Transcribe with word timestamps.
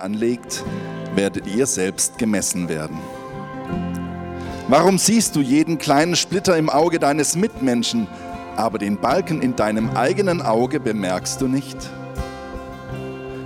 anlegt, 0.00 0.62
werdet 1.16 1.44
ihr 1.48 1.66
selbst 1.66 2.16
gemessen 2.16 2.68
werden. 2.68 2.98
Warum 4.68 4.96
siehst 4.96 5.34
du 5.34 5.40
jeden 5.40 5.78
kleinen 5.78 6.14
Splitter 6.14 6.56
im 6.56 6.70
Auge 6.70 7.00
deines 7.00 7.34
Mitmenschen, 7.34 8.06
aber 8.54 8.78
den 8.78 8.96
Balken 8.98 9.42
in 9.42 9.56
deinem 9.56 9.90
eigenen 9.96 10.40
Auge 10.40 10.78
bemerkst 10.78 11.40
du 11.40 11.48
nicht? 11.48 11.76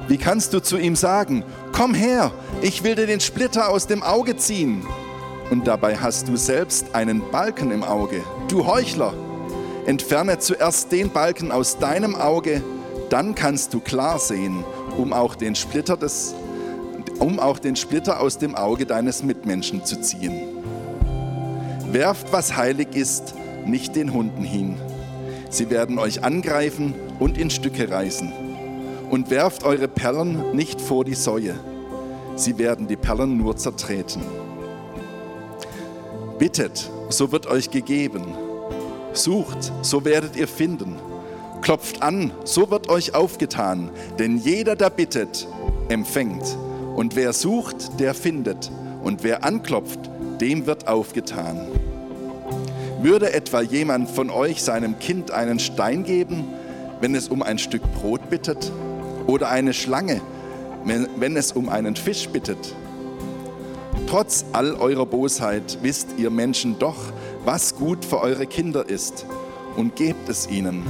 Wie 0.08 0.18
kannst 0.18 0.52
du 0.52 0.60
zu 0.60 0.76
ihm 0.76 0.94
sagen, 0.94 1.42
komm 1.72 1.94
her, 1.94 2.30
ich 2.60 2.84
will 2.84 2.96
dir 2.96 3.06
den 3.06 3.20
Splitter 3.20 3.70
aus 3.70 3.86
dem 3.86 4.02
Auge 4.02 4.36
ziehen? 4.36 4.86
Und 5.50 5.66
dabei 5.66 5.96
hast 5.96 6.28
du 6.28 6.36
selbst 6.36 6.94
einen 6.94 7.22
Balken 7.30 7.70
im 7.70 7.82
Auge. 7.82 8.22
Du 8.48 8.66
Heuchler, 8.66 9.14
entferne 9.86 10.38
zuerst 10.38 10.92
den 10.92 11.08
Balken 11.08 11.50
aus 11.50 11.78
deinem 11.78 12.14
Auge, 12.14 12.62
dann 13.08 13.34
kannst 13.34 13.72
du 13.72 13.80
klar 13.80 14.18
sehen 14.18 14.64
um 14.96 15.12
auch 15.12 15.34
den 15.34 15.54
Splitter, 15.54 15.96
des, 15.96 16.34
um 17.18 17.38
auch 17.38 17.58
den 17.58 17.76
Splitter 17.76 18.20
aus 18.20 18.38
dem 18.38 18.54
Auge 18.54 18.86
deines 18.86 19.22
Mitmenschen 19.22 19.84
zu 19.84 20.00
ziehen. 20.00 20.42
Werft, 21.90 22.32
was 22.32 22.56
heilig 22.56 22.88
ist, 22.94 23.34
nicht 23.64 23.96
den 23.96 24.12
Hunden 24.12 24.44
hin. 24.44 24.76
Sie 25.50 25.70
werden 25.70 25.98
euch 25.98 26.24
angreifen 26.24 26.94
und 27.18 27.38
in 27.38 27.50
Stücke 27.50 27.90
reißen. 27.90 28.32
Und 29.10 29.30
werft 29.30 29.64
eure 29.64 29.86
Perlen 29.86 30.54
nicht 30.54 30.80
vor 30.80 31.04
die 31.04 31.14
Säue. 31.14 31.54
Sie 32.34 32.58
werden 32.58 32.88
die 32.88 32.96
Perlen 32.96 33.38
nur 33.38 33.56
zertreten. 33.56 34.22
Bittet, 36.38 36.90
so 37.08 37.32
wird 37.32 37.46
euch 37.46 37.70
gegeben. 37.70 38.24
Sucht, 39.12 39.72
so 39.82 40.04
werdet 40.04 40.36
ihr 40.36 40.48
finden. 40.48 40.96
Klopft 41.62 42.02
an, 42.02 42.32
so 42.44 42.70
wird 42.70 42.88
euch 42.88 43.14
aufgetan, 43.14 43.90
denn 44.18 44.38
jeder, 44.38 44.76
der 44.76 44.90
bittet, 44.90 45.48
empfängt. 45.88 46.56
Und 46.94 47.16
wer 47.16 47.32
sucht, 47.32 48.00
der 48.00 48.14
findet. 48.14 48.70
Und 49.02 49.22
wer 49.22 49.44
anklopft, 49.44 49.98
dem 50.40 50.66
wird 50.66 50.88
aufgetan. 50.88 51.68
Würde 53.02 53.32
etwa 53.32 53.60
jemand 53.60 54.10
von 54.10 54.30
euch 54.30 54.62
seinem 54.62 54.98
Kind 54.98 55.30
einen 55.30 55.58
Stein 55.58 56.04
geben, 56.04 56.44
wenn 57.00 57.14
es 57.14 57.28
um 57.28 57.42
ein 57.42 57.58
Stück 57.58 57.82
Brot 57.94 58.30
bittet? 58.30 58.72
Oder 59.26 59.50
eine 59.50 59.74
Schlange, 59.74 60.20
wenn 60.84 61.36
es 61.36 61.52
um 61.52 61.68
einen 61.68 61.96
Fisch 61.96 62.28
bittet? 62.28 62.74
Trotz 64.08 64.44
all 64.52 64.74
eurer 64.74 65.06
Bosheit 65.06 65.78
wisst 65.82 66.08
ihr 66.16 66.30
Menschen 66.30 66.78
doch, 66.78 67.12
was 67.44 67.76
gut 67.76 68.04
für 68.04 68.20
eure 68.20 68.46
Kinder 68.46 68.88
ist 68.88 69.26
und 69.76 69.96
gebt 69.96 70.28
es 70.28 70.48
ihnen 70.48 70.84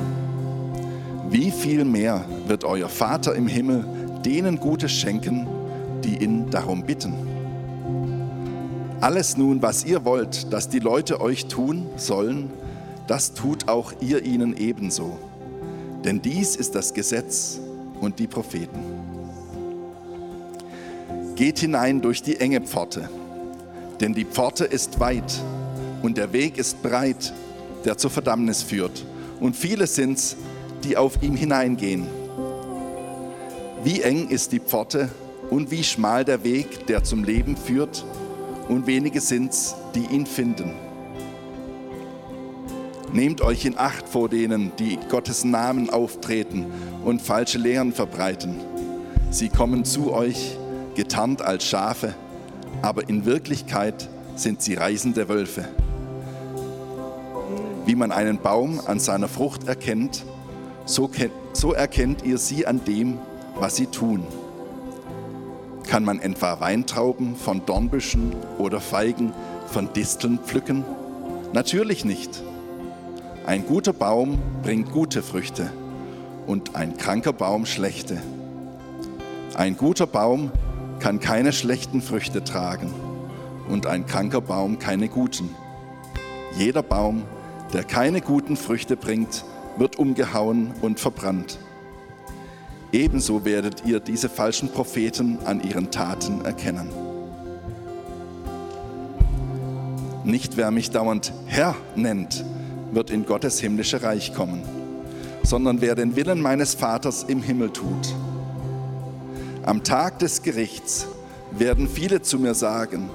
wie 1.36 1.50
viel 1.50 1.84
mehr 1.84 2.24
wird 2.46 2.64
euer 2.64 2.88
Vater 2.88 3.34
im 3.34 3.46
Himmel 3.46 3.84
denen 4.24 4.58
Gutes 4.58 4.90
schenken, 4.90 5.46
die 6.02 6.24
ihn 6.24 6.48
darum 6.48 6.84
bitten. 6.84 7.12
Alles 9.02 9.36
nun, 9.36 9.60
was 9.60 9.84
ihr 9.84 10.06
wollt, 10.06 10.50
dass 10.50 10.70
die 10.70 10.78
Leute 10.78 11.20
euch 11.20 11.44
tun 11.44 11.88
sollen, 11.98 12.50
das 13.06 13.34
tut 13.34 13.68
auch 13.68 13.92
ihr 14.00 14.24
ihnen 14.24 14.56
ebenso. 14.56 15.18
Denn 16.06 16.22
dies 16.22 16.56
ist 16.56 16.74
das 16.74 16.94
Gesetz 16.94 17.60
und 18.00 18.18
die 18.18 18.28
Propheten. 18.28 18.80
Geht 21.34 21.58
hinein 21.58 22.00
durch 22.00 22.22
die 22.22 22.40
enge 22.40 22.62
Pforte, 22.62 23.10
denn 24.00 24.14
die 24.14 24.24
Pforte 24.24 24.64
ist 24.64 25.00
weit 25.00 25.38
und 26.00 26.16
der 26.16 26.32
Weg 26.32 26.56
ist 26.56 26.82
breit, 26.82 27.34
der 27.84 27.98
zur 27.98 28.10
Verdammnis 28.10 28.62
führt. 28.62 29.04
Und 29.38 29.54
viele 29.54 29.86
sind's, 29.86 30.34
die 30.86 30.96
auf 30.96 31.20
ihm 31.20 31.34
hineingehen. 31.34 32.06
Wie 33.82 34.02
eng 34.02 34.28
ist 34.28 34.52
die 34.52 34.60
Pforte 34.60 35.10
und 35.50 35.72
wie 35.72 35.82
schmal 35.82 36.24
der 36.24 36.44
Weg, 36.44 36.86
der 36.86 37.02
zum 37.02 37.24
Leben 37.24 37.56
führt, 37.56 38.04
und 38.68 38.86
wenige 38.86 39.20
sind's, 39.20 39.74
die 39.94 40.06
ihn 40.06 40.26
finden. 40.26 40.74
Nehmt 43.12 43.40
euch 43.40 43.64
in 43.64 43.78
Acht 43.78 44.08
vor 44.08 44.28
denen, 44.28 44.72
die 44.78 44.98
Gottes 45.08 45.44
Namen 45.44 45.90
auftreten 45.90 46.66
und 47.04 47.22
falsche 47.22 47.58
Lehren 47.58 47.92
verbreiten. 47.92 48.60
Sie 49.30 49.48
kommen 49.48 49.84
zu 49.84 50.12
euch, 50.12 50.56
getarnt 50.94 51.42
als 51.42 51.64
Schafe, 51.64 52.14
aber 52.82 53.08
in 53.08 53.24
Wirklichkeit 53.24 54.08
sind 54.36 54.62
sie 54.62 54.74
reisende 54.74 55.28
Wölfe. 55.28 55.68
Wie 57.86 57.94
man 57.94 58.12
einen 58.12 58.38
Baum 58.38 58.80
an 58.84 58.98
seiner 58.98 59.28
Frucht 59.28 59.66
erkennt, 59.68 60.24
so, 60.86 61.10
so 61.52 61.72
erkennt 61.72 62.24
ihr 62.24 62.38
sie 62.38 62.66
an 62.66 62.84
dem, 62.84 63.18
was 63.56 63.76
sie 63.76 63.86
tun. 63.86 64.24
Kann 65.86 66.04
man 66.04 66.20
etwa 66.20 66.60
Weintrauben 66.60 67.36
von 67.36 67.64
Dornbüschen 67.66 68.34
oder 68.58 68.80
Feigen 68.80 69.32
von 69.66 69.92
Disteln 69.92 70.38
pflücken? 70.38 70.84
Natürlich 71.52 72.04
nicht. 72.04 72.42
Ein 73.46 73.66
guter 73.66 73.92
Baum 73.92 74.38
bringt 74.62 74.90
gute 74.90 75.22
Früchte 75.22 75.70
und 76.46 76.74
ein 76.74 76.96
kranker 76.96 77.32
Baum 77.32 77.66
schlechte. 77.66 78.20
Ein 79.54 79.76
guter 79.76 80.06
Baum 80.06 80.50
kann 80.98 81.20
keine 81.20 81.52
schlechten 81.52 82.02
Früchte 82.02 82.42
tragen 82.42 82.92
und 83.68 83.86
ein 83.86 84.06
kranker 84.06 84.40
Baum 84.40 84.78
keine 84.78 85.08
guten. 85.08 85.50
Jeder 86.56 86.82
Baum, 86.82 87.22
der 87.72 87.84
keine 87.84 88.20
guten 88.20 88.56
Früchte 88.56 88.96
bringt, 88.96 89.44
wird 89.76 89.96
umgehauen 89.96 90.72
und 90.80 91.00
verbrannt. 91.00 91.58
Ebenso 92.92 93.44
werdet 93.44 93.84
ihr 93.84 94.00
diese 94.00 94.28
falschen 94.28 94.70
Propheten 94.70 95.38
an 95.44 95.62
ihren 95.62 95.90
Taten 95.90 96.44
erkennen. 96.44 96.88
Nicht 100.24 100.56
wer 100.56 100.70
mich 100.70 100.90
dauernd 100.90 101.32
Herr 101.46 101.74
nennt, 101.94 102.44
wird 102.92 103.10
in 103.10 103.26
Gottes 103.26 103.60
himmlische 103.60 104.02
Reich 104.02 104.34
kommen, 104.34 104.62
sondern 105.42 105.80
wer 105.80 105.94
den 105.94 106.16
Willen 106.16 106.40
meines 106.40 106.74
Vaters 106.74 107.24
im 107.24 107.42
Himmel 107.42 107.70
tut. 107.70 108.14
Am 109.64 109.84
Tag 109.84 110.20
des 110.20 110.42
Gerichts 110.42 111.06
werden 111.52 111.88
viele 111.88 112.22
zu 112.22 112.38
mir 112.38 112.54
sagen, 112.54 113.10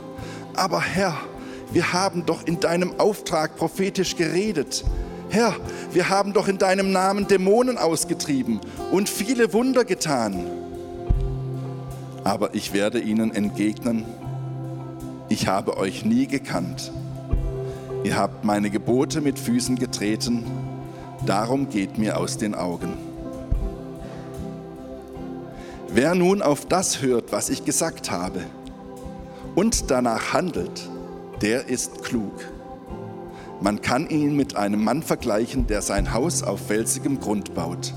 aber 0.56 0.82
Herr, 0.82 1.18
wir 1.72 1.94
haben 1.94 2.26
doch 2.26 2.46
in 2.46 2.60
deinem 2.60 3.00
Auftrag 3.00 3.56
prophetisch 3.56 4.16
geredet 4.16 4.84
Herr, 5.31 5.56
wir 5.94 6.09
haben 6.09 6.34
doch 6.34 6.50
in 6.50 6.58
deinem 6.58 6.92
Namen 6.92 7.25
Dämonen 7.25 7.78
ausgetrieben 7.78 8.59
und 8.92 9.08
viele 9.08 9.53
Wunder 9.53 9.86
getan. 9.86 10.46
Aber 12.25 12.53
ich 12.53 12.74
werde 12.74 13.00
ihnen 13.00 13.34
entgegnen, 13.34 14.03
ich 15.30 15.47
habe 15.47 15.78
euch 15.78 16.03
nie 16.03 16.28
gekannt. 16.28 16.92
Ihr 18.03 18.18
habt 18.18 18.44
meine 18.44 18.69
Gebote 18.69 19.22
mit 19.22 19.40
Füßen 19.40 19.78
getreten, 19.78 20.44
darum 21.25 21.69
geht 21.69 21.98
mir 21.98 22.18
aus 22.18 22.38
den 22.38 22.53
Augen. 22.53 22.98
Wer 25.88 26.13
nun 26.13 26.42
auf 26.42 26.66
das 26.66 27.02
hört, 27.02 27.31
was 27.31 27.50
ich 27.50 27.63
gesagt 27.63 28.12
habe, 28.12 28.42
und 29.56 29.90
danach 29.92 30.34
handelt, 30.34 30.90
der 31.42 31.69
ist 31.69 32.03
klug. 32.03 32.34
Man 33.62 33.80
kann 33.82 34.10
ihn 34.10 34.36
mit 34.36 34.56
einem 34.56 34.84
Mann 34.84 35.04
vergleichen, 35.04 35.68
der 35.68 35.84
sein 35.84 36.14
Haus 36.14 36.42
auf 36.42 36.66
felsigem 36.66 37.20
Grund 37.20 37.54
baut. 37.54 37.94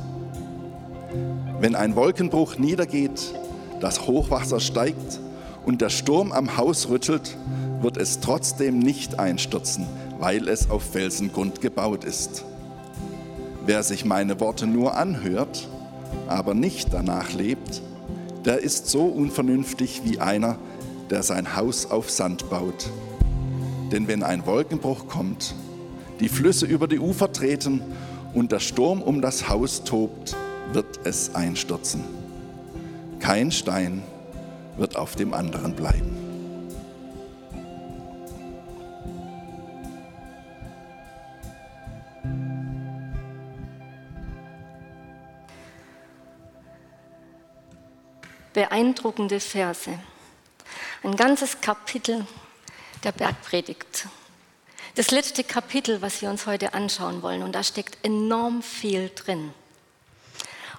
Wenn 1.58 1.74
ein 1.74 1.96
Wolkenbruch 1.96 2.58
niedergeht, 2.58 3.34
das 3.80 4.06
Hochwasser 4.06 4.60
steigt 4.60 5.20
und 5.64 5.80
der 5.80 5.88
Sturm 5.88 6.32
am 6.32 6.58
Haus 6.58 6.90
rüttelt, 6.90 7.38
wird 7.80 7.96
es 7.96 8.20
trotzdem 8.20 8.78
nicht 8.78 9.18
einstürzen, 9.18 9.86
weil 10.18 10.48
es 10.48 10.68
auf 10.68 10.82
Felsengrund 10.82 11.62
gebaut 11.62 12.04
ist. 12.04 12.44
Wer 13.64 13.82
sich 13.82 14.04
meine 14.04 14.40
Worte 14.40 14.66
nur 14.66 14.98
anhört, 14.98 15.66
aber 16.28 16.52
nicht 16.52 16.92
danach 16.92 17.32
lebt, 17.32 17.80
der 18.44 18.58
ist 18.58 18.88
so 18.88 19.06
unvernünftig 19.06 20.02
wie 20.04 20.20
einer, 20.20 20.58
der 21.08 21.22
sein 21.22 21.56
Haus 21.56 21.90
auf 21.90 22.10
Sand 22.10 22.50
baut. 22.50 22.90
Denn 23.94 24.08
wenn 24.08 24.24
ein 24.24 24.44
Wolkenbruch 24.44 25.06
kommt, 25.06 25.54
die 26.18 26.28
Flüsse 26.28 26.66
über 26.66 26.88
die 26.88 26.98
Ufer 26.98 27.32
treten 27.32 27.80
und 28.34 28.50
der 28.50 28.58
Sturm 28.58 29.00
um 29.00 29.22
das 29.22 29.48
Haus 29.48 29.84
tobt, 29.84 30.34
wird 30.72 30.98
es 31.04 31.32
einstürzen. 31.36 32.02
Kein 33.20 33.52
Stein 33.52 34.02
wird 34.76 34.96
auf 34.96 35.14
dem 35.14 35.32
anderen 35.32 35.76
bleiben. 35.76 36.10
Beeindruckende 48.52 49.38
Verse. 49.38 49.96
Ein 51.04 51.14
ganzes 51.14 51.60
Kapitel 51.60 52.26
der 53.04 53.12
Bergpredigt. 53.12 54.06
Das 54.94 55.10
letzte 55.10 55.44
Kapitel, 55.44 56.02
was 56.02 56.22
wir 56.22 56.30
uns 56.30 56.46
heute 56.46 56.74
anschauen 56.74 57.22
wollen, 57.22 57.42
und 57.42 57.52
da 57.52 57.62
steckt 57.62 57.98
enorm 58.04 58.62
viel 58.62 59.10
drin. 59.14 59.52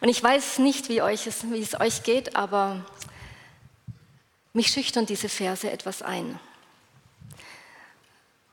Und 0.01 0.09
ich 0.09 0.21
weiß 0.21 0.59
nicht, 0.59 0.89
wie, 0.89 1.01
euch 1.01 1.27
es, 1.27 1.49
wie 1.51 1.61
es 1.61 1.79
euch 1.79 2.03
geht, 2.03 2.35
aber 2.35 2.85
Mich 4.55 4.69
schüchtern 4.69 5.05
diese 5.05 5.27
Verse 5.27 5.69
etwas 5.69 6.01
ein. 6.01 6.39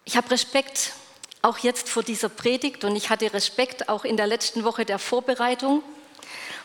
Ich 0.04 0.16
habe 0.16 0.32
Respekt 0.32 0.94
auch 1.42 1.58
jetzt 1.58 1.88
vor 1.88 2.02
dieser 2.02 2.28
Predigt 2.28 2.82
und 2.82 2.96
ich 2.96 3.08
hatte 3.08 3.32
Respekt 3.32 3.88
auch 3.88 4.04
in 4.04 4.16
der 4.16 4.26
letzten 4.26 4.64
Woche 4.64 4.84
der 4.84 4.98
Vorbereitung. 4.98 5.80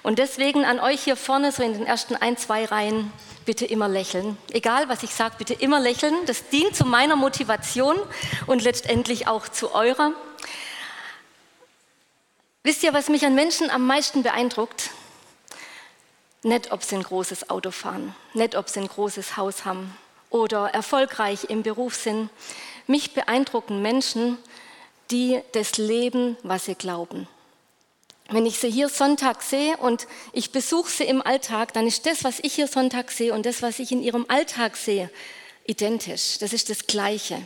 Und 0.03 0.19
deswegen 0.19 0.65
an 0.65 0.79
euch 0.79 1.03
hier 1.03 1.15
vorne, 1.15 1.51
so 1.51 1.63
in 1.63 1.73
den 1.73 1.85
ersten 1.85 2.15
ein, 2.15 2.37
zwei 2.37 2.65
Reihen, 2.65 3.11
bitte 3.45 3.65
immer 3.65 3.87
lächeln. 3.87 4.37
Egal, 4.51 4.89
was 4.89 5.03
ich 5.03 5.13
sage, 5.13 5.35
bitte 5.37 5.53
immer 5.53 5.79
lächeln. 5.79 6.13
Das 6.25 6.49
dient 6.49 6.75
zu 6.75 6.85
meiner 6.85 7.15
Motivation 7.15 7.97
und 8.45 8.61
letztendlich 8.61 9.27
auch 9.27 9.47
zu 9.47 9.73
eurer. 9.73 10.11
Wisst 12.63 12.83
ihr, 12.83 12.93
was 12.93 13.07
mich 13.07 13.25
an 13.25 13.35
Menschen 13.35 13.69
am 13.69 13.87
meisten 13.87 14.23
beeindruckt? 14.23 14.91
Nicht, 16.43 16.71
ob 16.71 16.83
sie 16.83 16.95
ein 16.95 17.03
großes 17.03 17.49
Auto 17.49 17.71
fahren, 17.71 18.13
nicht, 18.33 18.55
ob 18.55 18.69
sie 18.69 18.81
ein 18.81 18.87
großes 18.87 19.37
Haus 19.37 19.63
haben 19.63 19.95
oder 20.29 20.69
erfolgreich 20.69 21.45
im 21.45 21.63
Beruf 21.63 21.95
sind. 21.95 22.29
Mich 22.85 23.13
beeindrucken 23.13 23.81
Menschen, 23.81 24.37
die 25.09 25.41
das 25.53 25.77
leben, 25.77 26.37
was 26.43 26.65
sie 26.65 26.75
glauben. 26.75 27.27
Wenn 28.29 28.45
ich 28.45 28.59
sie 28.59 28.69
hier 28.69 28.89
Sonntag 28.89 29.41
sehe 29.41 29.77
und 29.77 30.07
ich 30.33 30.51
besuche 30.51 30.89
sie 30.89 31.05
im 31.05 31.21
Alltag, 31.21 31.73
dann 31.73 31.87
ist 31.87 32.05
das, 32.05 32.23
was 32.23 32.39
ich 32.41 32.55
hier 32.55 32.67
Sonntag 32.67 33.11
sehe 33.11 33.33
und 33.33 33.45
das, 33.45 33.61
was 33.61 33.79
ich 33.79 33.91
in 33.91 34.03
ihrem 34.03 34.25
Alltag 34.27 34.75
sehe, 34.75 35.09
identisch. 35.65 36.37
Das 36.39 36.51
ist 36.51 36.69
das 36.69 36.87
Gleiche. 36.87 37.41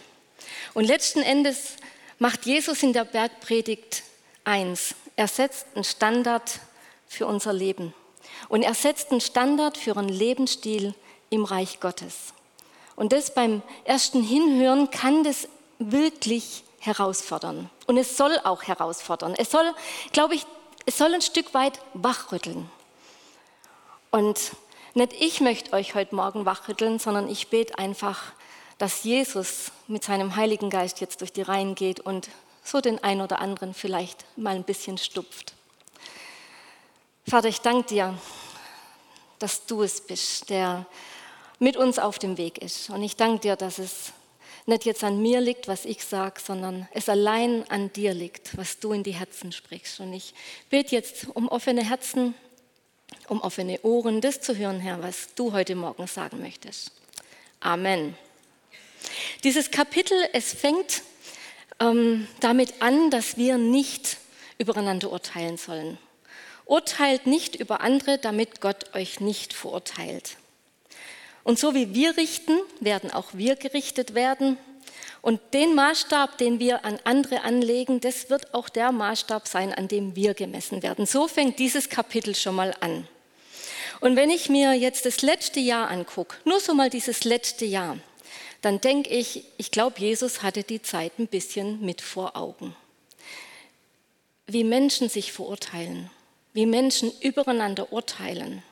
Und 0.74 0.86
letzten 0.86 1.22
Endes 1.22 1.74
macht 2.18 2.46
Jesus 2.46 2.82
in 2.82 2.94
der 2.94 3.06
Bergpredigt 3.06 4.04
eins. 4.44 4.96
Er 5.16 5.28
setzt 5.28 5.68
einen 5.76 5.84
Standard 5.84 6.60
für 7.08 7.28
unser 7.28 7.54
Leben. 7.54 7.94
Und 8.50 8.64
er 8.64 8.74
setzt 8.74 9.12
einen 9.12 9.22
Standard 9.22 9.78
für 9.78 9.98
einen 9.98 10.10
Lebensstil 10.10 10.96
im 11.30 11.46
Reich 11.46 11.80
Gottes. 11.80 12.34
Und 12.96 13.14
das 13.14 13.34
beim 13.34 13.62
ersten 13.84 14.24
Hinhören 14.24 14.90
kann 14.90 15.24
das 15.24 15.48
wirklich 15.80 16.64
herausfordern. 16.80 17.70
Und 17.86 17.98
es 17.98 18.18
soll 18.18 18.40
auch 18.44 18.64
herausfordern. 18.64 19.36
Es 19.38 19.52
soll, 19.52 19.74
glaube 20.12 20.36
ich, 20.36 20.46
es 20.86 20.98
soll 20.98 21.14
ein 21.14 21.22
Stück 21.22 21.54
weit 21.54 21.80
wachrütteln. 21.94 22.70
Und 24.10 24.52
nicht 24.94 25.14
ich 25.14 25.42
möchte 25.42 25.74
euch 25.74 25.96
heute 25.96 26.16
Morgen 26.16 26.46
wachrütteln, 26.46 27.00
sondern 27.00 27.30
ich 27.30 27.48
bete 27.48 27.78
einfach, 27.78 28.34
dass 28.78 29.04
Jesus 29.04 29.72
mit 29.88 30.04
seinem 30.04 30.36
Heiligen 30.36 30.70
Geist 30.70 31.02
jetzt 31.02 31.22
durch 31.22 31.32
die 31.32 31.44
Reihen 31.44 31.76
geht 31.76 32.00
und 32.00 32.30
so 32.64 32.82
den 32.82 33.04
einen 33.04 33.22
oder 33.22 33.40
anderen 33.40 33.74
vielleicht 33.74 34.26
mal 34.36 34.56
ein 34.56 34.64
bisschen 34.64 34.98
stupft. 34.98 35.54
Vater, 37.28 37.48
ich 37.48 37.62
danke 37.62 37.88
dir, 37.88 38.18
dass 39.40 39.66
du 39.66 39.84
es 39.84 40.02
bist, 40.02 40.50
der 40.50 40.86
mit 41.60 41.78
uns 41.78 42.00
auf 42.00 42.20
dem 42.20 42.38
Weg 42.38 42.58
ist. 42.58 42.90
Und 42.90 43.04
ich 43.04 43.16
danke 43.16 43.40
dir, 43.40 43.56
dass 43.56 43.78
es 43.78 44.12
nicht 44.66 44.86
jetzt 44.86 45.04
an 45.04 45.22
mir 45.22 45.42
liegt, 45.42 45.68
was 45.68 45.86
ich 45.86 46.04
sage, 46.04 46.40
sondern 46.44 46.88
es 46.94 47.10
allein 47.10 47.70
an 47.70 47.92
dir 47.94 48.14
liegt, 48.14 48.58
was 48.58 48.80
du 48.80 48.94
in 48.94 49.04
die 49.04 49.14
Herzen 49.14 49.52
sprichst. 49.52 50.00
Und 50.00 50.14
ich 50.14 50.34
bete 50.70 50.96
jetzt 50.96 51.28
um 51.34 51.48
offene 51.48 51.84
Herzen, 51.84 52.36
um 53.28 53.42
offene 53.42 53.80
Ohren, 53.82 54.22
das 54.22 54.42
zu 54.42 54.56
hören, 54.56 54.80
Herr, 54.80 55.02
was 55.02 55.34
du 55.36 55.54
heute 55.54 55.76
Morgen 55.76 56.08
sagen 56.08 56.42
möchtest. 56.42 56.92
Amen. 57.60 58.16
Dieses 59.44 59.72
Kapitel, 59.72 60.18
es 60.34 60.54
fängt 60.54 61.02
ähm, 61.80 62.28
damit 62.40 62.82
an, 62.82 63.10
dass 63.10 63.38
wir 63.38 63.58
nicht 63.58 64.18
übereinander 64.58 65.12
urteilen 65.12 65.58
sollen. 65.58 65.98
Urteilt 66.66 67.26
nicht 67.26 67.56
über 67.56 67.82
andere, 67.82 68.18
damit 68.18 68.62
Gott 68.62 68.96
euch 68.96 69.20
nicht 69.20 69.54
verurteilt. 69.54 70.38
Und 71.44 71.60
so 71.60 71.74
wie 71.74 71.94
wir 71.94 72.18
richten, 72.18 72.58
werden 72.80 73.12
auch 73.12 73.34
wir 73.34 73.56
gerichtet 73.56 74.14
werden. 74.14 74.58
Und 75.22 75.40
den 75.54 75.76
Maßstab, 75.76 76.38
den 76.38 76.60
wir 76.60 76.84
an 76.84 77.00
andere 77.04 77.42
anlegen, 77.42 78.00
das 78.00 78.30
wird 78.30 78.54
auch 78.54 78.70
der 78.70 78.92
Maßstab 78.92 79.48
sein, 79.48 79.74
an 79.74 79.88
dem 79.88 80.16
wir 80.16 80.34
gemessen 80.34 80.82
werden. 80.82 81.06
So 81.06 81.28
fängt 81.28 81.60
dieses 81.60 81.90
Kapitel 81.90 82.36
schon 82.36 82.56
mal 82.56 82.76
an. 82.80 83.08
Und 84.00 84.16
wenn 84.16 84.32
ich 84.32 84.50
mir 84.50 84.74
jetzt 84.74 85.06
das 85.06 85.22
letzte 85.22 85.60
Jahr 85.60 85.90
angucke, 85.90 86.38
nur 86.44 86.60
so 86.60 86.74
mal 86.74 86.90
dieses 86.90 87.24
letzte 87.24 87.66
Jahr, 87.66 87.98
dann 88.62 88.82
denke 88.82 89.10
ich, 89.10 89.44
ich 89.58 89.72
glaube, 89.72 90.00
Jesus 90.00 90.42
hatte 90.42 90.64
die 90.64 90.82
Zeit 90.82 91.20
ein 91.20 91.28
bisschen 91.28 91.82
mit 91.82 92.02
vor 92.02 92.36
Augen. 92.36 92.76
Wie 94.48 94.64
Menschen 94.64 95.08
sich 95.08 95.32
verurteilen, 95.32 96.10
wie 96.54 96.66
Menschen 96.66 97.12
übereinander 97.22 97.94
urteilen, 97.94 98.64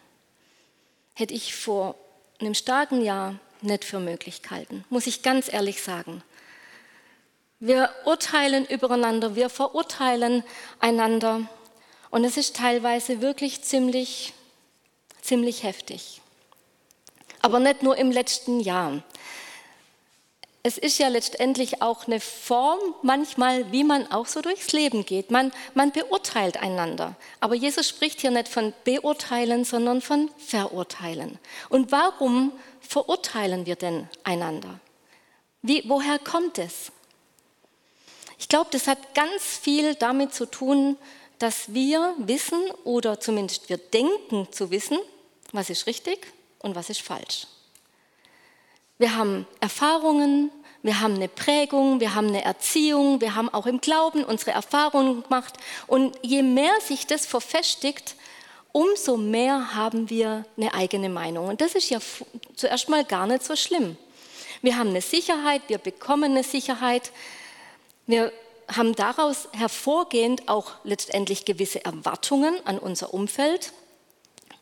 hätte 1.13 1.33
ich 1.33 1.55
vor 1.55 1.95
einem 2.39 2.53
starken 2.53 3.01
Jahr 3.01 3.35
nicht 3.61 3.83
für 3.83 3.99
möglich 3.99 4.41
gehalten, 4.41 4.85
muss 4.89 5.07
ich 5.07 5.21
ganz 5.21 5.51
ehrlich 5.51 5.81
sagen. 5.81 6.23
Wir 7.59 7.89
urteilen 8.05 8.65
übereinander, 8.65 9.35
wir 9.35 9.49
verurteilen 9.49 10.43
einander 10.79 11.41
und 12.09 12.23
es 12.23 12.37
ist 12.37 12.55
teilweise 12.55 13.21
wirklich 13.21 13.63
ziemlich, 13.63 14.33
ziemlich 15.21 15.63
heftig. 15.63 16.21
Aber 17.41 17.59
nicht 17.59 17.83
nur 17.83 17.97
im 17.97 18.11
letzten 18.11 18.59
Jahr 18.59 19.03
es 20.61 20.77
ist 20.77 20.97
ja 20.97 21.07
letztendlich 21.07 21.81
auch 21.81 22.05
eine 22.05 22.19
Form 22.19 22.79
manchmal, 23.01 23.71
wie 23.71 23.85
man 23.85 24.11
auch 24.11 24.25
so 24.25 24.41
durchs 24.41 24.73
Leben 24.73 25.05
geht. 25.05 25.31
Man, 25.31 25.53
man 25.73 25.91
beurteilt 25.91 26.57
einander. 26.57 27.15
Aber 27.39 27.55
Jesus 27.55 27.87
spricht 27.87 28.19
hier 28.21 28.31
nicht 28.31 28.49
von 28.49 28.73
beurteilen, 28.83 29.63
sondern 29.63 30.01
von 30.01 30.29
verurteilen. 30.37 31.39
Und 31.69 31.91
warum 31.91 32.51
verurteilen 32.81 33.65
wir 33.65 33.77
denn 33.77 34.09
einander? 34.23 34.79
Wie, 35.61 35.83
woher 35.87 36.19
kommt 36.19 36.57
es? 36.57 36.91
Ich 38.37 38.49
glaube, 38.49 38.69
das 38.71 38.87
hat 38.87 39.15
ganz 39.15 39.43
viel 39.43 39.95
damit 39.95 40.33
zu 40.33 40.45
tun, 40.45 40.97
dass 41.39 41.73
wir 41.73 42.15
wissen 42.17 42.59
oder 42.83 43.19
zumindest 43.19 43.69
wir 43.69 43.77
denken 43.77 44.47
zu 44.51 44.71
wissen, 44.71 44.97
was 45.53 45.69
ist 45.69 45.87
richtig 45.87 46.27
und 46.59 46.75
was 46.75 46.89
ist 46.89 47.01
falsch. 47.01 47.47
Wir 48.99 49.15
haben 49.15 49.47
Erfahrungen, 49.61 50.51
wir 50.83 50.99
haben 50.99 51.15
eine 51.15 51.29
Prägung, 51.29 52.01
wir 52.01 52.15
haben 52.15 52.27
eine 52.27 52.43
Erziehung, 52.43 53.21
wir 53.21 53.33
haben 53.33 53.47
auch 53.47 53.65
im 53.65 53.79
Glauben 53.79 54.25
unsere 54.25 54.51
Erfahrungen 54.51 55.23
gemacht. 55.23 55.53
Und 55.87 56.17
je 56.21 56.43
mehr 56.43 56.73
sich 56.81 57.07
das 57.07 57.25
verfestigt, 57.25 58.15
umso 58.73 59.15
mehr 59.15 59.73
haben 59.73 60.09
wir 60.09 60.43
eine 60.57 60.73
eigene 60.73 61.07
Meinung. 61.07 61.47
Und 61.47 61.61
das 61.61 61.75
ist 61.75 61.89
ja 61.89 61.99
zuerst 62.55 62.89
mal 62.89 63.05
gar 63.05 63.25
nicht 63.25 63.43
so 63.43 63.55
schlimm. 63.55 63.95
Wir 64.61 64.77
haben 64.77 64.89
eine 64.89 65.01
Sicherheit, 65.01 65.61
wir 65.67 65.77
bekommen 65.77 66.31
eine 66.31 66.43
Sicherheit. 66.43 67.13
Wir 68.05 68.33
haben 68.69 68.95
daraus 68.95 69.47
hervorgehend 69.53 70.49
auch 70.49 70.73
letztendlich 70.83 71.45
gewisse 71.45 71.85
Erwartungen 71.85 72.55
an 72.65 72.77
unser 72.77 73.13
Umfeld. 73.13 73.71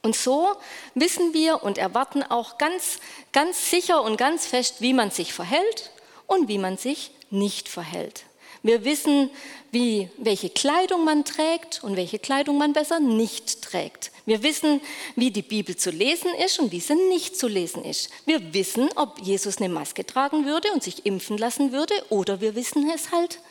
Und 0.07 0.15
so 0.15 0.55
wissen 0.95 1.33
wir 1.33 1.63
und 1.63 1.77
erwarten 1.77 2.23
auch 2.23 2.57
ganz, 2.57 2.99
ganz 3.33 3.69
sicher 3.69 4.01
und 4.01 4.15
ganz 4.15 4.47
fest, 4.47 4.75
wie 4.79 4.93
man 4.93 5.11
sich 5.11 5.33
verhält 5.33 5.91
und 6.27 6.47
wie 6.47 6.59
man 6.59 6.77
sich 6.77 7.11
nicht 7.29 7.67
verhält. 7.67 8.23
Wir 8.63 8.85
wissen, 8.85 9.29
wie, 9.71 10.09
welche 10.17 10.49
Kleidung 10.49 11.03
man 11.03 11.25
trägt 11.25 11.83
und 11.83 11.97
welche 11.97 12.19
Kleidung 12.19 12.57
man 12.57 12.71
besser 12.71 13.01
nicht 13.01 13.61
trägt. 13.61 14.13
Wir 14.25 14.43
wissen, 14.43 14.79
wie 15.17 15.29
die 15.29 15.41
Bibel 15.41 15.75
zu 15.75 15.91
lesen 15.91 16.33
ist 16.35 16.57
und 16.57 16.71
wie 16.71 16.79
sie 16.79 16.95
nicht 16.95 17.37
zu 17.37 17.49
lesen 17.49 17.83
ist. 17.83 18.09
Wir 18.25 18.53
wissen, 18.53 18.87
ob 18.95 19.19
Jesus 19.19 19.57
eine 19.57 19.67
Maske 19.67 20.05
tragen 20.05 20.45
würde 20.45 20.71
und 20.71 20.83
sich 20.83 21.05
impfen 21.05 21.37
lassen 21.37 21.73
würde 21.73 21.93
oder 22.07 22.39
wir 22.39 22.55
wissen 22.55 22.89
es 22.95 23.11
halt, 23.11 23.41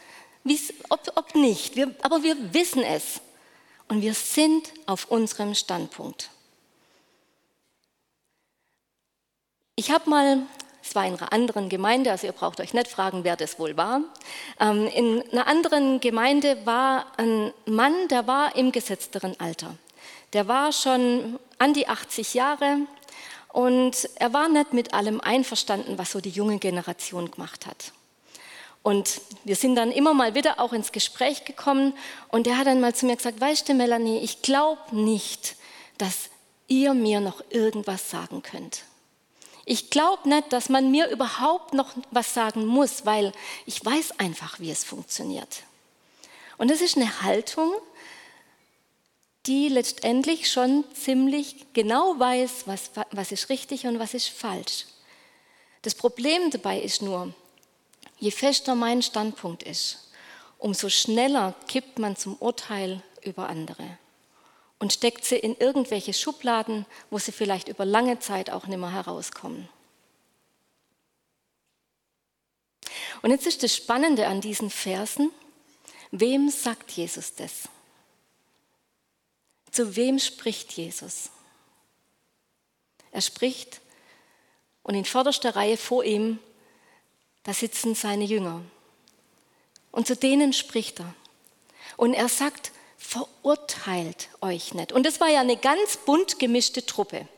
ob, 0.89 1.01
ob 1.17 1.35
nicht. 1.35 1.77
Wir, 1.77 1.95
aber 2.01 2.23
wir 2.23 2.55
wissen 2.55 2.83
es 2.83 3.21
und 3.89 4.03
wir 4.03 4.15
sind 4.15 4.73
auf 4.87 5.11
unserem 5.11 5.55
Standpunkt. 5.55 6.31
Ich 9.79 9.91
habe 9.91 10.09
mal, 10.09 10.39
es 10.83 10.95
war 10.95 11.05
in 11.05 11.19
einer 11.19 11.35
anderen 11.35 11.69
Gemeinde, 11.69 12.11
also 12.11 12.27
ihr 12.27 12.33
braucht 12.33 12.61
euch 12.61 12.73
nicht 12.73 12.89
fragen, 12.89 13.25
wer 13.25 13.37
das 13.37 13.59
wohl 13.59 13.77
war. 13.77 14.01
Ähm, 14.59 14.87
in 14.87 15.23
einer 15.31 15.47
anderen 15.47 16.01
Gemeinde 16.01 16.65
war 16.65 17.13
ein 17.19 17.53
Mann, 17.67 18.09
der 18.09 18.27
war 18.27 18.57
im 18.57 18.73
gesetzteren 18.73 19.39
Alter. 19.39 19.75
Der 20.33 20.49
war 20.49 20.73
schon 20.73 21.39
an 21.59 21.75
die 21.75 21.89
80 21.89 22.33
Jahre 22.33 22.79
und 23.53 24.09
er 24.15 24.33
war 24.33 24.49
nicht 24.49 24.73
mit 24.73 24.95
allem 24.95 25.21
einverstanden, 25.21 25.99
was 25.99 26.13
so 26.13 26.23
die 26.23 26.31
junge 26.31 26.59
Generation 26.59 27.31
gemacht 27.31 27.67
hat. 27.67 27.93
Und 28.83 29.21
wir 29.45 29.57
sind 29.57 29.75
dann 29.75 29.93
immer 29.93 30.15
mal 30.15 30.35
wieder 30.35 30.59
auch 30.59 30.73
ins 30.73 30.91
Gespräch 30.91 31.45
gekommen 31.45 31.93
und 32.29 32.47
er 32.47 32.57
hat 32.57 32.67
dann 32.67 32.81
mal 32.81 32.95
zu 32.95 33.05
mir 33.05 33.17
gesagt, 33.17 33.43
weißt 33.43 33.69
du 33.69 33.75
Melanie, 33.75 34.21
ich 34.21 34.41
glaube 34.41 34.81
nicht, 34.93 35.55
dass 35.99 36.31
ihr 36.67 36.95
mir 36.95 37.21
noch 37.21 37.45
irgendwas 37.51 38.11
sagen 38.11 38.43
könnt. 38.43 38.81
Ich 39.69 39.91
glaube 39.91 40.29
nicht, 40.29 40.53
dass 40.53 40.69
man 40.69 40.93
mir 40.93 41.11
überhaupt 41.11 41.75
noch 41.75 41.93
was 42.13 42.33
sagen 42.33 42.65
muss, 42.67 43.05
weil 43.05 43.33
ich 43.67 43.85
weiß 43.85 44.21
einfach, 44.21 44.61
wie 44.61 44.71
es 44.71 44.85
funktioniert. 44.85 45.65
Und 46.57 46.71
das 46.71 46.81
ist 46.81 46.97
eine 46.97 47.23
Haltung, 47.23 47.73
die 49.47 49.69
letztendlich 49.69 50.51
schon 50.51 50.85
ziemlich 50.95 51.67
genau 51.73 52.17
weiß, 52.17 52.63
was, 52.67 52.91
was 53.11 53.33
ist 53.33 53.49
richtig 53.49 53.89
und 53.89 53.99
was 53.99 54.15
ist 54.15 54.29
falsch. 54.29 54.87
Das 55.83 55.97
Problem 55.97 56.51
dabei 56.53 56.81
ist 56.81 57.03
nur, 57.03 57.35
je 58.21 58.31
fester 58.31 58.77
mein 58.77 59.03
Standpunkt 59.03 59.65
ist, 59.65 60.11
umso 60.59 60.89
schneller 60.89 61.57
kippt 61.67 61.99
man 61.99 62.15
zum 62.15 62.37
Urteil 62.37 63.03
über 63.23 63.49
andere 63.49 63.99
und 64.79 64.93
steckt 64.93 65.25
sie 65.25 65.37
in 65.37 65.57
irgendwelche 65.57 66.13
Schubladen, 66.13 66.87
wo 67.11 67.19
sie 67.19 67.33
vielleicht 67.33 67.69
über 67.69 67.85
lange 67.85 68.19
Zeit 68.19 68.51
auch 68.51 68.67
nicht 68.67 68.79
mehr 68.79 68.93
herauskommen. 68.93 69.69
Und 73.23 73.31
jetzt 73.31 73.47
ist 73.47 73.63
das 73.63 73.75
Spannende 73.75 74.27
an 74.27 74.41
diesen 74.41 74.71
Versen, 74.71 75.31
wem 76.11 76.51
sagt 76.51 76.93
Jesus 76.93 77.35
das? 77.35 77.69
Zu 79.71 79.97
wem 79.97 80.19
spricht 80.19 80.73
Jesus? 80.73 81.31
Er 83.13 83.23
spricht 83.23 83.81
und 84.83 84.95
in 84.95 85.05
vorderster 85.05 85.57
Reihe 85.57 85.77
vor 85.77 86.05
ihm, 86.05 86.39
da 87.43 87.55
sitzen 87.55 87.95
seine 87.95 88.25
Jünger. 88.25 88.63
Und 89.91 90.07
zu 90.07 90.17
denen 90.17 90.53
spricht 90.53 91.01
er. 91.01 91.15
Und 91.97 92.13
er 92.13 92.29
sagt, 92.29 92.73
verurteilt 92.97 94.29
euch 94.41 94.75
nicht. 94.75 94.93
Und 94.93 95.07
das 95.07 95.21
war 95.21 95.29
ja 95.29 95.41
eine 95.41 95.57
ganz 95.57 95.97
bunt 95.99 96.39
gemischte 96.39 96.85
Truppe. 96.85 97.29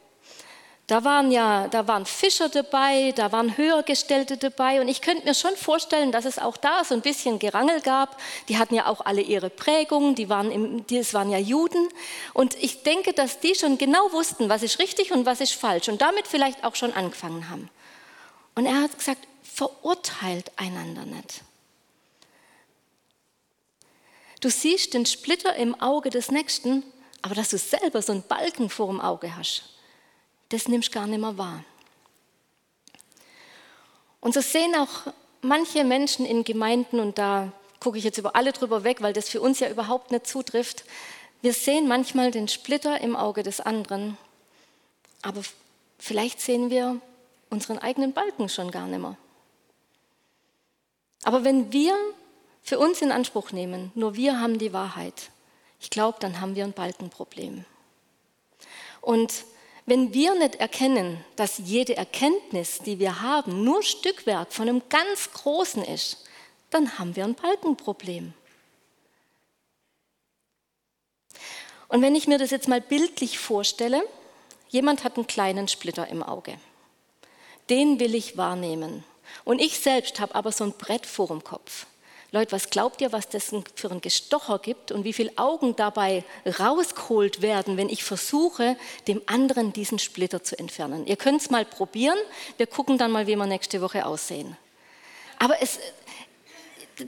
Da 0.88 1.04
waren 1.04 1.30
ja, 1.30 1.68
da 1.68 1.86
waren 1.86 2.06
Fischer 2.06 2.48
dabei, 2.48 3.12
da 3.14 3.30
waren 3.30 3.58
Höhergestellte 3.58 4.38
dabei 4.38 4.80
und 4.80 4.88
ich 4.88 5.02
könnte 5.02 5.26
mir 5.26 5.34
schon 5.34 5.54
vorstellen, 5.54 6.12
dass 6.12 6.24
es 6.24 6.38
auch 6.38 6.56
da 6.56 6.82
so 6.82 6.94
ein 6.94 7.02
bisschen 7.02 7.38
Gerangel 7.38 7.82
gab. 7.82 8.18
Die 8.48 8.56
hatten 8.56 8.74
ja 8.74 8.86
auch 8.86 9.04
alle 9.04 9.20
ihre 9.20 9.50
Prägungen, 9.50 10.14
die 10.14 10.30
waren, 10.30 10.50
im, 10.50 10.86
das 10.86 11.12
waren 11.12 11.28
ja 11.28 11.36
Juden 11.36 11.90
und 12.32 12.54
ich 12.54 12.84
denke, 12.84 13.12
dass 13.12 13.38
die 13.38 13.54
schon 13.54 13.76
genau 13.76 14.12
wussten, 14.12 14.48
was 14.48 14.62
ist 14.62 14.78
richtig 14.78 15.12
und 15.12 15.26
was 15.26 15.42
ist 15.42 15.52
falsch 15.52 15.90
und 15.90 16.00
damit 16.00 16.26
vielleicht 16.26 16.64
auch 16.64 16.74
schon 16.74 16.94
angefangen 16.94 17.50
haben. 17.50 17.68
Und 18.54 18.64
er 18.64 18.80
hat 18.80 18.98
gesagt, 18.98 19.28
verurteilt 19.42 20.52
einander 20.56 21.04
nicht. 21.04 21.42
Du 24.40 24.50
siehst 24.50 24.94
den 24.94 25.06
Splitter 25.06 25.54
im 25.56 25.80
Auge 25.80 26.10
des 26.10 26.30
Nächsten, 26.30 26.84
aber 27.22 27.34
dass 27.34 27.50
du 27.50 27.58
selber 27.58 28.02
so 28.02 28.12
einen 28.12 28.22
Balken 28.22 28.70
vor 28.70 28.86
dem 28.88 29.00
Auge 29.00 29.36
hast, 29.36 29.62
das 30.50 30.68
nimmst 30.68 30.92
gar 30.92 31.06
nicht 31.06 31.20
mehr 31.20 31.36
wahr. 31.36 31.64
Und 34.20 34.34
so 34.34 34.40
sehen 34.40 34.74
auch 34.76 35.12
manche 35.42 35.84
Menschen 35.84 36.24
in 36.24 36.44
Gemeinden, 36.44 37.00
und 37.00 37.18
da 37.18 37.52
gucke 37.80 37.98
ich 37.98 38.04
jetzt 38.04 38.18
über 38.18 38.36
alle 38.36 38.52
drüber 38.52 38.84
weg, 38.84 39.02
weil 39.02 39.12
das 39.12 39.28
für 39.28 39.40
uns 39.40 39.60
ja 39.60 39.68
überhaupt 39.68 40.10
nicht 40.10 40.26
zutrifft, 40.26 40.84
wir 41.40 41.52
sehen 41.52 41.86
manchmal 41.86 42.30
den 42.30 42.48
Splitter 42.48 43.00
im 43.00 43.14
Auge 43.14 43.42
des 43.42 43.60
anderen, 43.60 44.16
aber 45.22 45.42
vielleicht 45.98 46.40
sehen 46.40 46.70
wir 46.70 47.00
unseren 47.50 47.78
eigenen 47.78 48.12
Balken 48.12 48.48
schon 48.48 48.70
gar 48.70 48.86
nicht 48.86 49.00
mehr. 49.00 49.16
Aber 51.22 51.44
wenn 51.44 51.72
wir 51.72 51.96
für 52.68 52.78
uns 52.78 53.00
in 53.00 53.10
Anspruch 53.10 53.52
nehmen, 53.52 53.90
nur 53.94 54.14
wir 54.14 54.40
haben 54.40 54.58
die 54.58 54.74
Wahrheit, 54.74 55.30
ich 55.80 55.88
glaube, 55.88 56.18
dann 56.20 56.40
haben 56.40 56.54
wir 56.54 56.64
ein 56.64 56.74
Balkenproblem. 56.74 57.64
Und 59.00 59.44
wenn 59.86 60.12
wir 60.12 60.34
nicht 60.34 60.56
erkennen, 60.56 61.24
dass 61.36 61.56
jede 61.56 61.96
Erkenntnis, 61.96 62.80
die 62.80 62.98
wir 62.98 63.22
haben, 63.22 63.64
nur 63.64 63.82
Stückwerk 63.82 64.52
von 64.52 64.68
einem 64.68 64.82
ganz 64.90 65.32
Großen 65.32 65.82
ist, 65.82 66.26
dann 66.68 66.98
haben 66.98 67.16
wir 67.16 67.24
ein 67.24 67.34
Balkenproblem. 67.34 68.34
Und 71.88 72.02
wenn 72.02 72.14
ich 72.14 72.28
mir 72.28 72.36
das 72.36 72.50
jetzt 72.50 72.68
mal 72.68 72.82
bildlich 72.82 73.38
vorstelle, 73.38 74.02
jemand 74.68 75.04
hat 75.04 75.16
einen 75.16 75.26
kleinen 75.26 75.68
Splitter 75.68 76.06
im 76.08 76.22
Auge. 76.22 76.58
Den 77.70 77.98
will 77.98 78.14
ich 78.14 78.36
wahrnehmen. 78.36 79.04
Und 79.44 79.58
ich 79.58 79.78
selbst 79.78 80.20
habe 80.20 80.34
aber 80.34 80.52
so 80.52 80.64
ein 80.64 80.72
Brett 80.72 81.06
vor 81.06 81.28
dem 81.28 81.42
Kopf. 81.42 81.86
Leute, 82.30 82.52
was 82.52 82.68
glaubt 82.68 83.00
ihr, 83.00 83.10
was 83.10 83.30
das 83.30 83.54
für 83.74 83.90
ein 83.90 84.02
Gestocher 84.02 84.58
gibt 84.58 84.92
und 84.92 85.04
wie 85.04 85.14
viele 85.14 85.32
Augen 85.36 85.76
dabei 85.76 86.24
rausgeholt 86.58 87.40
werden, 87.40 87.78
wenn 87.78 87.88
ich 87.88 88.04
versuche, 88.04 88.76
dem 89.06 89.22
anderen 89.24 89.72
diesen 89.72 89.98
Splitter 89.98 90.44
zu 90.44 90.58
entfernen? 90.58 91.06
Ihr 91.06 91.16
könnt 91.16 91.40
es 91.40 91.48
mal 91.48 91.64
probieren. 91.64 92.18
Wir 92.58 92.66
gucken 92.66 92.98
dann 92.98 93.12
mal, 93.12 93.26
wie 93.26 93.36
wir 93.36 93.46
nächste 93.46 93.80
Woche 93.80 94.04
aussehen. 94.04 94.58
Aber 95.38 95.62
es, 95.62 95.78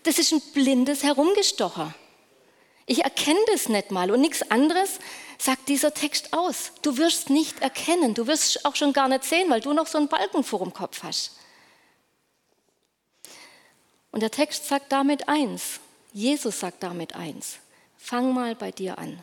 das 0.05 0.19
ist 0.19 0.33
ein 0.33 0.41
blindes 0.55 1.03
Herumgestocher. 1.03 1.95
Ich 2.87 3.05
erkenne 3.05 3.41
das 3.53 3.69
nicht 3.69 3.91
mal 3.91 4.11
und 4.11 4.23
nichts 4.23 4.51
anderes 4.51 5.01
sagt 5.37 5.69
dieser 5.69 5.93
Text 5.93 6.33
aus. 6.33 6.73
Du 6.81 6.97
wirst 6.97 7.29
nicht 7.29 7.61
erkennen, 7.61 8.15
du 8.15 8.27
wirst 8.27 8.65
auch 8.65 8.75
schon 8.75 8.95
gar 8.95 9.09
nicht 9.09 9.25
sehen, 9.25 9.51
weil 9.51 9.61
du 9.61 9.75
noch 9.75 9.87
so 9.87 9.99
einen 9.99 10.09
Balken 10.09 10.45
vor 10.45 10.61
dem 10.61 10.73
Kopf 10.73 11.03
hast. 11.03 11.33
Und 14.13 14.21
der 14.21 14.31
Text 14.31 14.67
sagt 14.67 14.93
damit 14.93 15.29
eins, 15.29 15.81
Jesus 16.13 16.61
sagt 16.61 16.83
damit 16.83 17.15
eins, 17.15 17.59
fang 17.97 18.35
mal 18.35 18.55
bei 18.55 18.73
dir 18.73 18.99
an. 18.99 19.23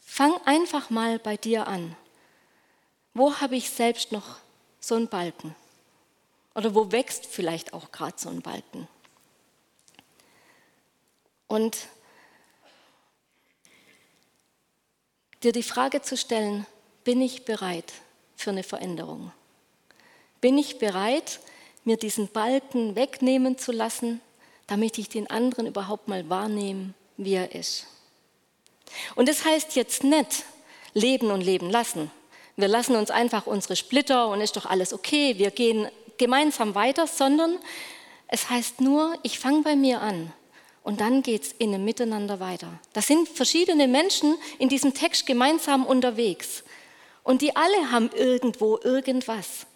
Fang 0.00 0.34
einfach 0.44 0.90
mal 0.90 1.18
bei 1.18 1.36
dir 1.36 1.66
an. 1.66 1.96
Wo 3.14 3.40
habe 3.40 3.56
ich 3.56 3.70
selbst 3.70 4.12
noch 4.12 4.36
so 4.80 4.94
einen 4.94 5.08
Balken? 5.08 5.54
Oder 6.54 6.74
wo 6.74 6.92
wächst 6.92 7.26
vielleicht 7.26 7.72
auch 7.72 7.92
gerade 7.92 8.18
so 8.18 8.28
ein 8.28 8.42
Balken? 8.42 8.88
Und 11.46 11.88
dir 15.42 15.52
die 15.52 15.62
Frage 15.62 16.02
zu 16.02 16.16
stellen, 16.16 16.66
bin 17.02 17.20
ich 17.20 17.44
bereit 17.44 17.92
für 18.36 18.50
eine 18.50 18.62
Veränderung? 18.62 19.32
Bin 20.40 20.58
ich 20.58 20.78
bereit, 20.78 21.40
mir 21.84 21.96
diesen 21.96 22.28
Balken 22.28 22.96
wegnehmen 22.96 23.58
zu 23.58 23.72
lassen, 23.72 24.20
damit 24.66 24.98
ich 24.98 25.08
den 25.08 25.28
anderen 25.30 25.66
überhaupt 25.66 26.08
mal 26.08 26.28
wahrnehme, 26.28 26.94
wie 27.16 27.34
er 27.34 27.54
ist. 27.54 27.86
Und 29.14 29.28
das 29.28 29.44
heißt 29.44 29.76
jetzt 29.76 30.04
nicht 30.04 30.44
leben 30.94 31.30
und 31.30 31.40
leben 31.40 31.70
lassen. 31.70 32.10
Wir 32.56 32.68
lassen 32.68 32.96
uns 32.96 33.10
einfach 33.10 33.46
unsere 33.46 33.76
Splitter 33.76 34.28
und 34.28 34.40
ist 34.40 34.56
doch 34.56 34.66
alles 34.66 34.92
okay, 34.92 35.38
wir 35.38 35.50
gehen 35.50 35.88
gemeinsam 36.18 36.74
weiter, 36.74 37.06
sondern 37.06 37.58
es 38.28 38.50
heißt 38.50 38.80
nur, 38.80 39.14
ich 39.22 39.38
fange 39.38 39.62
bei 39.62 39.76
mir 39.76 40.00
an 40.00 40.32
und 40.82 41.00
dann 41.00 41.22
geht 41.22 41.42
es 41.42 41.52
in 41.52 41.74
einem 41.74 41.84
Miteinander 41.84 42.40
weiter. 42.40 42.68
Da 42.92 43.00
sind 43.00 43.28
verschiedene 43.28 43.88
Menschen 43.88 44.36
in 44.58 44.68
diesem 44.68 44.94
Text 44.94 45.26
gemeinsam 45.26 45.86
unterwegs 45.86 46.62
und 47.22 47.42
die 47.42 47.56
alle 47.56 47.90
haben 47.90 48.10
irgendwo 48.14 48.78
irgendwas. 48.82 49.66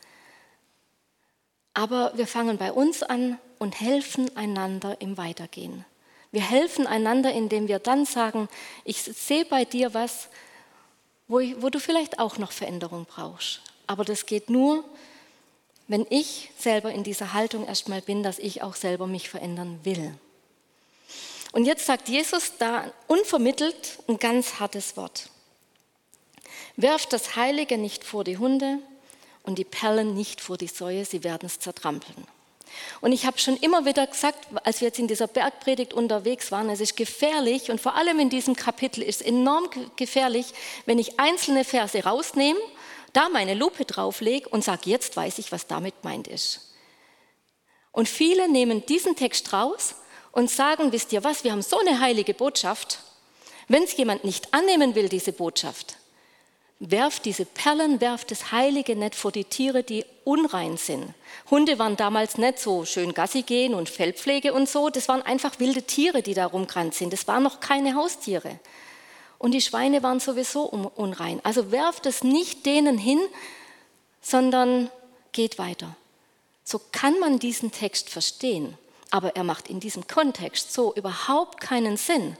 Aber 1.75 2.12
wir 2.14 2.26
fangen 2.26 2.57
bei 2.57 2.73
uns 2.73 3.02
an 3.02 3.38
und 3.59 3.81
helfen 3.81 4.35
einander 4.37 5.00
im 5.00 5.16
Weitergehen. 5.16 5.85
Wir 6.31 6.43
helfen 6.43 6.87
einander, 6.87 7.33
indem 7.33 7.69
wir 7.69 7.78
dann 7.78 8.07
sagen, 8.07 8.49
ich 8.85 9.02
sehe 9.02 9.45
bei 9.45 9.64
dir 9.64 9.95
was, 9.95 10.28
wo, 11.28 11.40
ich, 11.40 11.61
wo 11.62 11.71
du 11.71 11.78
vielleicht 11.78 12.19
auch 12.19 12.38
noch 12.38 12.52
Veränderung 12.52 13.07
brauchst. 13.07 13.61
Aber 13.87 14.04
das 14.04 14.26
geht 14.26 14.50
nur, 14.50 14.85
wenn 15.87 16.07
ich 16.11 16.50
selber 16.59 16.93
in 16.93 17.04
dieser 17.04 17.35
Haltung 17.35 17.66
erstmal 17.66 18.00
bin, 18.00 18.23
dass 18.23 18.38
ich 18.38 18.62
auch 18.62 18.75
selber 18.75 19.07
mich 19.07 19.28
verändern 19.28 19.81
will. 19.85 20.14
Und 21.52 21.66
jetzt 21.66 21.87
sagt 21.87 22.09
Jesus 22.09 22.54
da 22.59 22.93
unvermittelt 23.07 23.99
ein 24.09 24.19
ganz 24.19 24.59
hartes 24.59 24.97
Wort. 24.97 25.28
Werft 26.76 27.12
das 27.12 27.37
Heilige 27.37 27.78
nicht 27.78 28.02
vor 28.02 28.25
die 28.25 28.38
Hunde, 28.38 28.78
und 29.44 29.58
die 29.58 29.64
Perlen 29.64 30.14
nicht 30.14 30.40
vor 30.40 30.56
die 30.56 30.66
Säue, 30.66 31.04
sie 31.04 31.22
werden 31.22 31.46
es 31.46 31.60
zertrampeln. 31.60 32.26
Und 33.00 33.12
ich 33.12 33.24
habe 33.26 33.38
schon 33.38 33.56
immer 33.58 33.84
wieder 33.84 34.06
gesagt, 34.06 34.48
als 34.64 34.80
wir 34.80 34.88
jetzt 34.88 34.98
in 34.98 35.06
dieser 35.06 35.28
Bergpredigt 35.28 35.94
unterwegs 35.94 36.50
waren, 36.50 36.68
es 36.70 36.80
ist 36.80 36.96
gefährlich 36.96 37.70
und 37.70 37.80
vor 37.80 37.94
allem 37.94 38.18
in 38.18 38.30
diesem 38.30 38.56
Kapitel 38.56 39.02
ist 39.02 39.20
es 39.20 39.26
enorm 39.26 39.68
gefährlich, 39.96 40.46
wenn 40.86 40.98
ich 40.98 41.20
einzelne 41.20 41.64
Verse 41.64 42.02
rausnehme, 42.02 42.58
da 43.12 43.28
meine 43.28 43.54
Lupe 43.54 43.84
drauflege 43.84 44.48
und 44.48 44.64
sage, 44.64 44.90
jetzt 44.90 45.16
weiß 45.16 45.38
ich, 45.38 45.52
was 45.52 45.66
damit 45.66 46.02
meint 46.02 46.26
ist. 46.26 46.72
Und 47.92 48.08
viele 48.08 48.48
nehmen 48.48 48.84
diesen 48.86 49.14
Text 49.14 49.52
raus 49.52 49.94
und 50.32 50.50
sagen, 50.50 50.90
wisst 50.90 51.12
ihr 51.12 51.22
was, 51.22 51.44
wir 51.44 51.52
haben 51.52 51.62
so 51.62 51.78
eine 51.78 52.00
heilige 52.00 52.34
Botschaft. 52.34 52.98
Wenn 53.68 53.84
es 53.84 53.96
jemand 53.96 54.24
nicht 54.24 54.52
annehmen 54.52 54.96
will, 54.96 55.08
diese 55.08 55.32
Botschaft, 55.32 55.96
werft 56.81 57.25
diese 57.25 57.45
Perlen, 57.45 58.00
werft 58.00 58.31
das 58.31 58.52
Heilige 58.52 58.97
nicht 58.97 59.14
vor 59.14 59.33
die 59.33 59.45
Tiere, 59.45 59.83
die 59.83 60.04
unrein 60.25 60.76
sind. 60.76 61.14
Hunde 61.50 61.78
waren 61.78 61.97
damals 61.97 62.38
nicht 62.38 62.59
so 62.59 62.85
schön 62.85 63.14
Gassi 63.14 63.43
gehen 63.43 63.75
und 63.75 63.88
Fellpflege 63.88 64.52
und 64.52 64.69
so. 64.69 64.90
Das 64.90 65.09
waren 65.09 65.23
einfach 65.23 65.61
wilde 65.61 65.83
Tiere, 65.83 66.23
die 66.23 66.35
da 66.35 66.47
rumgerannt 66.47 66.95
sind. 66.95 67.12
Das 67.12 67.28
waren 67.28 67.43
noch 67.43 67.61
keine 67.61 67.95
Haustiere. 67.95 68.59
Und 69.38 69.52
die 69.52 69.61
Schweine 69.61 70.02
waren 70.02 70.21
sowieso 70.21 70.64
unrein. 70.64 71.40
Also 71.43 71.71
werft 71.71 72.07
es 72.07 72.25
nicht 72.25 72.66
denen 72.66 72.99
hin, 72.99 73.21
sondern 74.23 74.90
geht 75.33 75.59
weiter. 75.59 75.97
So 76.64 76.81
kann 76.93 77.19
man 77.21 77.38
diesen 77.38 77.71
Text 77.71 78.09
verstehen. 78.09 78.78
Aber 79.11 79.37
er 79.37 79.45
macht 79.45 79.69
in 79.69 79.81
diesem 79.81 80.07
Kontext 80.07 80.73
so 80.73 80.95
überhaupt 80.95 81.61
keinen 81.61 81.97
Sinn. 81.97 82.37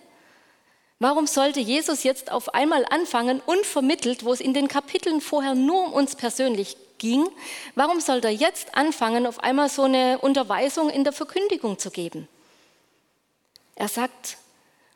Warum 1.05 1.27
sollte 1.27 1.61
Jesus 1.61 2.03
jetzt 2.03 2.33
auf 2.33 2.55
einmal 2.55 2.87
anfangen, 2.89 3.43
unvermittelt, 3.45 4.25
wo 4.25 4.33
es 4.33 4.41
in 4.41 4.55
den 4.55 4.69
Kapiteln 4.69 5.21
vorher 5.21 5.55
nur 5.55 5.85
um 5.85 5.93
uns 5.93 6.17
persönlich 6.17 6.79
ging, 6.97 7.29
warum 7.75 8.01
soll 8.01 8.21
er 8.25 8.31
jetzt 8.31 8.75
anfangen, 8.75 9.27
auf 9.27 9.39
einmal 9.41 9.69
so 9.69 9.83
eine 9.83 10.17
Unterweisung 10.21 10.89
in 10.89 11.05
der 11.05 11.13
Verkündigung 11.13 11.79
zu 11.79 11.91
geben? 11.91 12.27
Er 13.75 13.89
sagt, 13.89 14.39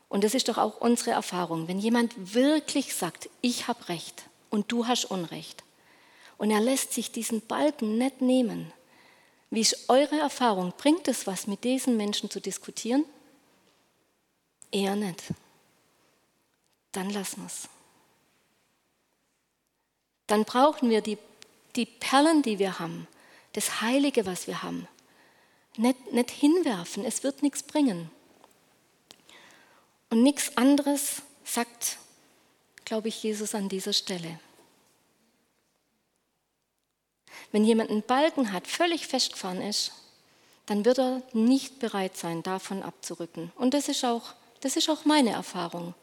und 0.08 0.24
das 0.24 0.32
ist 0.32 0.48
doch 0.48 0.56
auch 0.56 0.80
unsere 0.80 1.10
Erfahrung, 1.10 1.68
wenn 1.68 1.78
jemand 1.78 2.14
wirklich 2.32 2.94
sagt, 2.94 3.28
ich 3.42 3.68
habe 3.68 3.90
Recht 3.90 4.22
und 4.48 4.72
du 4.72 4.86
hast 4.86 5.04
Unrecht, 5.04 5.62
und 6.38 6.50
er 6.50 6.62
lässt 6.62 6.94
sich 6.94 7.12
diesen 7.12 7.42
Balken 7.42 7.98
nicht 7.98 8.22
nehmen, 8.22 8.72
wie 9.50 9.60
ist 9.60 9.90
eure 9.90 10.18
Erfahrung? 10.18 10.72
Bringt 10.78 11.06
es 11.06 11.26
was, 11.26 11.46
mit 11.46 11.64
diesen 11.64 11.98
Menschen 11.98 12.30
zu 12.30 12.40
diskutieren? 12.40 13.04
Eher 14.72 14.96
nicht. 14.96 15.22
Dann 16.92 17.10
lassen 17.10 17.42
wir 17.42 17.46
es. 17.46 17.68
Dann 20.26 20.44
brauchen 20.44 20.90
wir 20.90 21.00
die, 21.00 21.18
die 21.76 21.86
Perlen, 21.86 22.42
die 22.42 22.58
wir 22.58 22.78
haben, 22.78 23.06
das 23.52 23.80
Heilige, 23.80 24.26
was 24.26 24.46
wir 24.46 24.62
haben, 24.62 24.86
nicht, 25.76 26.12
nicht 26.12 26.30
hinwerfen. 26.30 27.04
Es 27.04 27.22
wird 27.22 27.42
nichts 27.42 27.62
bringen. 27.62 28.10
Und 30.10 30.22
nichts 30.22 30.56
anderes 30.56 31.22
sagt, 31.44 31.98
glaube 32.84 33.08
ich, 33.08 33.22
Jesus 33.22 33.54
an 33.54 33.68
dieser 33.68 33.92
Stelle. 33.92 34.40
Wenn 37.52 37.64
jemand 37.64 37.90
einen 37.90 38.02
Balken 38.02 38.52
hat, 38.52 38.66
völlig 38.66 39.06
festgefahren 39.06 39.62
ist, 39.62 39.92
dann 40.66 40.84
wird 40.84 40.98
er 40.98 41.22
nicht 41.32 41.78
bereit 41.78 42.16
sein, 42.16 42.42
davon 42.42 42.82
abzurücken. 42.82 43.52
Und 43.56 43.72
das 43.72 43.88
ist 43.88 44.04
auch, 44.04 44.34
das 44.60 44.76
ist 44.76 44.90
auch 44.90 45.06
meine 45.06 45.30
Erfahrung. 45.30 45.94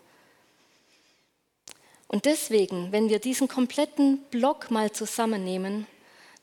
Und 2.07 2.25
deswegen, 2.25 2.91
wenn 2.91 3.09
wir 3.09 3.19
diesen 3.19 3.47
kompletten 3.47 4.19
Block 4.31 4.71
mal 4.71 4.91
zusammennehmen, 4.91 5.87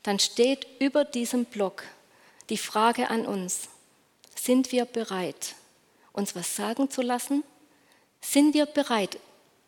dann 0.03 0.19
steht 0.19 0.67
über 0.79 1.05
diesem 1.05 1.45
Block 1.45 1.83
die 2.49 2.57
Frage 2.57 3.09
an 3.09 3.25
uns, 3.25 3.69
sind 4.35 4.71
wir 4.71 4.85
bereit, 4.85 5.55
uns 6.11 6.35
was 6.35 6.55
sagen 6.55 6.89
zu 6.89 7.01
lassen? 7.01 7.43
Sind 8.19 8.53
wir 8.53 8.65
bereit, 8.65 9.17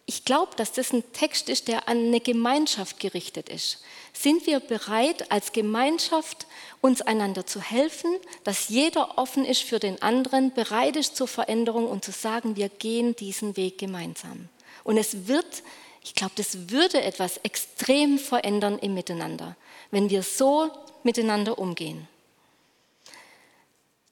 ich 0.07 0.23
glaube, 0.23 0.51
dass 0.55 0.71
das 0.71 0.93
ein 0.93 1.03
Text 1.13 1.49
ist, 1.49 1.67
der 1.67 1.89
an 1.89 1.97
eine 1.97 2.19
Gemeinschaft 2.19 2.99
gerichtet 2.99 3.49
ist. 3.49 3.81
Sind 4.13 4.45
wir 4.45 4.59
bereit, 4.59 5.31
als 5.31 5.51
Gemeinschaft 5.51 6.45
uns 6.79 7.01
einander 7.01 7.47
zu 7.47 7.59
helfen, 7.59 8.11
dass 8.43 8.69
jeder 8.69 9.17
offen 9.17 9.45
ist 9.45 9.63
für 9.63 9.79
den 9.79 10.01
anderen, 10.03 10.53
bereit 10.53 10.95
ist 10.95 11.15
zur 11.15 11.27
Veränderung 11.27 11.87
und 11.87 12.05
zu 12.05 12.11
sagen, 12.11 12.55
wir 12.55 12.69
gehen 12.69 13.15
diesen 13.15 13.57
Weg 13.57 13.79
gemeinsam. 13.79 14.49
Und 14.83 14.97
es 14.97 15.27
wird, 15.27 15.63
ich 16.05 16.13
glaube, 16.13 16.33
das 16.35 16.69
würde 16.69 17.01
etwas 17.01 17.38
extrem 17.38 18.19
verändern 18.19 18.77
im 18.77 18.93
Miteinander, 18.93 19.55
wenn 19.89 20.12
wir 20.12 20.21
so 20.21 20.69
miteinander 21.01 21.57
umgehen. 21.57 22.07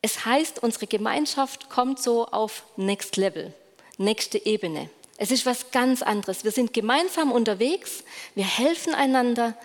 Es 0.01 0.25
heißt, 0.25 0.63
unsere 0.63 0.87
Gemeinschaft 0.87 1.69
kommt 1.69 2.01
so 2.01 2.25
auf 2.25 2.63
Next 2.77 3.15
Level, 3.15 3.53
nächste 3.97 4.43
Ebene. 4.43 4.89
Es 5.17 5.29
ist 5.29 5.45
was 5.45 5.69
ganz 5.69 6.01
anderes. 6.01 6.43
Wir 6.43 6.51
sind 6.51 6.73
gemeinsam 6.73 7.31
unterwegs, 7.31 8.03
wir 8.33 8.43
helfen 8.43 8.95
einander 8.95 9.55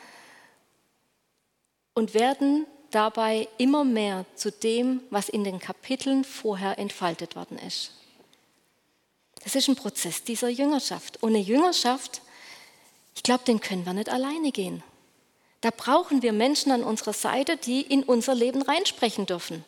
und 1.95 2.13
werden 2.13 2.67
dabei 2.91 3.49
immer 3.57 3.85
mehr 3.85 4.27
zu 4.35 4.53
dem, 4.53 5.01
was 5.09 5.31
in 5.31 5.45
den 5.45 5.61
Kapiteln 5.61 6.25
vorher 6.25 6.79
entfaltet 6.79 7.37
worden 7.37 7.59
ist. 7.59 7.98
Das 9.49 9.55
ist 9.55 9.69
ein 9.69 9.77
Prozess 9.77 10.23
dieser 10.25 10.51
Jüngerschaft. 10.51 11.23
Ohne 11.23 11.39
Jüngerschaft, 11.39 12.21
ich 13.15 13.23
glaube, 13.23 13.45
den 13.45 13.63
können 13.63 13.87
wir 13.87 13.95
nicht 13.95 14.11
alleine 14.11 14.53
gehen. 14.53 14.83
Da 15.63 15.71
brauchen 15.75 16.21
wir 16.21 16.35
Menschen 16.35 16.71
an 16.71 16.85
unserer 16.85 17.15
Seite, 17.15 17.57
die 17.57 17.81
in 17.81 18.03
unser 18.03 18.35
Leben 18.35 18.61
reinsprechen 18.61 19.25
dürfen. 19.25 19.65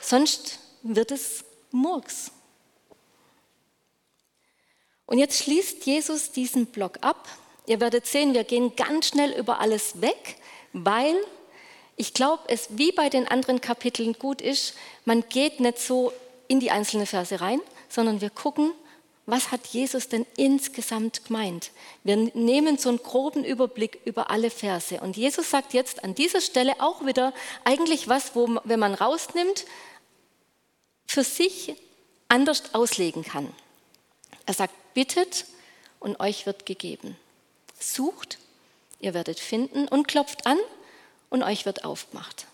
Sonst 0.00 0.58
wird 0.82 1.12
es 1.12 1.44
Murks. 1.70 2.32
Und 5.06 5.18
jetzt 5.18 5.44
schließt 5.44 5.86
Jesus 5.86 6.32
diesen 6.32 6.66
Block 6.66 6.98
ab. 7.02 7.28
Ihr 7.68 7.78
werdet 7.78 8.08
sehen, 8.08 8.34
wir 8.34 8.42
gehen 8.42 8.74
ganz 8.74 9.10
schnell 9.10 9.30
über 9.30 9.60
alles 9.60 10.00
weg, 10.00 10.38
weil 10.72 11.14
ich 11.94 12.14
glaube, 12.14 12.42
es 12.48 12.66
wie 12.70 12.90
bei 12.90 13.10
den 13.10 13.28
anderen 13.28 13.60
Kapiteln 13.60 14.14
gut 14.14 14.42
ist, 14.42 14.74
man 15.04 15.22
geht 15.28 15.60
nicht 15.60 15.78
so 15.78 16.12
in 16.48 16.58
die 16.58 16.72
einzelnen 16.72 17.06
Verse 17.06 17.40
rein, 17.40 17.60
sondern 17.88 18.20
wir 18.20 18.30
gucken, 18.30 18.72
was 19.26 19.50
hat 19.50 19.66
Jesus 19.68 20.08
denn 20.08 20.26
insgesamt 20.36 21.24
gemeint? 21.24 21.70
Wir 22.02 22.16
nehmen 22.16 22.76
so 22.76 22.90
einen 22.90 23.02
groben 23.02 23.42
Überblick 23.42 24.00
über 24.04 24.30
alle 24.30 24.50
Verse. 24.50 25.00
Und 25.00 25.16
Jesus 25.16 25.50
sagt 25.50 25.72
jetzt 25.72 26.04
an 26.04 26.14
dieser 26.14 26.42
Stelle 26.42 26.74
auch 26.80 27.06
wieder 27.06 27.32
eigentlich 27.64 28.06
was, 28.06 28.34
wo, 28.34 28.60
wenn 28.64 28.80
man 28.80 28.92
rausnimmt, 28.92 29.64
für 31.06 31.24
sich 31.24 31.74
anders 32.28 32.74
auslegen 32.74 33.24
kann. 33.24 33.50
Er 34.44 34.54
sagt, 34.54 34.74
bittet 34.92 35.46
und 36.00 36.20
euch 36.20 36.44
wird 36.44 36.66
gegeben. 36.66 37.16
Sucht, 37.80 38.38
ihr 39.00 39.14
werdet 39.14 39.40
finden 39.40 39.88
und 39.88 40.06
klopft 40.06 40.46
an 40.46 40.58
und 41.30 41.42
euch 41.42 41.64
wird 41.64 41.84
aufgemacht. 41.84 42.46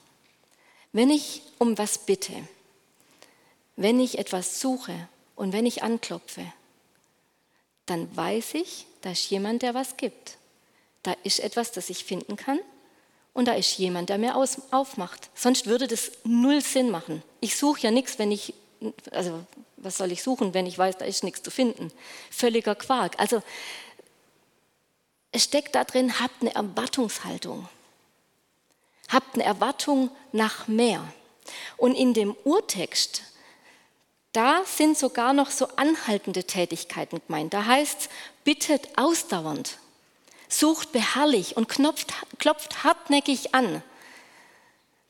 Wenn 0.93 1.11
ich 1.11 1.43
um 1.59 1.79
was 1.79 1.99
bitte, 1.99 2.33
wenn 3.75 3.99
ich 3.99 4.19
etwas 4.19 4.61
suche 4.61 5.09
und 5.35 5.53
wenn 5.53 5.67
ich 5.67 5.83
anklopfe, 5.83 6.53
dann 7.91 8.15
weiß 8.17 8.55
ich, 8.55 8.87
da 9.03 9.11
ist 9.11 9.29
jemand, 9.31 9.63
der 9.63 9.75
was 9.75 9.97
gibt. 9.97 10.37
Da 11.03 11.15
ist 11.25 11.41
etwas, 11.41 11.73
das 11.73 11.91
ich 11.91 12.05
finden 12.05 12.37
kann 12.37 12.59
und 13.33 13.49
da 13.49 13.55
ist 13.55 13.79
jemand, 13.79 14.11
der 14.11 14.19
mir 14.19 14.37
aufmacht. 14.37 15.31
Sonst 15.35 15.67
würde 15.67 15.87
das 15.87 16.13
null 16.25 16.61
Sinn 16.61 16.91
machen. 16.91 17.23
Ich 17.41 17.57
suche 17.57 17.81
ja 17.81 17.91
nichts, 17.91 18.19
wenn 18.19 18.33
ich 18.33 18.55
also 19.11 19.45
was 19.77 19.97
soll 19.97 20.13
ich 20.13 20.23
suchen, 20.23 20.55
wenn 20.55 20.67
ich 20.67 20.77
weiß, 20.77 20.99
da 20.99 21.05
ist 21.05 21.25
nichts 21.25 21.43
zu 21.43 21.51
finden? 21.51 21.91
Völliger 22.31 22.75
Quark. 22.75 23.19
Also 23.19 23.43
es 25.33 25.45
steckt 25.45 25.75
da 25.75 25.85
drin, 25.85 26.21
habt 26.21 26.43
eine 26.43 26.55
Erwartungshaltung. 26.55 27.69
Habt 29.09 29.35
eine 29.35 29.45
Erwartung 29.45 30.11
nach 30.33 30.69
mehr. 30.69 31.03
Und 31.77 31.95
in 31.95 32.15
dem 32.15 32.37
Urtext, 32.45 33.23
da 34.33 34.63
sind 34.65 34.97
sogar 34.97 35.33
noch 35.33 35.51
so 35.51 35.67
anhaltende 35.77 36.45
Tätigkeiten 36.45 37.21
gemeint. 37.27 37.53
Da 37.53 37.65
heißt 37.65 38.03
es, 38.03 38.09
bittet 38.45 38.97
ausdauernd, 38.97 39.79
sucht 40.49 40.93
beharrlich 40.93 41.57
und 41.57 41.69
klopft, 41.69 42.13
klopft 42.39 42.85
hartnäckig 42.85 43.55
an. 43.55 43.83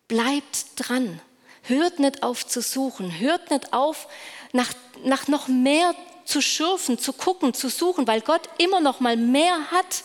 Bleibt 0.08 0.66
dran. 0.76 1.20
Hört 1.62 1.98
nicht 1.98 2.22
auf 2.22 2.46
zu 2.46 2.62
suchen, 2.62 3.18
hört 3.20 3.50
nicht 3.50 3.72
auf, 3.72 4.08
nach, 4.52 4.72
nach 5.04 5.28
noch 5.28 5.46
mehr 5.46 5.94
zu 6.24 6.40
schürfen, 6.40 6.98
zu 6.98 7.12
gucken, 7.12 7.52
zu 7.52 7.68
suchen, 7.68 8.06
weil 8.06 8.22
Gott 8.22 8.48
immer 8.58 8.80
noch 8.80 9.00
mal 9.00 9.16
mehr 9.16 9.70
hat 9.70 10.04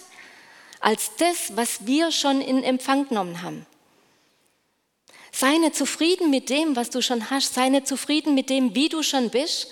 als 0.81 1.15
das, 1.17 1.55
was 1.55 1.85
wir 1.87 2.11
schon 2.11 2.41
in 2.41 2.63
Empfang 2.63 3.07
genommen 3.07 3.41
haben. 3.41 3.65
Sei 5.37 5.57
nicht 5.57 5.75
zufrieden 5.75 6.29
mit 6.29 6.49
dem, 6.49 6.77
was 6.77 6.89
du 6.91 7.01
schon 7.01 7.29
hast, 7.29 7.55
sei 7.55 7.67
nicht 7.67 7.87
zufrieden 7.87 8.35
mit 8.35 8.49
dem, 8.49 8.73
wie 8.73 8.87
du 8.87 9.03
schon 9.03 9.29
bist, 9.29 9.67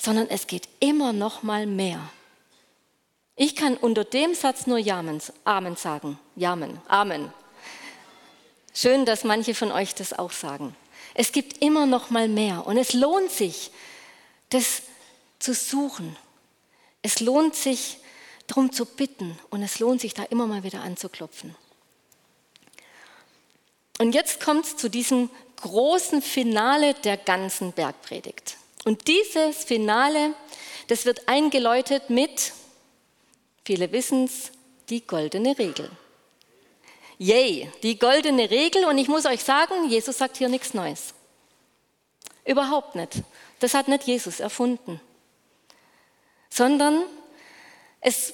sondern 0.00 0.28
es 0.28 0.46
geht 0.46 0.68
immer 0.78 1.12
noch 1.12 1.42
mal 1.42 1.66
mehr. 1.66 1.98
Ich 3.34 3.56
kann 3.56 3.76
unter 3.76 4.04
dem 4.04 4.36
Satz 4.36 4.68
nur 4.68 4.78
Amen 5.44 5.76
sagen. 5.76 6.16
Jamen, 6.36 6.80
Amen. 6.86 7.32
Schön, 8.72 9.04
dass 9.04 9.24
manche 9.24 9.52
von 9.56 9.72
euch 9.72 9.96
das 9.96 10.16
auch 10.16 10.30
sagen. 10.30 10.76
Es 11.12 11.32
gibt 11.32 11.60
immer 11.60 11.86
noch 11.86 12.10
mal 12.10 12.28
mehr 12.28 12.64
und 12.64 12.76
es 12.76 12.92
lohnt 12.92 13.32
sich, 13.32 13.72
das 14.50 14.82
zu 15.40 15.54
suchen. 15.54 16.16
Es 17.02 17.18
lohnt 17.18 17.56
sich, 17.56 17.96
darum 18.46 18.70
zu 18.70 18.86
bitten 18.86 19.36
und 19.50 19.60
es 19.64 19.80
lohnt 19.80 20.00
sich, 20.00 20.14
da 20.14 20.22
immer 20.22 20.46
mal 20.46 20.62
wieder 20.62 20.82
anzuklopfen. 20.82 21.56
Und 23.98 24.14
jetzt 24.14 24.40
kommt 24.40 24.64
es 24.64 24.76
zu 24.76 24.88
diesem 24.88 25.28
großen 25.60 26.22
Finale 26.22 26.94
der 26.94 27.16
ganzen 27.16 27.72
Bergpredigt. 27.72 28.56
Und 28.84 29.08
dieses 29.08 29.64
Finale, 29.64 30.34
das 30.86 31.04
wird 31.04 31.28
eingeläutet 31.28 32.08
mit, 32.10 32.52
viele 33.64 33.90
wissen 33.92 34.24
es, 34.24 34.52
die 34.88 35.06
goldene 35.06 35.58
Regel. 35.58 35.90
Yay, 37.18 37.70
die 37.82 37.98
goldene 37.98 38.48
Regel. 38.48 38.84
Und 38.84 38.96
ich 38.98 39.08
muss 39.08 39.26
euch 39.26 39.42
sagen, 39.42 39.88
Jesus 39.88 40.18
sagt 40.18 40.36
hier 40.36 40.48
nichts 40.48 40.72
Neues. 40.72 41.12
Überhaupt 42.44 42.94
nicht. 42.94 43.22
Das 43.58 43.74
hat 43.74 43.88
nicht 43.88 44.04
Jesus 44.04 44.40
erfunden. 44.40 45.00
Sondern 46.48 47.02
es, 48.00 48.32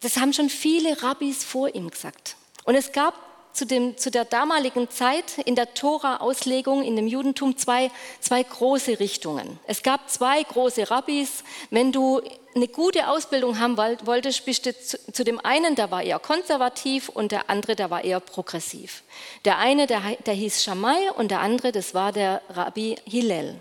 das 0.00 0.16
haben 0.16 0.32
schon 0.32 0.50
viele 0.50 1.00
Rabbis 1.02 1.44
vor 1.44 1.74
ihm 1.74 1.88
gesagt. 1.88 2.36
Und 2.64 2.74
es 2.74 2.90
gab 2.92 3.14
zu, 3.56 3.64
dem, 3.64 3.96
zu 3.96 4.10
der 4.10 4.24
damaligen 4.24 4.90
Zeit 4.90 5.38
in 5.44 5.54
der 5.54 5.72
Tora-Auslegung 5.72 6.82
in 6.82 6.94
dem 6.94 7.06
Judentum 7.06 7.56
zwei, 7.56 7.90
zwei 8.20 8.42
große 8.42 9.00
Richtungen. 9.00 9.58
Es 9.66 9.82
gab 9.82 10.10
zwei 10.10 10.42
große 10.42 10.90
Rabbis. 10.90 11.42
Wenn 11.70 11.90
du 11.90 12.20
eine 12.54 12.68
gute 12.68 13.08
Ausbildung 13.08 13.58
haben 13.58 13.76
wolltest, 13.78 14.44
bist 14.44 14.66
du 14.66 14.78
zu, 14.78 14.98
zu, 15.12 15.24
dem 15.24 15.40
einen, 15.40 15.74
der 15.74 15.90
war 15.90 16.02
eher 16.02 16.18
konservativ 16.18 17.08
und 17.08 17.32
der 17.32 17.48
andere, 17.48 17.76
der 17.76 17.90
war 17.90 18.04
eher 18.04 18.20
progressiv. 18.20 19.02
Der 19.44 19.58
eine, 19.58 19.86
der, 19.86 20.02
der 20.26 20.34
hieß 20.34 20.62
Shammai 20.62 21.10
und 21.16 21.30
der 21.30 21.40
andere, 21.40 21.72
das 21.72 21.94
war 21.94 22.12
der 22.12 22.42
Rabbi 22.50 22.96
Hillel. 23.06 23.56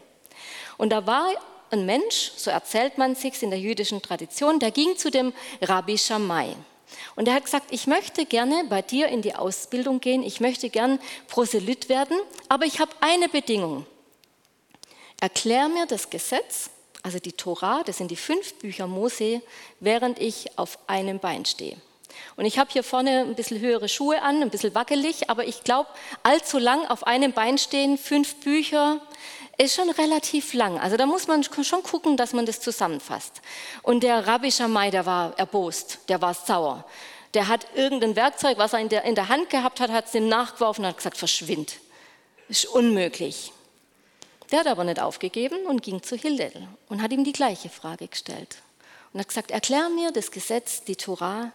Und 0.78 0.90
da 0.90 1.08
war 1.08 1.28
ein 1.72 1.86
Mensch, 1.86 2.32
so 2.36 2.52
erzählt 2.52 2.98
man 2.98 3.16
sich 3.16 3.42
in 3.42 3.50
der 3.50 3.60
jüdischen 3.60 4.02
Tradition, 4.02 4.60
der 4.60 4.72
ging 4.72 4.98
zu 4.98 5.10
dem 5.10 5.34
Rabbi 5.62 5.98
Shammai. 5.98 6.56
Und 7.16 7.28
er 7.28 7.36
hat 7.36 7.46
gesagt, 7.46 7.68
ich 7.72 7.88
möchte 7.88 8.26
gerne 8.26 8.66
bei 8.70 8.82
dir 8.82 9.08
in 9.08 9.22
die 9.22 9.36
Ausbildung 9.36 10.00
gehen, 10.00 10.24
ich 10.24 10.40
möchte 10.40 10.70
gern 10.70 11.00
Proselyt 11.28 11.90
werden, 11.90 12.18
aber 12.50 12.66
ich 12.66 12.80
habe 12.80 12.92
eine 13.02 13.30
Bedingung. 13.30 13.86
Erklär 15.20 15.70
mir 15.70 15.86
das 15.86 16.10
Gesetz, 16.10 16.70
also 17.04 17.20
die 17.20 17.34
Tora, 17.34 17.84
das 17.84 17.98
sind 17.98 18.12
die 18.12 18.16
fünf 18.16 18.56
Bücher 18.56 18.88
Mose, 18.88 19.42
während 19.80 20.20
ich 20.20 20.58
auf 20.58 20.80
einem 20.88 21.20
Bein 21.20 21.46
stehe. 21.46 21.78
Und 22.36 22.46
ich 22.46 22.60
habe 22.60 22.72
hier 22.72 22.84
vorne 22.84 23.22
ein 23.22 23.36
bisschen 23.36 23.60
höhere 23.60 23.88
Schuhe 23.88 24.22
an, 24.22 24.42
ein 24.42 24.50
bisschen 24.50 24.76
wackelig, 24.76 25.30
aber 25.30 25.46
ich 25.48 25.64
glaube, 25.64 25.90
allzu 26.24 26.58
lang 26.58 26.86
auf 26.88 27.08
einem 27.08 27.32
Bein 27.32 27.58
stehen, 27.58 27.98
fünf 27.98 28.36
Bücher, 28.36 29.00
ist 29.58 29.76
schon 29.76 29.90
relativ 29.90 30.54
lang. 30.54 30.80
Also 30.80 30.98
da 30.98 31.06
muss 31.06 31.28
man 31.28 31.44
schon 31.44 31.84
gucken, 31.84 32.18
dass 32.18 32.34
man 32.34 32.46
das 32.46 32.60
zusammenfasst. 32.60 33.42
Und 33.84 34.04
der 34.04 34.28
Rabbi 34.28 34.52
Shammai, 34.52 34.92
der 34.92 35.06
war 35.06 35.38
erbost, 35.38 36.00
der 36.10 36.22
war 36.22 36.34
sauer. 36.34 36.86
Der 37.34 37.48
hat 37.48 37.68
irgendein 37.76 38.16
Werkzeug, 38.16 38.58
was 38.58 38.74
er 38.74 38.80
in 38.80 38.90
der, 38.90 39.04
in 39.04 39.16
der 39.16 39.30
Hand 39.30 39.50
gehabt 39.50 39.80
hat, 39.80 39.92
hat 39.92 40.08
es 40.08 40.16
ihm 40.16 40.28
nachgeworfen 40.28 40.84
und 40.84 40.90
hat 40.90 40.98
gesagt, 40.98 41.18
verschwind. 41.18 41.78
Ist 42.48 42.66
unmöglich. 42.66 43.52
Der 44.52 44.60
hat 44.60 44.68
aber 44.68 44.84
nicht 44.84 45.02
aufgegeben 45.02 45.66
und 45.66 45.82
ging 45.82 46.04
zu 46.04 46.16
Hillel 46.16 46.68
und 46.88 47.02
hat 47.02 47.12
ihm 47.12 47.24
die 47.24 47.34
gleiche 47.34 47.70
Frage 47.70 48.08
gestellt. 48.08 48.58
Und 49.12 49.20
hat 49.20 49.28
gesagt, 49.30 49.52
erklär 49.52 49.90
mir 49.90 50.12
das 50.12 50.32
Gesetz, 50.32 50.84
die 50.84 50.96
Torah, 50.96 51.52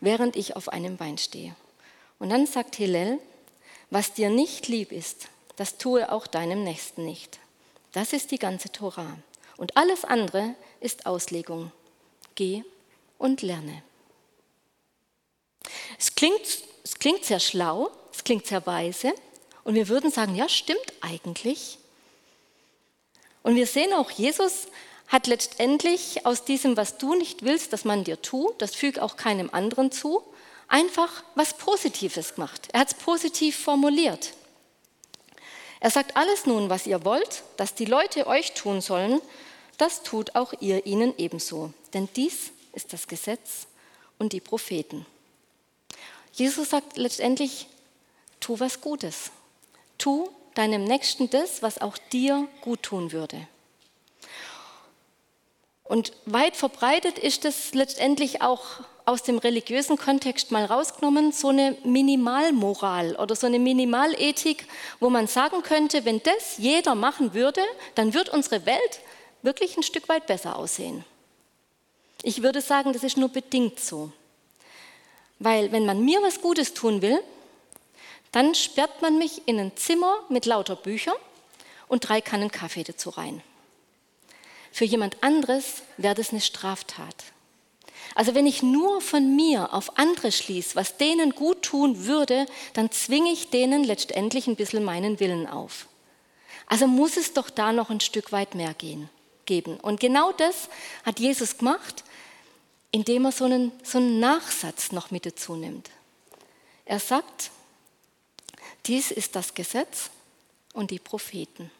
während 0.00 0.36
ich 0.36 0.56
auf 0.56 0.68
einem 0.68 0.96
Bein 0.96 1.18
stehe. 1.18 1.54
Und 2.18 2.30
dann 2.30 2.46
sagt 2.46 2.76
Hillel, 2.76 3.18
was 3.90 4.12
dir 4.12 4.30
nicht 4.30 4.68
lieb 4.68 4.92
ist, 4.92 5.28
das 5.56 5.78
tue 5.78 6.10
auch 6.10 6.26
deinem 6.26 6.64
Nächsten 6.64 7.04
nicht. 7.04 7.38
Das 7.92 8.12
ist 8.12 8.30
die 8.30 8.38
ganze 8.38 8.70
Tora. 8.70 9.16
Und 9.56 9.76
alles 9.76 10.04
andere 10.04 10.54
ist 10.80 11.06
Auslegung. 11.06 11.72
Geh 12.34 12.64
und 13.18 13.42
lerne. 13.42 13.82
Es 15.98 16.14
klingt, 16.14 16.40
es 16.82 16.98
klingt 16.98 17.24
sehr 17.24 17.40
schlau, 17.40 17.90
es 18.12 18.24
klingt 18.24 18.46
sehr 18.46 18.66
weise 18.66 19.12
und 19.64 19.74
wir 19.74 19.88
würden 19.88 20.10
sagen, 20.10 20.34
ja, 20.34 20.48
stimmt 20.48 20.92
eigentlich. 21.00 21.78
Und 23.42 23.56
wir 23.56 23.66
sehen 23.66 23.92
auch, 23.92 24.10
Jesus 24.10 24.68
hat 25.08 25.26
letztendlich 25.26 26.24
aus 26.24 26.44
diesem, 26.44 26.76
was 26.76 26.98
du 26.98 27.14
nicht 27.14 27.44
willst, 27.44 27.72
dass 27.72 27.84
man 27.84 28.04
dir 28.04 28.22
tut, 28.22 28.62
das 28.62 28.74
fügt 28.74 29.00
auch 29.00 29.16
keinem 29.16 29.50
anderen 29.52 29.90
zu, 29.90 30.22
einfach 30.68 31.24
was 31.34 31.54
Positives 31.54 32.34
gemacht. 32.34 32.68
Er 32.72 32.80
hat 32.80 32.88
es 32.88 32.94
positiv 32.94 33.58
formuliert. 33.58 34.32
Er 35.80 35.90
sagt, 35.90 36.16
alles 36.16 36.46
nun, 36.46 36.68
was 36.68 36.86
ihr 36.86 37.04
wollt, 37.04 37.42
dass 37.56 37.74
die 37.74 37.86
Leute 37.86 38.26
euch 38.26 38.52
tun 38.52 38.80
sollen, 38.80 39.20
das 39.78 40.02
tut 40.02 40.34
auch 40.36 40.52
ihr 40.60 40.84
ihnen 40.84 41.14
ebenso. 41.16 41.72
Denn 41.94 42.08
dies 42.14 42.52
ist 42.74 42.92
das 42.92 43.08
Gesetz 43.08 43.66
und 44.18 44.34
die 44.34 44.40
Propheten. 44.40 45.06
Jesus 46.34 46.70
sagt 46.70 46.98
letztendlich, 46.98 47.66
tu 48.40 48.60
was 48.60 48.82
Gutes. 48.82 49.30
Tu 49.96 50.28
deinem 50.54 50.84
Nächsten 50.84 51.30
das, 51.30 51.62
was 51.62 51.80
auch 51.80 51.96
dir 51.96 52.46
gut 52.60 52.82
tun 52.82 53.12
würde. 53.12 53.48
Und 55.84 56.12
weit 56.26 56.56
verbreitet 56.56 57.18
ist 57.18 57.44
es 57.44 57.74
letztendlich 57.74 58.42
auch 58.42 58.84
aus 59.10 59.24
dem 59.24 59.38
religiösen 59.38 59.98
Kontext 59.98 60.52
mal 60.52 60.64
rausgenommen, 60.64 61.32
so 61.32 61.48
eine 61.48 61.76
Minimalmoral 61.82 63.16
oder 63.16 63.34
so 63.34 63.48
eine 63.48 63.58
Minimalethik, 63.58 64.66
wo 65.00 65.10
man 65.10 65.26
sagen 65.26 65.62
könnte, 65.62 66.04
wenn 66.04 66.22
das 66.22 66.58
jeder 66.58 66.94
machen 66.94 67.34
würde, 67.34 67.60
dann 67.96 68.14
wird 68.14 68.28
unsere 68.28 68.66
Welt 68.66 69.00
wirklich 69.42 69.76
ein 69.76 69.82
Stück 69.82 70.08
weit 70.08 70.28
besser 70.28 70.56
aussehen. 70.56 71.04
Ich 72.22 72.42
würde 72.42 72.60
sagen, 72.60 72.92
das 72.92 73.02
ist 73.02 73.16
nur 73.16 73.30
bedingt 73.30 73.80
so. 73.80 74.12
Weil 75.40 75.72
wenn 75.72 75.86
man 75.86 76.04
mir 76.04 76.22
was 76.22 76.40
Gutes 76.40 76.72
tun 76.74 77.02
will, 77.02 77.18
dann 78.30 78.54
sperrt 78.54 79.02
man 79.02 79.18
mich 79.18 79.42
in 79.46 79.58
ein 79.58 79.76
Zimmer 79.76 80.20
mit 80.28 80.46
lauter 80.46 80.76
Büchern 80.76 81.16
und 81.88 82.08
drei 82.08 82.20
Kannen 82.20 82.52
Kaffee 82.52 82.84
dazu 82.84 83.10
rein. 83.10 83.42
Für 84.70 84.84
jemand 84.84 85.20
anderes 85.24 85.82
wäre 85.96 86.14
das 86.14 86.30
eine 86.30 86.40
Straftat. 86.40 87.24
Also 88.14 88.34
wenn 88.34 88.46
ich 88.46 88.62
nur 88.62 89.00
von 89.00 89.36
mir 89.36 89.72
auf 89.72 89.98
andere 89.98 90.32
schließe, 90.32 90.74
was 90.74 90.96
denen 90.96 91.34
gut 91.34 91.62
tun 91.62 92.06
würde, 92.06 92.46
dann 92.72 92.90
zwinge 92.90 93.30
ich 93.30 93.50
denen 93.50 93.84
letztendlich 93.84 94.46
ein 94.46 94.56
bisschen 94.56 94.84
meinen 94.84 95.20
Willen 95.20 95.46
auf. 95.46 95.86
Also 96.66 96.86
muss 96.86 97.16
es 97.16 97.32
doch 97.32 97.50
da 97.50 97.72
noch 97.72 97.90
ein 97.90 98.00
Stück 98.00 98.32
weit 98.32 98.54
mehr 98.54 98.74
gehen, 98.74 99.08
geben. 99.46 99.78
Und 99.78 100.00
genau 100.00 100.32
das 100.32 100.68
hat 101.04 101.20
Jesus 101.20 101.58
gemacht, 101.58 102.04
indem 102.92 103.24
er 103.24 103.32
so 103.32 103.44
einen, 103.44 103.72
so 103.82 103.98
einen 103.98 104.20
Nachsatz 104.20 104.92
noch 104.92 105.10
mit 105.10 105.26
dazu 105.26 105.54
nimmt. 105.54 105.90
Er 106.84 106.98
sagt, 106.98 107.50
dies 108.86 109.10
ist 109.10 109.36
das 109.36 109.54
Gesetz 109.54 110.10
und 110.72 110.90
die 110.90 110.98
Propheten. 110.98 111.70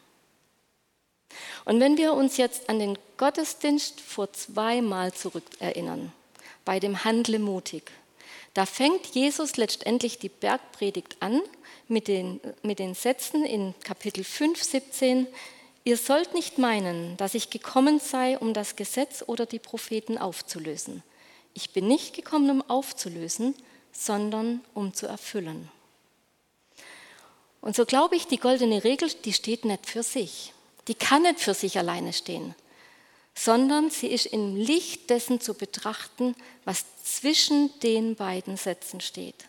Und 1.65 1.79
wenn 1.79 1.97
wir 1.97 2.13
uns 2.13 2.37
jetzt 2.37 2.69
an 2.69 2.79
den 2.79 2.97
Gottesdienst 3.17 3.99
vor 4.01 4.31
zweimal 4.33 5.13
zurückerinnern, 5.13 6.11
bei 6.65 6.79
dem 6.79 7.03
Handle 7.03 7.39
mutig, 7.39 7.91
da 8.53 8.65
fängt 8.65 9.07
Jesus 9.07 9.55
letztendlich 9.55 10.19
die 10.19 10.29
Bergpredigt 10.29 11.17
an 11.21 11.41
mit 11.87 12.07
den, 12.07 12.41
mit 12.63 12.79
den 12.79 12.95
Sätzen 12.95 13.45
in 13.45 13.73
Kapitel 13.83 14.23
5, 14.23 14.61
17, 14.61 15.27
Ihr 15.83 15.97
sollt 15.97 16.35
nicht 16.35 16.59
meinen, 16.59 17.17
dass 17.17 17.33
ich 17.33 17.49
gekommen 17.49 17.99
sei, 17.99 18.37
um 18.37 18.53
das 18.53 18.75
Gesetz 18.75 19.23
oder 19.25 19.47
die 19.47 19.57
Propheten 19.57 20.17
aufzulösen. 20.19 21.01
Ich 21.55 21.71
bin 21.71 21.87
nicht 21.87 22.13
gekommen, 22.13 22.51
um 22.51 22.69
aufzulösen, 22.69 23.55
sondern 23.91 24.61
um 24.75 24.93
zu 24.93 25.07
erfüllen. 25.07 25.69
Und 27.61 27.75
so 27.75 27.85
glaube 27.85 28.15
ich, 28.15 28.27
die 28.27 28.37
goldene 28.37 28.83
Regel, 28.83 29.09
die 29.25 29.33
steht 29.33 29.65
nicht 29.65 29.87
für 29.87 30.03
sich. 30.03 30.53
Die 30.87 30.95
kann 30.95 31.23
nicht 31.23 31.39
für 31.39 31.53
sich 31.53 31.77
alleine 31.77 32.13
stehen, 32.13 32.55
sondern 33.35 33.89
sie 33.89 34.07
ist 34.07 34.27
im 34.27 34.55
Licht 34.55 35.09
dessen 35.09 35.39
zu 35.39 35.53
betrachten, 35.53 36.35
was 36.65 36.85
zwischen 37.03 37.77
den 37.79 38.15
beiden 38.15 38.57
Sätzen 38.57 39.01
steht. 39.01 39.45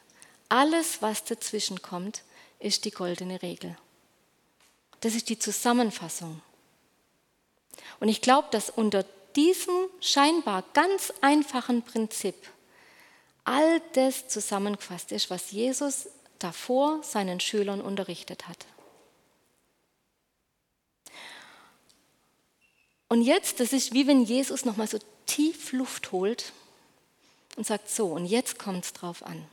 Alles, 0.48 1.02
was 1.02 1.24
dazwischen 1.24 1.82
kommt, 1.82 2.22
ist 2.58 2.84
die 2.84 2.90
goldene 2.90 3.42
Regel. 3.42 3.76
Das 5.00 5.14
ist 5.14 5.28
die 5.28 5.38
Zusammenfassung. 5.38 6.40
Und 8.00 8.08
ich 8.08 8.20
glaube, 8.20 8.48
dass 8.50 8.70
unter 8.70 9.04
diesem 9.34 9.74
scheinbar 10.00 10.62
ganz 10.74 11.12
einfachen 11.20 11.82
Prinzip 11.82 12.34
all 13.44 13.80
das 13.94 14.28
zusammengefasst 14.28 15.10
ist, 15.10 15.30
was 15.30 15.50
Jesus 15.50 16.08
davor 16.38 17.02
seinen 17.02 17.40
Schülern 17.40 17.80
unterrichtet 17.80 18.46
hat. 18.48 18.66
Und 23.12 23.20
jetzt, 23.20 23.60
das 23.60 23.74
ist 23.74 23.92
wie 23.92 24.06
wenn 24.06 24.24
Jesus 24.24 24.64
nochmal 24.64 24.88
so 24.88 24.98
tief 25.26 25.72
Luft 25.72 26.12
holt 26.12 26.54
und 27.56 27.66
sagt, 27.66 27.90
so, 27.90 28.06
und 28.06 28.24
jetzt 28.24 28.58
kommt 28.58 28.86
es 28.86 28.94
drauf 28.94 29.22
an. 29.22 29.46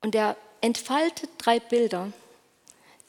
Und 0.00 0.16
er 0.16 0.36
entfaltet 0.62 1.30
drei 1.38 1.60
Bilder, 1.60 2.12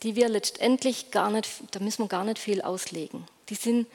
die 0.03 0.15
wir 0.15 0.29
letztendlich 0.29 1.09
gar 1.09 1.31
nicht, 1.31 1.49
da 1.71 1.79
müssen 1.79 2.03
wir 2.03 2.07
gar 2.07 2.23
nicht 2.23 2.37
viel 2.37 2.61
auslegen. 2.61 3.27
Die, 3.49 3.55
sind, 3.55 3.87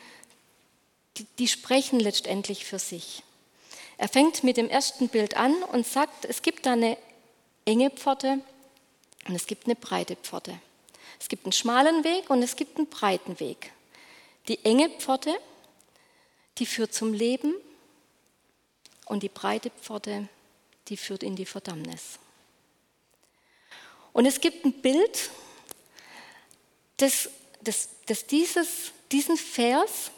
die, 1.17 1.27
die 1.39 1.47
sprechen 1.47 2.01
letztendlich 2.01 2.65
für 2.65 2.81
sich. 2.81 3.23
Er 3.99 4.09
fängt 4.09 4.43
mit 4.43 4.57
dem 4.57 4.69
ersten 4.69 5.09
Bild 5.11 5.37
an 5.37 5.55
und 5.63 5.87
sagt, 5.87 6.25
es 6.25 6.43
gibt 6.43 6.67
da 6.67 6.73
eine 6.73 6.99
enge 7.67 7.89
Pforte 7.91 8.41
und 9.29 9.37
es 9.37 9.47
gibt 9.47 9.67
eine 9.67 9.77
breite 9.77 10.17
Pforte. 10.17 10.59
Es 11.21 11.29
gibt 11.29 11.45
einen 11.45 11.53
schmalen 11.53 12.03
Weg 12.03 12.31
und 12.31 12.43
es 12.43 12.57
gibt 12.57 12.79
einen 12.79 12.89
breiten 12.89 13.39
Weg. 13.39 13.73
Die 14.49 14.65
enge 14.65 14.89
Pforte, 14.89 15.39
die 16.59 16.67
führt 16.67 16.93
zum 16.93 17.13
Leben 17.13 17.55
und 19.05 19.23
die 19.23 19.29
breite 19.29 19.71
Pforte, 19.71 20.29
die 20.89 20.97
führt 20.97 21.23
in 21.23 21.37
die 21.37 21.47
Verdammnis. 21.47 22.19
Und 24.13 24.27
es 24.27 24.41
gibt 24.41 24.65
ein 24.65 24.73
Bild, 24.73 25.31
das, 26.97 27.31
das, 27.61 27.91
das 28.07 28.27
dieses, 28.27 28.93
diesen 29.13 29.37
Vers 29.37 30.11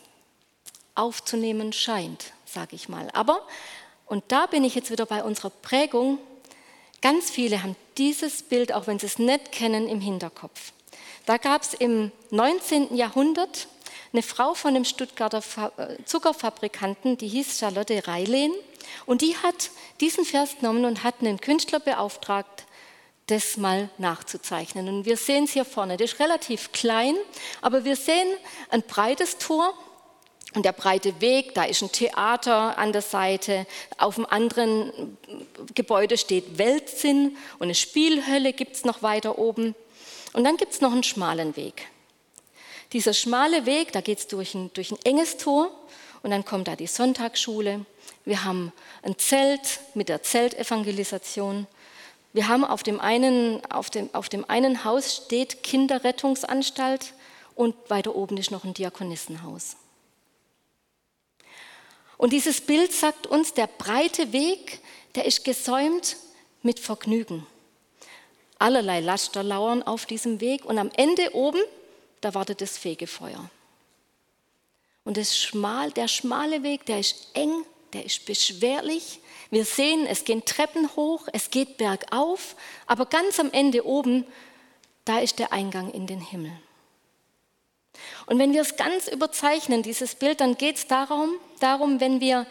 aufzunehmen 0.94 1.72
scheint 1.72 2.32
sage 2.52 2.76
ich 2.76 2.88
mal. 2.88 3.08
Aber, 3.12 3.46
und 4.06 4.24
da 4.28 4.46
bin 4.46 4.64
ich 4.64 4.74
jetzt 4.74 4.90
wieder 4.90 5.06
bei 5.06 5.24
unserer 5.24 5.50
Prägung, 5.50 6.18
ganz 7.00 7.30
viele 7.30 7.62
haben 7.62 7.76
dieses 7.98 8.42
Bild, 8.42 8.72
auch 8.72 8.86
wenn 8.86 8.98
sie 8.98 9.06
es 9.06 9.18
nicht 9.18 9.52
kennen, 9.52 9.88
im 9.88 10.00
Hinterkopf. 10.00 10.72
Da 11.26 11.36
gab 11.36 11.62
es 11.62 11.74
im 11.74 12.10
19. 12.30 12.96
Jahrhundert 12.96 13.68
eine 14.12 14.22
Frau 14.22 14.54
von 14.54 14.74
einem 14.74 14.84
Stuttgarter 14.84 15.42
äh, 15.78 16.04
Zuckerfabrikanten, 16.04 17.16
die 17.16 17.28
hieß 17.28 17.58
Charlotte 17.58 18.06
Reilehn. 18.06 18.52
Und 19.06 19.22
die 19.22 19.36
hat 19.36 19.70
diesen 20.00 20.24
Vers 20.24 20.56
genommen 20.58 20.84
und 20.84 21.04
hat 21.04 21.16
einen 21.20 21.40
Künstler 21.40 21.80
beauftragt, 21.80 22.64
das 23.28 23.56
mal 23.56 23.88
nachzuzeichnen. 23.98 24.88
Und 24.88 25.04
wir 25.06 25.16
sehen 25.16 25.44
es 25.44 25.52
hier 25.52 25.64
vorne. 25.64 25.96
Das 25.96 26.12
ist 26.12 26.20
relativ 26.20 26.72
klein, 26.72 27.14
aber 27.60 27.84
wir 27.84 27.96
sehen 27.96 28.28
ein 28.70 28.82
breites 28.82 29.38
Tor 29.38 29.72
und 30.54 30.66
der 30.66 30.72
breite 30.72 31.20
Weg, 31.20 31.54
da 31.54 31.64
ist 31.64 31.82
ein 31.82 31.92
Theater 31.92 32.76
an 32.76 32.92
der 32.92 33.00
Seite, 33.00 33.66
auf 33.96 34.16
dem 34.16 34.26
anderen 34.26 35.16
Gebäude 35.74 36.18
steht 36.18 36.58
Weltsinn 36.58 37.38
und 37.58 37.62
eine 37.64 37.74
Spielhölle 37.74 38.52
gibt 38.52 38.76
es 38.76 38.84
noch 38.84 39.02
weiter 39.02 39.38
oben. 39.38 39.74
Und 40.32 40.44
dann 40.44 40.56
gibt 40.56 40.72
es 40.72 40.80
noch 40.80 40.92
einen 40.92 41.02
schmalen 41.02 41.56
Weg. 41.56 41.88
Dieser 42.92 43.14
schmale 43.14 43.66
Weg, 43.66 43.92
da 43.92 44.00
geht 44.00 44.18
es 44.18 44.26
durch 44.28 44.54
ein, 44.54 44.70
durch 44.74 44.90
ein 44.90 44.98
enges 45.04 45.36
Tor 45.36 45.70
und 46.22 46.30
dann 46.30 46.44
kommt 46.44 46.68
da 46.68 46.76
die 46.76 46.86
Sonntagsschule. 46.86 47.84
Wir 48.24 48.44
haben 48.44 48.72
ein 49.02 49.18
Zelt 49.18 49.80
mit 49.94 50.08
der 50.08 50.22
Zeltevangelisation. 50.22 51.66
Wir 52.32 52.48
haben 52.48 52.64
auf 52.64 52.82
dem 52.82 53.00
einen, 53.00 53.64
auf 53.66 53.90
dem, 53.90 54.08
auf 54.14 54.28
dem 54.28 54.48
einen 54.48 54.84
Haus 54.84 55.16
steht 55.16 55.62
Kinderrettungsanstalt 55.62 57.14
und 57.54 57.74
weiter 57.88 58.14
oben 58.14 58.36
ist 58.38 58.50
noch 58.50 58.64
ein 58.64 58.74
Diakonissenhaus. 58.74 59.76
Und 62.16 62.32
dieses 62.32 62.60
Bild 62.60 62.92
sagt 62.92 63.26
uns, 63.26 63.52
der 63.52 63.66
breite 63.66 64.32
Weg, 64.32 64.80
der 65.14 65.24
ist 65.24 65.44
gesäumt 65.44 66.16
mit 66.62 66.78
Vergnügen. 66.78 67.46
Allerlei 68.62 69.00
Laster 69.00 69.42
lauern 69.42 69.82
auf 69.82 70.06
diesem 70.06 70.40
Weg 70.40 70.64
und 70.64 70.78
am 70.78 70.88
Ende 70.96 71.34
oben, 71.34 71.60
da 72.20 72.32
wartet 72.32 72.60
das 72.60 72.78
Fegefeuer. 72.78 73.50
Und 75.02 75.16
das 75.16 75.36
schmal, 75.36 75.90
der 75.90 76.06
schmale 76.06 76.62
Weg, 76.62 76.86
der 76.86 77.00
ist 77.00 77.30
eng, 77.34 77.64
der 77.92 78.06
ist 78.06 78.24
beschwerlich. 78.24 79.18
Wir 79.50 79.64
sehen, 79.64 80.06
es 80.06 80.22
gehen 80.22 80.44
Treppen 80.44 80.94
hoch, 80.94 81.26
es 81.32 81.50
geht 81.50 81.76
bergauf, 81.76 82.54
aber 82.86 83.06
ganz 83.06 83.40
am 83.40 83.50
Ende 83.50 83.84
oben, 83.84 84.24
da 85.04 85.18
ist 85.18 85.40
der 85.40 85.52
Eingang 85.52 85.90
in 85.90 86.06
den 86.06 86.20
Himmel. 86.20 86.52
Und 88.26 88.38
wenn 88.38 88.52
wir 88.52 88.62
es 88.62 88.76
ganz 88.76 89.08
überzeichnen, 89.08 89.82
dieses 89.82 90.14
Bild, 90.14 90.40
dann 90.40 90.56
geht 90.56 90.76
es 90.76 90.86
darum, 90.86 91.32
darum, 91.58 91.98
wenn 91.98 92.20
wir 92.20 92.46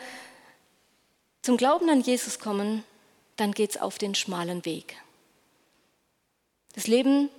zum 1.42 1.56
Glauben 1.56 1.90
an 1.90 2.02
Jesus 2.02 2.38
kommen, 2.38 2.84
dann 3.38 3.54
geht 3.54 3.70
es 3.70 3.82
auf 3.82 3.98
den 3.98 4.14
schmalen 4.14 4.66
Weg. 4.66 4.98
Das 6.76 6.88
Leben 6.88 7.30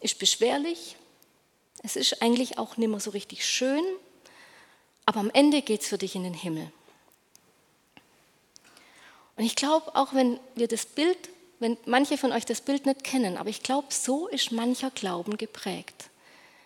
ist 0.00 0.18
beschwerlich, 0.18 0.96
es 1.82 1.96
ist 1.96 2.22
eigentlich 2.22 2.58
auch 2.58 2.76
nicht 2.76 2.88
mehr 2.88 3.00
so 3.00 3.10
richtig 3.10 3.46
schön, 3.46 3.82
aber 5.06 5.20
am 5.20 5.30
Ende 5.30 5.62
geht 5.62 5.82
es 5.82 5.88
für 5.88 5.98
dich 5.98 6.14
in 6.14 6.24
den 6.24 6.34
Himmel. 6.34 6.70
Und 9.36 9.44
ich 9.44 9.56
glaube, 9.56 9.96
auch 9.96 10.12
wenn 10.14 10.38
wir 10.54 10.68
das 10.68 10.84
Bild, 10.84 11.16
wenn 11.58 11.76
manche 11.86 12.18
von 12.18 12.32
euch 12.32 12.44
das 12.44 12.60
Bild 12.60 12.86
nicht 12.86 13.04
kennen, 13.04 13.36
aber 13.36 13.48
ich 13.48 13.62
glaube, 13.62 13.88
so 13.90 14.28
ist 14.28 14.52
mancher 14.52 14.90
Glauben 14.90 15.36
geprägt. 15.36 16.10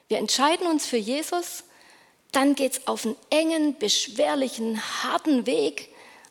Wir 0.09 0.19
entscheiden 0.19 0.67
uns 0.67 0.87
für 0.87 0.97
Jesus, 0.97 1.65
dann 2.33 2.55
geht 2.55 2.73
es 2.73 2.87
auf 2.89 3.07
einen 3.07 3.17
engen, 3.31 3.79
beschwerlichen, 3.79 4.81
harten 5.05 5.47
Weg, 5.47 5.89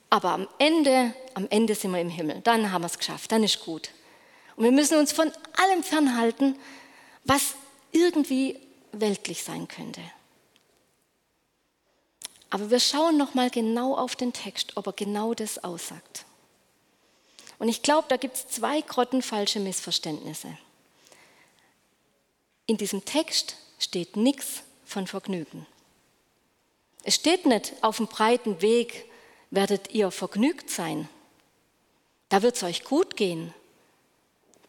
aber 0.09 0.31
am 0.31 0.47
Ende, 0.59 1.13
am 1.33 1.47
Ende 1.49 1.75
sind 1.75 1.91
wir 1.91 2.01
im 2.01 2.09
Himmel. 2.09 2.41
Dann 2.43 2.71
haben 2.71 2.81
wir 2.81 2.87
es 2.87 2.97
geschafft, 2.97 3.31
dann 3.31 3.43
ist 3.43 3.61
gut. 3.63 3.89
Und 4.55 4.65
wir 4.65 4.71
müssen 4.71 4.97
uns 4.97 5.11
von 5.11 5.31
allem 5.57 5.83
fernhalten, 5.83 6.57
was 7.23 7.55
irgendwie 7.91 8.59
weltlich 8.91 9.43
sein 9.43 9.67
könnte. 9.67 10.01
Aber 12.49 12.69
wir 12.69 12.79
schauen 12.79 13.17
noch 13.17 13.33
mal 13.33 13.49
genau 13.49 13.97
auf 13.97 14.15
den 14.15 14.31
Text, 14.31 14.77
ob 14.77 14.85
er 14.87 14.93
genau 14.93 15.33
das 15.33 15.63
aussagt. 15.63 16.25
Und 17.57 17.67
ich 17.67 17.81
glaube, 17.81 18.07
da 18.09 18.17
gibt 18.17 18.35
es 18.35 18.47
zwei 18.47 18.81
grottenfalsche 18.81 19.59
Missverständnisse. 19.59 20.55
In 22.67 22.77
diesem 22.77 23.05
Text 23.05 23.57
steht 23.79 24.15
nichts 24.15 24.61
von 24.85 25.07
Vergnügen. 25.07 25.65
Es 27.03 27.15
steht 27.15 27.45
nicht, 27.45 27.73
auf 27.81 27.97
dem 27.97 28.07
breiten 28.07 28.61
Weg 28.61 29.09
werdet 29.51 29.91
ihr 29.91 30.11
vergnügt 30.11 30.69
sein. 30.69 31.09
Da 32.29 32.41
wird 32.41 32.55
es 32.55 32.63
euch 32.63 32.83
gut 32.83 33.17
gehen. 33.17 33.53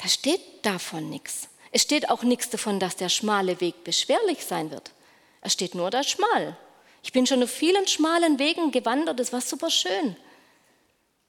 Da 0.04 0.10
steht 0.10 0.42
davon 0.66 1.08
nichts. 1.08 1.48
Es 1.72 1.80
steht 1.80 2.10
auch 2.10 2.22
nichts 2.24 2.50
davon, 2.50 2.78
dass 2.78 2.94
der 2.94 3.08
schmale 3.08 3.58
Weg 3.62 3.84
beschwerlich 3.84 4.44
sein 4.44 4.70
wird. 4.70 4.90
Es 5.40 5.54
steht 5.54 5.74
nur 5.74 5.90
da 5.90 6.02
schmal. 6.02 6.58
Ich 7.02 7.12
bin 7.12 7.26
schon 7.26 7.42
auf 7.42 7.50
vielen 7.50 7.88
schmalen 7.88 8.38
Wegen 8.38 8.70
gewandert, 8.70 9.18
das 9.18 9.32
war 9.32 9.40
super 9.40 9.70
schön. 9.70 10.14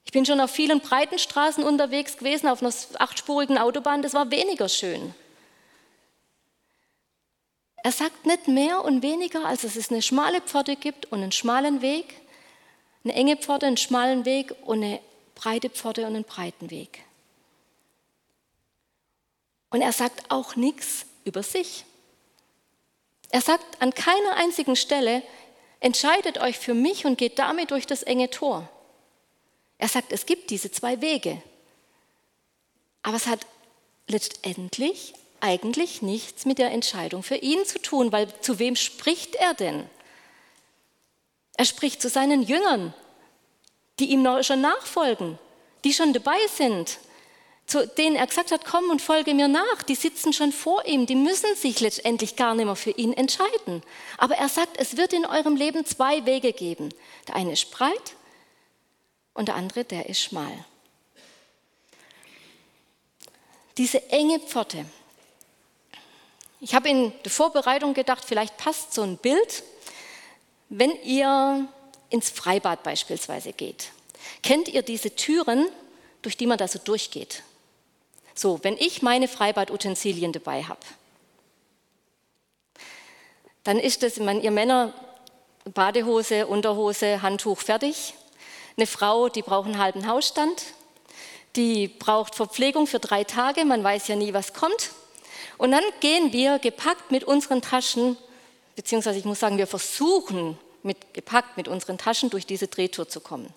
Ich 0.04 0.12
bin 0.12 0.26
schon 0.26 0.42
auf 0.42 0.50
vielen 0.50 0.80
breiten 0.80 1.18
Straßen 1.18 1.64
unterwegs 1.64 2.18
gewesen, 2.18 2.48
auf 2.48 2.60
einer 2.60 2.72
achtspurigen 2.98 3.56
Autobahn, 3.56 4.02
das 4.02 4.12
war 4.12 4.30
weniger 4.30 4.68
schön. 4.68 5.14
Er 7.76 7.92
sagt 7.92 8.26
nicht 8.26 8.46
mehr 8.46 8.84
und 8.84 9.02
weniger, 9.02 9.46
als 9.46 9.62
dass 9.62 9.76
es 9.76 9.90
eine 9.90 10.02
schmale 10.02 10.42
Pforte 10.42 10.76
gibt 10.76 11.06
und 11.06 11.22
einen 11.22 11.32
schmalen 11.32 11.80
Weg, 11.80 12.12
eine 13.04 13.14
enge 13.14 13.38
Pforte, 13.38 13.64
einen 13.64 13.78
schmalen 13.78 14.26
Weg 14.26 14.54
und 14.66 14.84
eine 14.84 15.00
breite 15.34 15.70
Pforte 15.70 16.02
und 16.02 16.14
einen 16.14 16.24
breiten 16.24 16.70
Weg. 16.70 17.05
Und 19.70 19.82
er 19.82 19.92
sagt 19.92 20.30
auch 20.30 20.56
nichts 20.56 21.06
über 21.24 21.42
sich. 21.42 21.84
Er 23.30 23.40
sagt 23.40 23.82
an 23.82 23.92
keiner 23.92 24.36
einzigen 24.36 24.76
Stelle, 24.76 25.22
entscheidet 25.80 26.38
euch 26.38 26.58
für 26.58 26.74
mich 26.74 27.04
und 27.04 27.18
geht 27.18 27.38
damit 27.38 27.70
durch 27.70 27.86
das 27.86 28.02
enge 28.02 28.30
Tor. 28.30 28.68
Er 29.78 29.88
sagt, 29.88 30.12
es 30.12 30.26
gibt 30.26 30.50
diese 30.50 30.70
zwei 30.70 31.00
Wege. 31.00 31.42
Aber 33.02 33.16
es 33.16 33.26
hat 33.26 33.46
letztendlich 34.08 35.14
eigentlich 35.40 36.02
nichts 36.02 36.44
mit 36.44 36.58
der 36.58 36.70
Entscheidung 36.72 37.22
für 37.22 37.36
ihn 37.36 37.64
zu 37.66 37.80
tun, 37.80 38.10
weil 38.12 38.28
zu 38.40 38.58
wem 38.58 38.76
spricht 38.76 39.34
er 39.34 39.54
denn? 39.54 39.88
Er 41.56 41.64
spricht 41.64 42.00
zu 42.00 42.08
seinen 42.08 42.42
Jüngern, 42.42 42.94
die 43.98 44.10
ihm 44.10 44.26
schon 44.42 44.60
nachfolgen, 44.60 45.38
die 45.84 45.92
schon 45.92 46.12
dabei 46.12 46.38
sind, 46.48 46.98
zu 47.66 47.86
denen 47.86 48.14
er 48.14 48.26
gesagt 48.26 48.52
hat, 48.52 48.64
komm 48.64 48.90
und 48.90 49.02
folge 49.02 49.34
mir 49.34 49.48
nach. 49.48 49.82
Die 49.82 49.96
sitzen 49.96 50.32
schon 50.32 50.52
vor 50.52 50.86
ihm, 50.86 51.06
die 51.06 51.16
müssen 51.16 51.54
sich 51.56 51.80
letztendlich 51.80 52.36
gar 52.36 52.54
nicht 52.54 52.66
mehr 52.66 52.76
für 52.76 52.92
ihn 52.92 53.12
entscheiden. 53.12 53.82
Aber 54.18 54.36
er 54.36 54.48
sagt, 54.48 54.78
es 54.78 54.96
wird 54.96 55.12
in 55.12 55.26
eurem 55.26 55.56
Leben 55.56 55.84
zwei 55.84 56.24
Wege 56.26 56.52
geben. 56.52 56.90
Der 57.26 57.34
eine 57.34 57.52
ist 57.52 57.70
breit 57.72 58.14
und 59.34 59.48
der 59.48 59.56
andere, 59.56 59.84
der 59.84 60.08
ist 60.08 60.20
schmal. 60.20 60.64
Diese 63.76 64.10
enge 64.10 64.38
Pforte, 64.38 64.86
ich 66.60 66.74
habe 66.74 66.88
in 66.88 67.12
der 67.24 67.30
Vorbereitung 67.30 67.94
gedacht, 67.94 68.24
vielleicht 68.24 68.56
passt 68.56 68.94
so 68.94 69.02
ein 69.02 69.18
Bild, 69.18 69.64
wenn 70.68 70.90
ihr 71.02 71.68
ins 72.10 72.30
Freibad 72.30 72.82
beispielsweise 72.82 73.52
geht. 73.52 73.90
Kennt 74.42 74.68
ihr 74.68 74.82
diese 74.82 75.14
Türen, 75.14 75.68
durch 76.22 76.36
die 76.36 76.46
man 76.46 76.58
da 76.58 76.66
so 76.66 76.78
durchgeht? 76.78 77.42
So, 78.38 78.60
wenn 78.62 78.76
ich 78.76 79.00
meine 79.00 79.28
Freibadutensilien 79.28 80.32
dabei 80.32 80.62
habe, 80.62 80.80
dann 83.64 83.78
ist 83.78 84.02
es, 84.02 84.18
man, 84.20 84.42
ihr 84.42 84.50
Männer, 84.50 84.92
Badehose, 85.64 86.46
Unterhose, 86.46 87.22
Handtuch 87.22 87.58
fertig. 87.58 88.14
Eine 88.76 88.86
Frau, 88.86 89.30
die 89.30 89.42
braucht 89.42 89.66
einen 89.66 89.78
halben 89.78 90.06
Hausstand, 90.06 90.62
die 91.56 91.88
braucht 91.88 92.34
Verpflegung 92.34 92.86
für 92.86 93.00
drei 93.00 93.24
Tage, 93.24 93.64
man 93.64 93.82
weiß 93.82 94.06
ja 94.08 94.16
nie, 94.16 94.34
was 94.34 94.52
kommt. 94.52 94.90
Und 95.56 95.72
dann 95.72 95.82
gehen 96.00 96.32
wir 96.34 96.58
gepackt 96.58 97.10
mit 97.10 97.24
unseren 97.24 97.62
Taschen, 97.62 98.18
beziehungsweise 98.76 99.18
ich 99.18 99.24
muss 99.24 99.40
sagen, 99.40 99.56
wir 99.56 99.66
versuchen 99.66 100.58
mit, 100.82 101.14
gepackt 101.14 101.56
mit 101.56 101.68
unseren 101.68 101.96
Taschen 101.96 102.28
durch 102.28 102.44
diese 102.44 102.68
Drehtour 102.68 103.08
zu 103.08 103.20
kommen. 103.20 103.52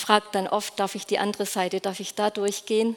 Ich 0.00 0.06
frage 0.06 0.28
dann 0.32 0.48
oft, 0.48 0.80
darf 0.80 0.94
ich 0.94 1.04
die 1.04 1.18
andere 1.18 1.44
Seite, 1.44 1.78
darf 1.78 2.00
ich 2.00 2.14
da 2.14 2.30
durchgehen? 2.30 2.96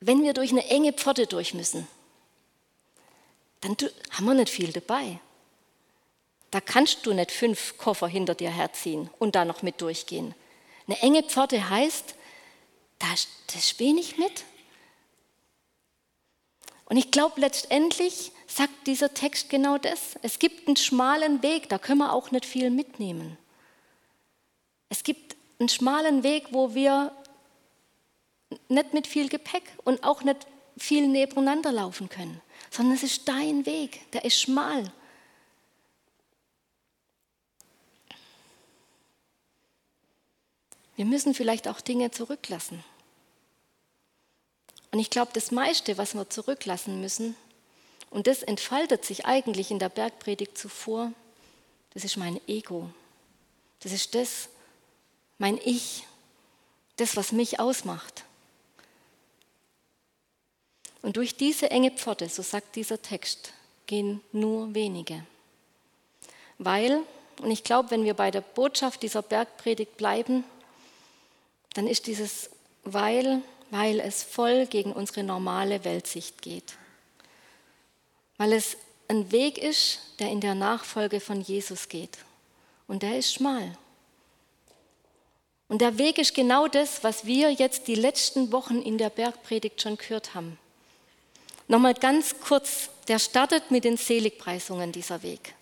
Wenn 0.00 0.24
wir 0.24 0.34
durch 0.34 0.50
eine 0.50 0.66
enge 0.66 0.92
Pforte 0.92 1.28
durch 1.28 1.54
müssen, 1.54 1.86
dann 3.60 3.76
haben 4.10 4.24
wir 4.24 4.34
nicht 4.34 4.50
viel 4.50 4.72
dabei. 4.72 5.20
Da 6.50 6.60
kannst 6.60 7.06
du 7.06 7.14
nicht 7.14 7.30
fünf 7.30 7.78
Koffer 7.78 8.08
hinter 8.08 8.34
dir 8.34 8.50
herziehen 8.50 9.10
und 9.20 9.36
da 9.36 9.44
noch 9.44 9.62
mit 9.62 9.80
durchgehen. 9.80 10.34
Eine 10.88 11.00
enge 11.02 11.22
Pforte 11.22 11.70
heißt, 11.70 12.16
da 12.98 13.06
ist 13.56 13.78
wenig 13.78 14.18
mit. 14.18 14.42
Und 16.86 16.96
ich 16.96 17.12
glaube, 17.12 17.40
letztendlich 17.40 18.32
sagt 18.48 18.88
dieser 18.88 19.14
Text 19.14 19.50
genau 19.50 19.78
das. 19.78 20.16
Es 20.22 20.40
gibt 20.40 20.66
einen 20.66 20.76
schmalen 20.76 21.44
Weg, 21.44 21.68
da 21.68 21.78
können 21.78 21.98
wir 21.98 22.12
auch 22.12 22.32
nicht 22.32 22.44
viel 22.44 22.70
mitnehmen. 22.70 23.38
Es 24.92 25.04
gibt 25.04 25.36
einen 25.58 25.70
schmalen 25.70 26.22
Weg, 26.22 26.48
wo 26.50 26.74
wir 26.74 27.16
nicht 28.68 28.92
mit 28.92 29.06
viel 29.06 29.30
Gepäck 29.30 29.62
und 29.84 30.04
auch 30.04 30.22
nicht 30.22 30.46
viel 30.76 31.08
nebeneinander 31.08 31.72
laufen 31.72 32.10
können, 32.10 32.42
sondern 32.70 32.94
es 32.94 33.02
ist 33.02 33.26
dein 33.26 33.64
Weg, 33.64 34.10
der 34.12 34.26
ist 34.26 34.38
schmal. 34.38 34.92
Wir 40.96 41.06
müssen 41.06 41.32
vielleicht 41.32 41.68
auch 41.68 41.80
Dinge 41.80 42.10
zurücklassen. 42.10 42.84
Und 44.90 44.98
ich 44.98 45.08
glaube, 45.08 45.30
das 45.32 45.52
meiste, 45.52 45.96
was 45.96 46.12
wir 46.12 46.28
zurücklassen 46.28 47.00
müssen, 47.00 47.34
und 48.10 48.26
das 48.26 48.42
entfaltet 48.42 49.06
sich 49.06 49.24
eigentlich 49.24 49.70
in 49.70 49.78
der 49.78 49.88
Bergpredigt 49.88 50.58
zuvor, 50.58 51.14
das 51.94 52.04
ist 52.04 52.18
mein 52.18 52.38
Ego. 52.46 52.90
Das 53.80 53.92
ist 53.92 54.14
das, 54.14 54.50
mein 55.38 55.58
Ich, 55.64 56.04
das, 56.96 57.16
was 57.16 57.32
mich 57.32 57.58
ausmacht. 57.58 58.24
Und 61.02 61.16
durch 61.16 61.36
diese 61.36 61.70
enge 61.70 61.90
Pforte, 61.90 62.28
so 62.28 62.42
sagt 62.42 62.76
dieser 62.76 63.02
Text, 63.02 63.52
gehen 63.86 64.20
nur 64.30 64.74
wenige. 64.74 65.26
Weil, 66.58 67.02
und 67.40 67.50
ich 67.50 67.64
glaube, 67.64 67.90
wenn 67.90 68.04
wir 68.04 68.14
bei 68.14 68.30
der 68.30 68.40
Botschaft 68.40 69.02
dieser 69.02 69.22
Bergpredigt 69.22 69.96
bleiben, 69.96 70.44
dann 71.74 71.88
ist 71.88 72.06
dieses 72.06 72.50
weil, 72.84 73.42
weil 73.70 74.00
es 74.00 74.22
voll 74.22 74.66
gegen 74.66 74.92
unsere 74.92 75.22
normale 75.22 75.84
Weltsicht 75.84 76.42
geht. 76.42 76.74
Weil 78.36 78.52
es 78.52 78.76
ein 79.08 79.30
Weg 79.30 79.58
ist, 79.58 80.00
der 80.18 80.30
in 80.30 80.40
der 80.40 80.54
Nachfolge 80.54 81.20
von 81.20 81.40
Jesus 81.40 81.88
geht. 81.88 82.18
Und 82.88 83.02
der 83.02 83.18
ist 83.18 83.32
schmal. 83.32 83.76
Und 85.68 85.80
der 85.80 85.98
Weg 85.98 86.18
ist 86.18 86.34
genau 86.34 86.68
das, 86.68 87.02
was 87.02 87.24
wir 87.24 87.50
jetzt 87.50 87.88
die 87.88 87.94
letzten 87.94 88.52
Wochen 88.52 88.82
in 88.82 88.98
der 88.98 89.10
Bergpredigt 89.10 89.80
schon 89.80 89.96
gehört 89.96 90.34
haben. 90.34 90.58
Nochmal 91.68 91.94
ganz 91.94 92.38
kurz, 92.40 92.90
der 93.08 93.18
startet 93.18 93.70
mit 93.70 93.84
den 93.84 93.96
Seligpreisungen, 93.96 94.92
dieser 94.92 95.22
Weg. 95.22 95.54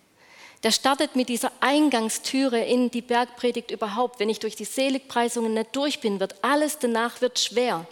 Der 0.63 0.71
startet 0.71 1.15
mit 1.15 1.29
dieser 1.29 1.51
Eingangstüre 1.59 2.59
in 2.63 2.91
die 2.91 3.01
Bergpredigt 3.01 3.71
überhaupt. 3.71 4.19
Wenn 4.19 4.29
ich 4.29 4.39
durch 4.39 4.55
die 4.55 4.65
Seligpreisungen 4.65 5.53
nicht 5.53 5.75
durch 5.75 6.01
bin, 6.01 6.19
wird 6.19 6.43
alles 6.43 6.77
danach 6.77 7.21
wird 7.21 7.39
schwer. 7.39 7.87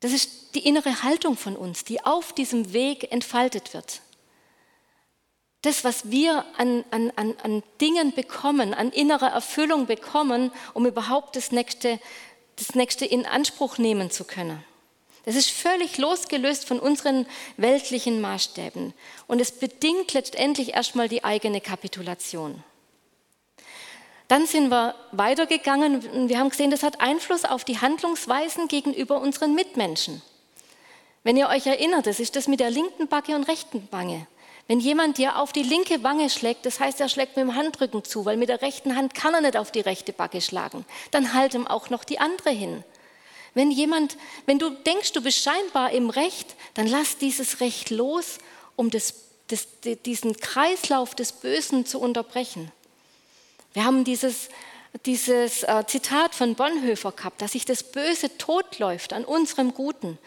Das 0.00 0.12
ist 0.12 0.54
die 0.54 0.66
innere 0.66 1.02
Haltung 1.02 1.36
von 1.36 1.56
uns, 1.56 1.84
die 1.84 2.04
auf 2.04 2.34
diesem 2.34 2.74
Weg 2.74 3.10
entfaltet 3.10 3.72
wird. 3.72 4.02
Das, 5.64 5.82
was 5.82 6.10
wir 6.10 6.44
an, 6.58 6.84
an, 6.90 7.10
an, 7.16 7.34
an 7.42 7.62
Dingen 7.80 8.12
bekommen, 8.12 8.74
an 8.74 8.90
innerer 8.90 9.28
Erfüllung 9.32 9.86
bekommen, 9.86 10.52
um 10.74 10.84
überhaupt 10.84 11.36
das 11.36 11.52
nächste, 11.52 11.98
das 12.56 12.74
nächste 12.74 13.06
in 13.06 13.24
Anspruch 13.24 13.78
nehmen 13.78 14.10
zu 14.10 14.24
können. 14.24 14.62
Das 15.24 15.36
ist 15.36 15.48
völlig 15.50 15.96
losgelöst 15.96 16.68
von 16.68 16.78
unseren 16.78 17.24
weltlichen 17.56 18.20
Maßstäben. 18.20 18.92
Und 19.26 19.40
es 19.40 19.52
bedingt 19.52 20.12
letztendlich 20.12 20.74
erstmal 20.74 21.08
die 21.08 21.24
eigene 21.24 21.62
Kapitulation. 21.62 22.62
Dann 24.28 24.46
sind 24.46 24.68
wir 24.68 24.94
weitergegangen 25.12 26.06
und 26.10 26.28
wir 26.28 26.40
haben 26.40 26.50
gesehen, 26.50 26.72
das 26.72 26.82
hat 26.82 27.00
Einfluss 27.00 27.46
auf 27.46 27.64
die 27.64 27.80
Handlungsweisen 27.80 28.68
gegenüber 28.68 29.18
unseren 29.18 29.54
Mitmenschen. 29.54 30.20
Wenn 31.22 31.38
ihr 31.38 31.48
euch 31.48 31.66
erinnert, 31.66 32.06
das 32.06 32.20
ist 32.20 32.36
das 32.36 32.48
mit 32.48 32.60
der 32.60 32.68
linken 32.68 33.08
Backe 33.08 33.34
und 33.34 33.44
rechten 33.44 33.88
Wange. 33.90 34.26
Wenn 34.66 34.80
jemand 34.80 35.18
dir 35.18 35.38
auf 35.38 35.52
die 35.52 35.62
linke 35.62 36.02
Wange 36.02 36.30
schlägt, 36.30 36.64
das 36.64 36.80
heißt, 36.80 37.00
er 37.00 37.10
schlägt 37.10 37.36
mit 37.36 37.44
dem 37.44 37.54
Handrücken 37.54 38.02
zu, 38.02 38.24
weil 38.24 38.38
mit 38.38 38.48
der 38.48 38.62
rechten 38.62 38.96
Hand 38.96 39.14
kann 39.14 39.34
er 39.34 39.42
nicht 39.42 39.56
auf 39.56 39.70
die 39.70 39.80
rechte 39.80 40.12
Backe 40.12 40.40
schlagen, 40.40 40.86
dann 41.10 41.34
halt 41.34 41.54
ihm 41.54 41.66
auch 41.66 41.90
noch 41.90 42.04
die 42.04 42.18
andere 42.18 42.50
hin. 42.50 42.82
Wenn 43.52 43.70
jemand, 43.70 44.16
wenn 44.46 44.58
du 44.58 44.70
denkst, 44.70 45.12
du 45.12 45.22
bist 45.22 45.42
scheinbar 45.42 45.92
im 45.92 46.10
Recht, 46.10 46.56
dann 46.74 46.86
lass 46.86 47.18
dieses 47.18 47.60
Recht 47.60 47.90
los, 47.90 48.38
um 48.74 48.90
das, 48.90 49.14
das, 49.48 49.68
diesen 50.04 50.36
Kreislauf 50.36 51.14
des 51.14 51.32
Bösen 51.32 51.86
zu 51.86 52.00
unterbrechen. 52.00 52.72
Wir 53.74 53.84
haben 53.84 54.04
dieses, 54.04 54.48
dieses 55.04 55.62
äh, 55.62 55.84
Zitat 55.86 56.34
von 56.34 56.54
Bonhoeffer 56.54 57.12
gehabt, 57.12 57.42
dass 57.42 57.52
sich 57.52 57.64
das 57.64 57.82
Böse 57.82 58.36
totläuft 58.38 59.12
an 59.12 59.24
unserem 59.24 59.74
Guten. 59.74 60.18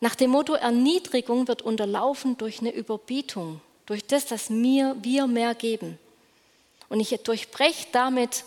Nach 0.00 0.14
dem 0.14 0.30
Motto, 0.30 0.54
Erniedrigung 0.54 1.48
wird 1.48 1.62
unterlaufen 1.62 2.36
durch 2.36 2.60
eine 2.60 2.72
Überbietung, 2.72 3.60
durch 3.86 4.06
das, 4.06 4.26
dass 4.26 4.48
mir, 4.48 4.96
wir 5.02 5.26
mehr 5.26 5.54
geben. 5.54 5.98
Und 6.88 7.00
ich 7.00 7.10
durchbreche 7.22 7.88
damit 7.92 8.44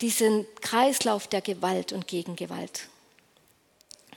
diesen 0.00 0.46
Kreislauf 0.60 1.26
der 1.26 1.40
Gewalt 1.40 1.92
und 1.92 2.06
Gegengewalt. 2.06 2.88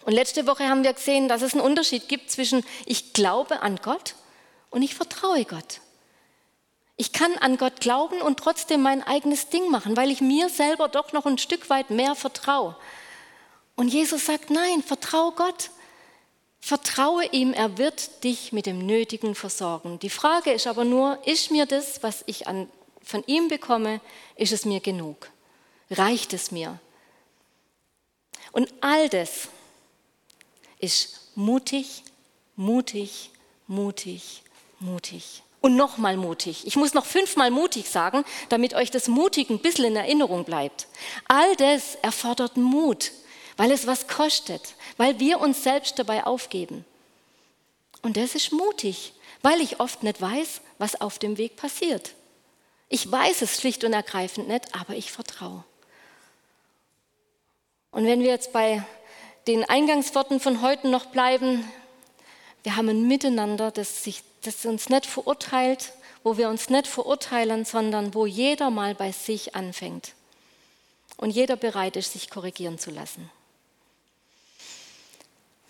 Und 0.06 0.14
letzte 0.14 0.48
Woche 0.48 0.68
haben 0.68 0.84
wir 0.84 0.94
gesehen, 0.94 1.28
dass 1.28 1.42
es 1.42 1.54
einen 1.54 1.62
Unterschied 1.62 2.08
gibt 2.08 2.32
zwischen 2.32 2.64
ich 2.86 3.14
glaube 3.14 3.62
an 3.62 3.78
Gott 3.82 4.16
und 4.70 4.82
ich 4.82 4.96
vertraue 4.96 5.46
Gott. 5.46 5.82
Ich 6.96 7.14
kann 7.14 7.34
an 7.38 7.58
Gott 7.58 7.80
glauben 7.80 8.22
und 8.22 8.38
trotzdem 8.38 8.82
mein 8.82 9.04
eigenes 9.04 9.50
Ding 9.50 9.70
machen, 9.72 9.96
weil 9.96 10.12
ich 10.12 10.20
mir 10.20 10.50
selber 10.50 10.90
doch 10.90 11.14
noch 11.14 11.26
ein 11.26 11.38
Stück 11.38 11.70
weit 11.70 11.92
mehr 11.92 12.14
vertraue. 12.14 12.76
Und 13.76 13.88
Jesus 13.88 14.26
sagt, 14.26 14.50
nein, 14.50 14.84
vertraue 14.84 15.32
Gott. 15.32 15.70
Vertraue 16.60 17.26
ihm, 17.32 17.54
er 17.54 17.78
wird 17.78 18.24
dich 18.24 18.52
mit 18.52 18.66
dem 18.66 18.86
Nötigen 18.86 19.34
versorgen. 19.34 20.00
Die 20.00 20.10
Frage 20.10 20.52
ist 20.52 20.68
aber 20.68 20.84
nur, 20.84 21.20
ist 21.26 21.52
mir 21.52 21.66
das, 21.66 22.04
was 22.04 22.24
ich 22.26 22.48
an, 22.48 22.70
von 23.02 23.24
ihm 23.28 23.48
bekomme, 23.48 24.02
ist 24.36 24.52
es 24.52 24.66
mir 24.66 24.80
genug? 24.80 25.30
Reicht 25.90 26.34
es 26.34 26.52
mir? 26.52 26.80
Und 28.52 28.74
all 28.82 29.10
das, 29.10 29.50
ist 30.80 31.30
mutig, 31.36 32.04
mutig, 32.56 33.30
mutig, 33.68 34.42
mutig. 34.80 35.44
Und 35.62 35.76
nochmal 35.76 36.16
mutig. 36.16 36.66
Ich 36.66 36.78
muss 36.78 36.94
noch 36.94 37.06
fünfmal 37.06 37.52
mutig 37.52 37.90
sagen, 37.90 38.24
damit 38.48 38.74
euch 38.74 38.92
das 38.92 39.10
mutig 39.10 39.50
ein 39.50 39.60
bisschen 39.60 39.84
in 39.86 39.98
Erinnerung 39.98 40.46
bleibt. 40.46 40.88
All 41.28 41.54
das 41.58 41.96
erfordert 41.96 42.56
Mut, 42.56 43.12
weil 43.60 43.72
es 43.72 43.88
was 43.88 44.08
kostet, 44.08 44.74
weil 44.96 45.20
wir 45.20 45.42
uns 45.42 45.64
selbst 45.64 46.00
dabei 46.00 46.26
aufgeben. 46.26 46.86
Und 48.02 48.16
das 48.16 48.34
ist 48.34 48.54
mutig, 48.54 49.12
weil 49.42 49.60
ich 49.60 49.82
oft 49.82 50.02
nicht 50.02 50.22
weiß, 50.22 50.62
was 50.78 51.02
auf 51.02 51.20
dem 51.20 51.38
Weg 51.38 51.58
passiert. 51.58 52.14
Ich 52.88 53.12
weiß 53.12 53.42
es 53.42 53.60
schlicht 53.60 53.84
und 53.84 53.92
ergreifend 53.92 54.48
nicht, 54.48 54.74
aber 54.74 54.94
ich 54.94 55.12
vertraue. 55.12 55.66
Und 57.92 58.06
wenn 58.06 58.22
wir 58.22 58.30
jetzt 58.30 58.54
bei 58.54 58.82
den 59.46 59.66
Eingangsworten 59.66 60.40
von 60.40 60.62
heute 60.62 60.88
noch 60.88 61.08
bleiben. 61.08 61.70
Wir 62.64 62.78
haben 62.78 62.88
ein 62.88 63.10
Miteinander, 63.10 63.72
das, 63.72 64.06
sich, 64.06 64.24
das 64.44 64.66
uns 64.66 64.88
nicht 64.88 65.06
verurteilt, 65.06 65.92
wo 66.24 66.38
wir 66.38 66.48
uns 66.48 66.70
nicht 66.70 66.88
verurteilen, 66.88 67.66
sondern 67.66 68.14
wo 68.14 68.26
jeder 68.26 68.70
mal 68.70 68.96
bei 68.96 69.12
sich 69.12 69.56
anfängt 69.56 70.14
und 71.18 71.32
jeder 71.32 71.58
bereit 71.58 71.98
ist, 71.98 72.14
sich 72.14 72.30
korrigieren 72.30 72.80
zu 72.80 72.92
lassen. 72.92 73.30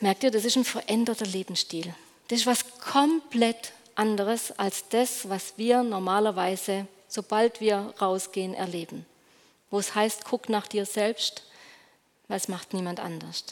Merkt 0.01 0.23
ihr, 0.23 0.31
das 0.31 0.45
ist 0.45 0.55
ein 0.55 0.65
veränderter 0.65 1.25
Lebensstil. 1.25 1.93
Das 2.29 2.39
ist 2.39 2.45
was 2.45 2.79
komplett 2.79 3.73
anderes 3.95 4.57
als 4.57 4.87
das, 4.89 5.27
was 5.27 5.57
wir 5.57 5.83
normalerweise, 5.83 6.87
sobald 7.07 7.59
wir 7.59 7.93
rausgehen, 7.99 8.53
erleben. 8.53 9.05
Wo 9.69 9.79
es 9.79 9.95
heißt, 9.95 10.23
guck 10.23 10.47
nach 10.47 10.67
dir 10.67 10.85
selbst, 10.85 11.43
weil 12.27 12.37
es 12.37 12.47
macht 12.47 12.73
niemand 12.73 12.99
anders. 12.99 13.43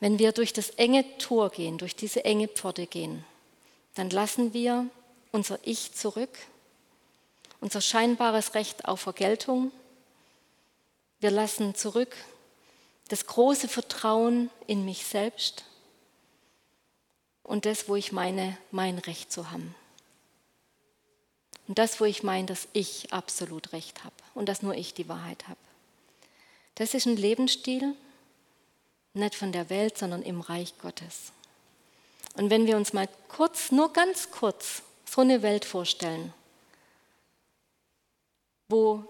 Wenn 0.00 0.18
wir 0.18 0.32
durch 0.32 0.52
das 0.52 0.70
enge 0.70 1.16
Tor 1.16 1.48
gehen, 1.50 1.78
durch 1.78 1.96
diese 1.96 2.24
enge 2.24 2.48
Pforte 2.48 2.86
gehen, 2.86 3.24
dann 3.94 4.10
lassen 4.10 4.52
wir 4.52 4.86
unser 5.32 5.58
Ich 5.62 5.94
zurück, 5.94 6.36
unser 7.62 7.80
scheinbares 7.80 8.54
Recht 8.54 8.84
auf 8.84 9.00
Vergeltung. 9.00 9.72
Wir 11.20 11.30
lassen 11.30 11.74
zurück 11.74 12.14
das 13.08 13.26
große 13.26 13.68
Vertrauen 13.68 14.50
in 14.66 14.84
mich 14.84 15.06
selbst 15.06 15.64
und 17.42 17.64
das, 17.64 17.88
wo 17.88 17.96
ich 17.96 18.12
meine, 18.12 18.56
mein 18.70 18.98
Recht 18.98 19.30
zu 19.32 19.50
haben. 19.50 19.74
Und 21.68 21.78
das, 21.78 22.00
wo 22.00 22.04
ich 22.04 22.22
meine, 22.22 22.46
dass 22.46 22.68
ich 22.72 23.12
absolut 23.12 23.72
Recht 23.72 24.04
habe 24.04 24.14
und 24.34 24.48
dass 24.48 24.62
nur 24.62 24.74
ich 24.74 24.94
die 24.94 25.08
Wahrheit 25.08 25.48
habe. 25.48 25.58
Das 26.76 26.94
ist 26.94 27.06
ein 27.06 27.16
Lebensstil, 27.16 27.94
nicht 29.14 29.34
von 29.34 29.52
der 29.52 29.70
Welt, 29.70 29.96
sondern 29.96 30.22
im 30.22 30.40
Reich 30.40 30.74
Gottes. 30.78 31.32
Und 32.34 32.50
wenn 32.50 32.66
wir 32.66 32.76
uns 32.76 32.92
mal 32.92 33.08
kurz, 33.28 33.72
nur 33.72 33.92
ganz 33.92 34.30
kurz, 34.30 34.82
so 35.08 35.22
eine 35.22 35.42
Welt 35.42 35.64
vorstellen, 35.64 36.34
wo 38.68 39.04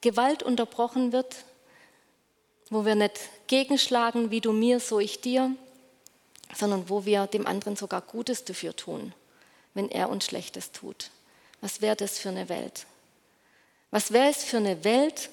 Gewalt 0.00 0.42
unterbrochen 0.42 1.12
wird, 1.12 1.44
wo 2.70 2.84
wir 2.84 2.94
nicht 2.94 3.18
gegenschlagen, 3.46 4.30
wie 4.30 4.40
du 4.40 4.52
mir, 4.52 4.80
so 4.80 5.00
ich 5.00 5.20
dir, 5.20 5.54
sondern 6.54 6.88
wo 6.88 7.04
wir 7.04 7.26
dem 7.26 7.46
anderen 7.46 7.76
sogar 7.76 8.00
Gutes 8.00 8.44
dafür 8.44 8.74
tun, 8.74 9.12
wenn 9.74 9.90
er 9.90 10.08
uns 10.08 10.26
Schlechtes 10.26 10.72
tut. 10.72 11.10
Was 11.60 11.80
wäre 11.80 11.96
das 11.96 12.18
für 12.18 12.30
eine 12.30 12.48
Welt? 12.48 12.86
Was 13.90 14.12
wäre 14.12 14.30
es 14.30 14.44
für 14.44 14.58
eine 14.58 14.84
Welt, 14.84 15.30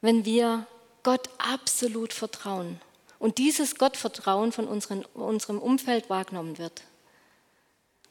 wenn 0.00 0.24
wir 0.24 0.66
Gott 1.02 1.28
absolut 1.38 2.12
vertrauen 2.12 2.80
und 3.18 3.38
dieses 3.38 3.76
Gottvertrauen 3.76 4.52
von 4.52 4.66
unseren, 4.66 5.04
unserem 5.14 5.58
Umfeld 5.58 6.10
wahrgenommen 6.10 6.58
wird. 6.58 6.82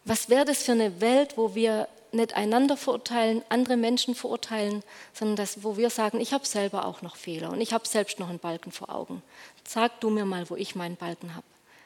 Was 0.03 0.29
wäre 0.29 0.45
das 0.45 0.63
für 0.63 0.71
eine 0.71 0.99
Welt, 0.99 1.37
wo 1.37 1.55
wir 1.55 1.87
nicht 2.13 2.33
einander 2.33 2.77
verurteilen, 2.77 3.43
andere 3.49 3.77
Menschen 3.77 4.15
verurteilen, 4.15 4.83
sondern 5.13 5.37
das, 5.37 5.63
wo 5.63 5.77
wir 5.77 5.89
sagen, 5.89 6.19
ich 6.19 6.33
habe 6.33 6.45
selber 6.45 6.85
auch 6.85 7.01
noch 7.01 7.15
Fehler 7.15 7.51
und 7.51 7.61
ich 7.61 7.73
habe 7.73 7.87
selbst 7.87 8.19
noch 8.19 8.29
einen 8.29 8.39
Balken 8.39 8.71
vor 8.71 8.89
Augen. 8.89 9.21
Sag 9.67 9.99
du 10.01 10.09
mir 10.09 10.25
mal, 10.25 10.49
wo 10.49 10.55
ich 10.55 10.75
meinen 10.75 10.97
Balken 10.97 11.35
habe. 11.35 11.45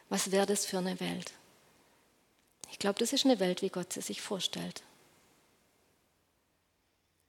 Was 0.09 0.31
wäre 0.31 0.45
das 0.45 0.65
für 0.65 0.77
eine 0.77 0.99
Welt? 0.99 1.33
Ich 2.71 2.79
glaube, 2.79 2.99
das 2.99 3.13
ist 3.13 3.25
eine 3.25 3.39
Welt, 3.39 3.61
wie 3.61 3.69
Gott 3.69 3.93
sie 3.93 4.01
sich 4.01 4.21
vorstellt. 4.21 4.81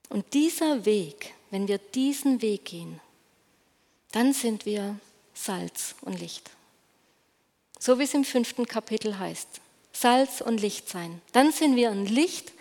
Und 0.09 0.35
dieser 0.35 0.85
Weg, 0.85 1.35
wenn 1.51 1.69
wir 1.69 1.79
diesen 1.79 2.43
Weg 2.43 2.67
gehen, 2.67 3.01
dann 4.13 4.33
sind 4.33 4.67
wir 4.67 4.99
Salz 5.35 5.95
und 6.01 6.19
Licht. 6.19 6.51
So 7.79 7.99
wie 7.99 8.05
es 8.05 8.15
im 8.15 8.25
fünften 8.25 8.67
Kapitel 8.67 9.19
heißt. 9.19 9.61
Salz 9.93 10.41
und 10.41 10.61
Licht 10.61 10.89
sein. 10.89 11.21
Dann 11.33 11.53
sind 11.53 11.77
wir 11.77 11.91
ein 11.91 12.07
Licht, 12.07 12.53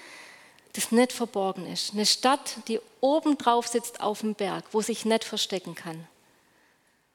das 0.76 0.92
nicht 0.92 1.14
verborgen 1.14 1.72
ist. 1.72 1.94
Eine 1.94 2.06
Stadt, 2.06 2.58
die 2.68 2.80
oben 3.00 3.38
drauf 3.38 3.68
sitzt 3.68 4.02
auf 4.02 4.22
dem 4.22 4.36
Berg, 4.36 4.66
wo 4.72 4.82
sich 4.82 5.06
nicht 5.06 5.24
verstecken 5.24 5.74
kann. 5.76 6.08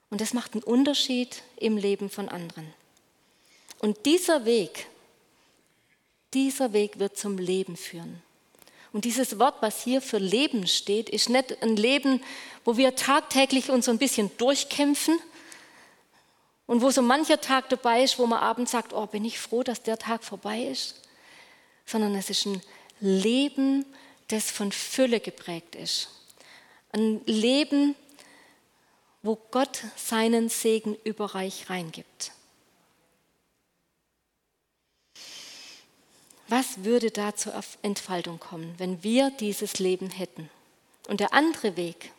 Und 0.09 0.21
das 0.21 0.33
macht 0.35 0.55
einen 0.55 0.63
Unterschied 0.63 1.43
im 1.57 1.77
Leben 1.77 2.11
von 2.11 2.29
anderen. 2.29 2.73
Und 3.79 4.07
dieser 4.07 4.45
Weg, 4.45 4.87
dieser 6.33 6.73
Weg 6.73 6.99
wird 6.99 7.17
zum 7.17 7.39
Leben 7.39 7.77
führen. 7.77 8.23
Und 8.93 9.05
dieses 9.05 9.39
Wort, 9.39 9.57
was 9.61 9.85
hier 9.85 10.03
für 10.03 10.19
Leben 10.19 10.67
steht, 10.67 11.09
ist 11.09 11.29
nicht 11.29 11.63
ein 11.63 11.77
Leben, 11.77 12.23
wo 12.65 12.77
wir 12.77 12.97
tagtäglich 12.97 13.71
uns 13.71 13.85
so 13.85 13.91
ein 13.91 13.99
bisschen 13.99 14.31
durchkämpfen 14.37 15.19
und 16.67 16.83
wo 16.83 16.91
so 16.91 17.03
mancher 17.03 17.41
Tag 17.41 17.69
dabei 17.69 18.03
ist, 18.03 18.19
wo 18.19 18.27
man 18.27 18.41
abends 18.41 18.73
sagt, 18.73 18.93
oh, 18.93 19.07
bin 19.07 19.25
ich 19.25 19.39
froh, 19.39 19.63
dass 19.63 19.83
der 19.83 19.99
Tag 19.99 20.25
vorbei 20.25 20.63
ist, 20.63 21.01
sondern 21.87 22.15
es 22.17 22.31
ist 22.31 22.47
ein 22.47 22.61
Leben, 23.01 23.85
das 24.29 24.51
von 24.51 24.73
Fülle 24.73 25.21
geprägt 25.21 25.75
ist. 25.75 26.09
Ein 26.93 27.21
Leben, 27.27 27.95
wo 29.23 29.37
Gott 29.51 29.83
seinen 29.97 30.49
Segen 30.49 30.97
überreich 31.05 31.69
reingibt. 31.69 32.33
Was 36.49 36.83
würde 36.85 37.11
da 37.11 37.37
zur 37.37 37.55
Entfaltung 37.83 38.41
kommen, 38.41 38.75
wenn 38.79 39.05
wir 39.05 39.31
dieses 39.31 39.79
Leben 39.79 40.11
hätten? 40.11 40.51
Und 41.07 41.21
der 41.21 41.33
andere 41.33 41.77
Weg, 41.77 42.13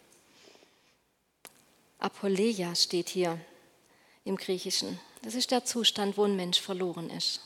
Apoleia 1.99 2.73
steht 2.75 3.09
hier 3.09 3.39
im 4.23 4.38
Griechischen, 4.38 4.99
das 5.21 5.36
ist 5.36 5.51
der 5.51 5.65
Zustand, 5.65 6.17
wo 6.17 6.23
ein 6.23 6.36
Mensch 6.36 6.61
verloren 6.61 7.09
ist. 7.09 7.41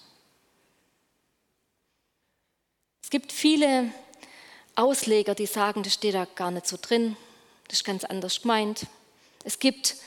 Es 3.06 3.12
gibt 3.12 3.32
viele 3.32 3.92
Ausleger, 4.74 5.36
die 5.36 5.46
sagen, 5.46 5.84
das 5.84 5.94
steht 5.94 6.16
da 6.16 6.26
gar 6.26 6.50
nicht 6.50 6.66
so 6.66 6.76
drin, 6.82 7.16
das 7.68 7.78
ist 7.78 7.86
ganz 7.86 8.04
anders 8.04 8.42
gemeint. 8.42 8.88
Es 9.44 9.60
gibt, 9.60 9.98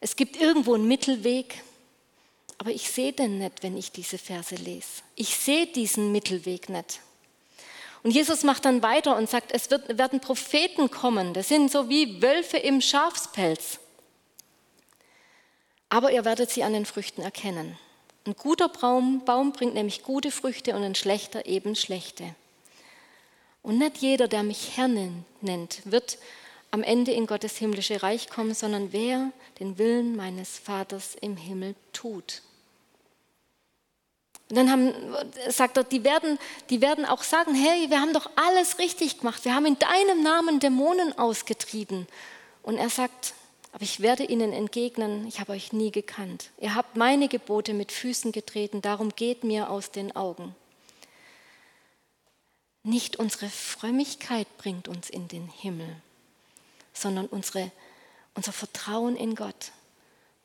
es 0.00 0.14
gibt 0.14 0.36
irgendwo 0.36 0.74
einen 0.74 0.86
Mittelweg, 0.86 1.62
aber 2.58 2.70
ich 2.70 2.90
sehe 2.90 3.14
den 3.14 3.38
nicht, 3.38 3.62
wenn 3.62 3.78
ich 3.78 3.92
diese 3.92 4.18
Verse 4.18 4.56
lese. 4.56 5.00
Ich 5.14 5.34
sehe 5.34 5.66
diesen 5.68 6.12
Mittelweg 6.12 6.68
nicht. 6.68 7.00
Und 8.02 8.10
Jesus 8.10 8.42
macht 8.42 8.66
dann 8.66 8.82
weiter 8.82 9.16
und 9.16 9.30
sagt, 9.30 9.50
es 9.50 9.70
wird, 9.70 9.96
werden 9.96 10.20
Propheten 10.20 10.90
kommen. 10.90 11.32
Das 11.32 11.48
sind 11.48 11.72
so 11.72 11.88
wie 11.88 12.20
Wölfe 12.20 12.58
im 12.58 12.82
Schafspelz. 12.82 13.78
Aber 15.88 16.12
ihr 16.12 16.26
werdet 16.26 16.50
sie 16.50 16.62
an 16.62 16.74
den 16.74 16.84
Früchten 16.84 17.22
erkennen. 17.22 17.78
Ein 18.26 18.36
guter 18.36 18.68
Baum, 18.68 19.24
Baum 19.24 19.52
bringt 19.52 19.74
nämlich 19.74 20.02
gute 20.02 20.30
Früchte 20.30 20.74
und 20.74 20.82
ein 20.82 20.94
schlechter 20.94 21.44
eben 21.46 21.76
schlechte. 21.76 22.34
Und 23.62 23.78
nicht 23.78 23.98
jeder, 23.98 24.28
der 24.28 24.42
mich 24.42 24.76
Herr 24.76 24.88
nennt, 24.88 25.82
wird 25.84 26.18
am 26.70 26.82
Ende 26.82 27.12
in 27.12 27.26
Gottes 27.26 27.56
himmlische 27.56 28.02
Reich 28.02 28.28
kommen, 28.28 28.54
sondern 28.54 28.92
wer 28.92 29.30
den 29.60 29.78
Willen 29.78 30.16
meines 30.16 30.58
Vaters 30.58 31.16
im 31.20 31.36
Himmel 31.36 31.74
tut. 31.92 32.42
Und 34.50 34.56
dann 34.56 34.70
haben, 34.70 34.92
sagt 35.48 35.76
er, 35.76 35.84
die 35.84 36.04
werden, 36.04 36.38
die 36.70 36.80
werden 36.80 37.04
auch 37.04 37.22
sagen, 37.22 37.54
hey, 37.54 37.88
wir 37.90 38.00
haben 38.00 38.12
doch 38.12 38.30
alles 38.36 38.78
richtig 38.78 39.20
gemacht, 39.20 39.44
wir 39.44 39.54
haben 39.54 39.66
in 39.66 39.78
deinem 39.78 40.22
Namen 40.22 40.60
Dämonen 40.60 41.18
ausgetrieben. 41.18 42.06
Und 42.62 42.76
er 42.76 42.90
sagt, 42.90 43.34
aber 43.74 43.82
ich 43.82 43.98
werde 43.98 44.22
ihnen 44.22 44.52
entgegnen, 44.52 45.26
ich 45.26 45.40
habe 45.40 45.50
euch 45.50 45.72
nie 45.72 45.90
gekannt. 45.90 46.50
Ihr 46.60 46.76
habt 46.76 46.96
meine 46.96 47.26
Gebote 47.26 47.74
mit 47.74 47.90
Füßen 47.90 48.30
getreten, 48.30 48.82
darum 48.82 49.08
geht 49.16 49.42
mir 49.42 49.68
aus 49.68 49.90
den 49.90 50.14
Augen. 50.14 50.54
Nicht 52.84 53.16
unsere 53.16 53.48
Frömmigkeit 53.48 54.46
bringt 54.58 54.86
uns 54.86 55.10
in 55.10 55.26
den 55.26 55.48
Himmel, 55.48 55.88
sondern 56.92 57.26
unsere, 57.26 57.72
unser 58.36 58.52
Vertrauen 58.52 59.16
in 59.16 59.34
Gott, 59.34 59.72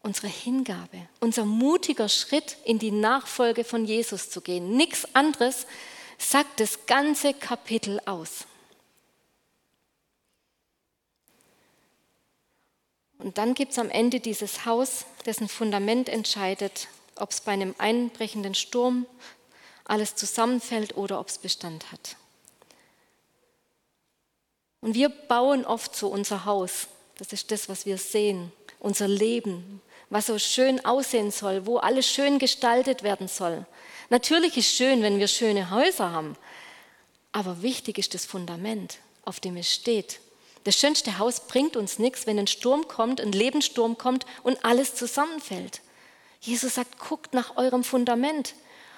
unsere 0.02 0.28
Hingabe, 0.28 1.08
unser 1.20 1.46
mutiger 1.46 2.10
Schritt 2.10 2.58
in 2.66 2.80
die 2.80 2.90
Nachfolge 2.90 3.64
von 3.64 3.86
Jesus 3.86 4.32
zu 4.32 4.42
gehen. 4.42 4.76
Nichts 4.76 5.14
anderes 5.14 5.68
sagt 6.18 6.60
das 6.60 6.88
ganze 6.88 7.36
Kapitel 7.36 8.02
aus. 8.08 8.48
Und 13.20 13.38
dann 13.38 13.54
gibt 13.54 13.74
es 13.74 13.80
am 13.80 13.90
Ende 13.90 14.20
dieses 14.20 14.66
Haus, 14.66 15.06
dessen 15.26 15.48
Fundament 15.48 16.10
entscheidet, 16.10 16.88
ob 17.16 17.32
es 17.32 17.42
bei 17.42 17.52
einem 17.52 17.76
einbrechenden 17.78 18.56
Sturm 18.56 19.06
alles 19.84 20.16
zusammenfällt 20.16 20.96
oder 20.96 21.20
ob 21.20 21.28
es 21.28 21.38
Bestand 21.38 21.92
hat. 21.92 22.16
Und 24.82 24.94
wir 24.94 25.10
bauen 25.10 25.66
oft 25.66 25.96
so 25.96 26.08
unser 26.08 26.46
Haus. 26.46 26.88
Das 27.18 27.34
ist 27.34 27.52
das, 27.52 27.68
was 27.68 27.86
wir 27.86 27.98
sehen. 27.98 28.54
Unser 28.80 29.10
Leben, 29.10 29.82
was 30.10 30.28
so 30.28 30.40
schön 30.40 30.86
aussehen 30.86 31.32
soll, 31.32 31.66
wo 31.66 31.78
alles 31.78 32.08
schön 32.08 32.40
gestaltet 32.40 33.04
werden 33.04 33.28
soll. 33.28 33.66
Natürlich 34.10 34.56
ist 34.56 34.74
schön, 34.74 35.02
wenn 35.02 35.20
wir 35.20 35.28
schöne 35.28 35.70
Häuser 35.70 36.12
haben. 36.12 36.38
Aber 37.34 37.62
wichtig 37.62 37.98
ist 37.98 38.14
das 38.14 38.26
Fundament, 38.26 39.00
auf 39.26 39.42
dem 39.42 39.58
es 39.58 39.72
steht. 39.72 40.22
Das 40.70 40.78
schönste 40.78 41.18
Haus 41.18 41.48
bringt 41.48 41.76
uns 41.76 41.98
nichts, 41.98 42.28
wenn 42.28 42.38
ein 42.38 42.46
Sturm 42.46 42.88
kommt, 42.88 43.20
ein 43.20 43.32
Lebenssturm 43.32 43.98
kommt 43.98 44.28
und 44.44 44.64
alles 44.64 44.94
zusammenfällt. 44.94 45.82
Jesus 46.42 46.76
sagt, 46.76 47.00
guckt 47.00 47.34
nach 47.34 47.58
eurem 47.58 47.84
Fundament. 47.84 48.54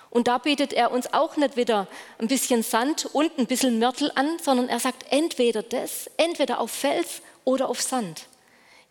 Und 0.09 0.27
da 0.27 0.37
bietet 0.37 0.73
er 0.73 0.91
uns 0.91 1.13
auch 1.13 1.37
nicht 1.37 1.55
wieder 1.55 1.87
ein 2.17 2.27
bisschen 2.27 2.61
Sand 2.61 3.05
und 3.13 3.39
ein 3.39 3.47
bisschen 3.47 3.79
Mörtel 3.79 4.11
an, 4.15 4.37
sondern 4.43 4.67
er 4.67 4.81
sagt 4.81 5.05
entweder 5.11 5.63
das, 5.63 6.09
entweder 6.17 6.59
auf 6.59 6.71
Fels 6.71 7.21
oder 7.45 7.69
auf 7.69 7.81
Sand. 7.81 8.25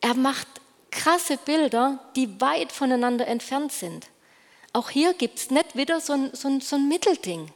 Er 0.01 0.15
macht 0.15 0.49
krasse 0.91 1.37
Bilder, 1.37 1.99
die 2.17 2.41
weit 2.41 2.73
voneinander 2.73 3.27
entfernt 3.27 3.73
sind. 3.73 4.07
Auch 4.73 4.89
hier 4.89 5.13
gibt 5.13 5.39
es 5.39 5.51
nicht 5.51 5.77
wieder 5.77 6.01
so 6.01 6.15
ein, 6.15 6.31
so, 6.33 6.49
ein, 6.49 6.63
so 6.63 6.77
ein 6.77 6.89
Mittelding. 6.89 7.53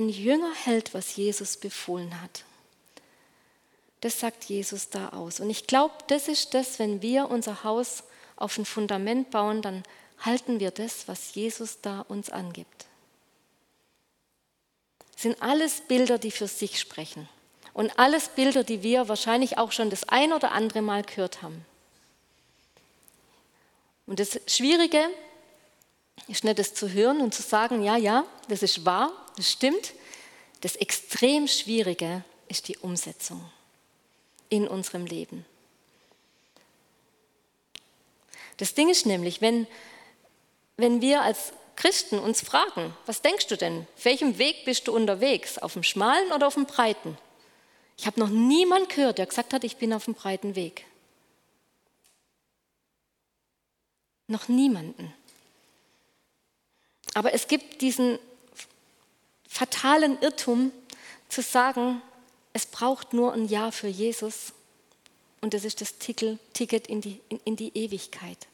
Ein 0.00 0.08
Jünger 0.08 0.54
hält, 0.54 0.94
was 0.94 1.14
Jesus 1.16 1.58
befohlen 1.58 2.22
hat. 2.22 2.44
Das 4.00 4.18
sagt 4.18 4.44
Jesus 4.44 4.88
da 4.88 5.10
aus. 5.10 5.40
Und 5.40 5.50
ich 5.50 5.66
glaube, 5.66 5.92
das 6.06 6.26
ist 6.26 6.54
das, 6.54 6.78
wenn 6.78 7.02
wir 7.02 7.28
unser 7.28 7.64
Haus 7.64 8.02
auf 8.36 8.56
ein 8.56 8.64
Fundament 8.64 9.30
bauen, 9.30 9.60
dann 9.60 9.82
halten 10.20 10.58
wir 10.58 10.70
das, 10.70 11.06
was 11.06 11.34
Jesus 11.34 11.82
da 11.82 12.00
uns 12.08 12.30
angibt. 12.30 12.86
Das 15.12 15.20
sind 15.24 15.42
alles 15.42 15.82
Bilder, 15.82 16.16
die 16.16 16.30
für 16.30 16.48
sich 16.48 16.80
sprechen. 16.80 17.28
Und 17.74 17.98
alles 17.98 18.30
Bilder, 18.30 18.64
die 18.64 18.82
wir 18.82 19.06
wahrscheinlich 19.06 19.58
auch 19.58 19.70
schon 19.70 19.90
das 19.90 20.08
ein 20.08 20.32
oder 20.32 20.52
andere 20.52 20.80
Mal 20.80 21.02
gehört 21.02 21.42
haben. 21.42 21.66
Und 24.06 24.18
das 24.18 24.40
Schwierige 24.46 25.10
ist 26.28 26.44
nicht 26.44 26.58
das 26.58 26.74
zu 26.74 26.92
hören 26.92 27.20
und 27.20 27.34
zu 27.34 27.42
sagen, 27.42 27.82
ja, 27.82 27.96
ja, 27.96 28.24
das 28.48 28.62
ist 28.62 28.84
wahr, 28.84 29.12
das 29.36 29.50
stimmt. 29.50 29.94
Das 30.60 30.76
extrem 30.76 31.48
Schwierige 31.48 32.24
ist 32.48 32.68
die 32.68 32.76
Umsetzung 32.78 33.50
in 34.48 34.68
unserem 34.68 35.06
Leben. 35.06 35.46
Das 38.58 38.74
Ding 38.74 38.90
ist 38.90 39.06
nämlich, 39.06 39.40
wenn, 39.40 39.66
wenn 40.76 41.00
wir 41.00 41.22
als 41.22 41.52
Christen 41.76 42.18
uns 42.18 42.42
fragen, 42.42 42.94
was 43.06 43.22
denkst 43.22 43.46
du 43.46 43.56
denn? 43.56 43.86
Auf 43.96 44.04
welchem 44.04 44.36
Weg 44.36 44.66
bist 44.66 44.86
du 44.86 44.94
unterwegs? 44.94 45.56
Auf 45.56 45.72
dem 45.72 45.82
schmalen 45.82 46.30
oder 46.32 46.46
auf 46.46 46.54
dem 46.54 46.66
breiten? 46.66 47.16
Ich 47.96 48.06
habe 48.06 48.20
noch 48.20 48.28
niemanden 48.28 48.88
gehört, 48.88 49.16
der 49.16 49.26
gesagt 49.26 49.54
hat, 49.54 49.64
ich 49.64 49.78
bin 49.78 49.94
auf 49.94 50.04
dem 50.04 50.14
breiten 50.14 50.56
Weg. 50.56 50.84
Noch 54.26 54.48
niemanden. 54.48 55.14
Aber 57.20 57.34
es 57.34 57.48
gibt 57.48 57.82
diesen 57.82 58.18
fatalen 59.46 60.18
Irrtum 60.22 60.72
zu 61.28 61.42
sagen, 61.42 62.00
es 62.54 62.64
braucht 62.64 63.12
nur 63.12 63.34
ein 63.34 63.46
Ja 63.46 63.72
für 63.72 63.88
Jesus 63.88 64.54
und 65.42 65.52
das 65.52 65.66
ist 65.66 65.82
das 65.82 65.98
Ticket 65.98 66.86
in 66.86 67.02
die, 67.02 67.20
in 67.44 67.56
die 67.56 67.76
Ewigkeit. 67.76 68.46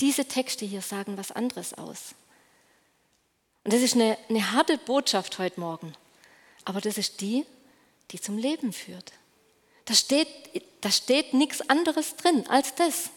Diese 0.00 0.24
Texte 0.24 0.64
hier 0.64 0.82
sagen 0.82 1.16
was 1.16 1.30
anderes 1.30 1.74
aus. 1.74 2.16
Und 3.62 3.72
das 3.72 3.82
ist 3.82 3.94
eine, 3.94 4.18
eine 4.28 4.50
harte 4.50 4.78
Botschaft 4.78 5.38
heute 5.38 5.60
Morgen, 5.60 5.92
aber 6.64 6.80
das 6.80 6.98
ist 6.98 7.20
die, 7.20 7.46
die 8.10 8.20
zum 8.20 8.36
Leben 8.36 8.72
führt. 8.72 9.12
Da 9.84 9.94
steht, 9.94 10.26
da 10.80 10.90
steht 10.90 11.34
nichts 11.34 11.70
anderes 11.70 12.16
drin 12.16 12.48
als 12.48 12.74
das. 12.74 13.10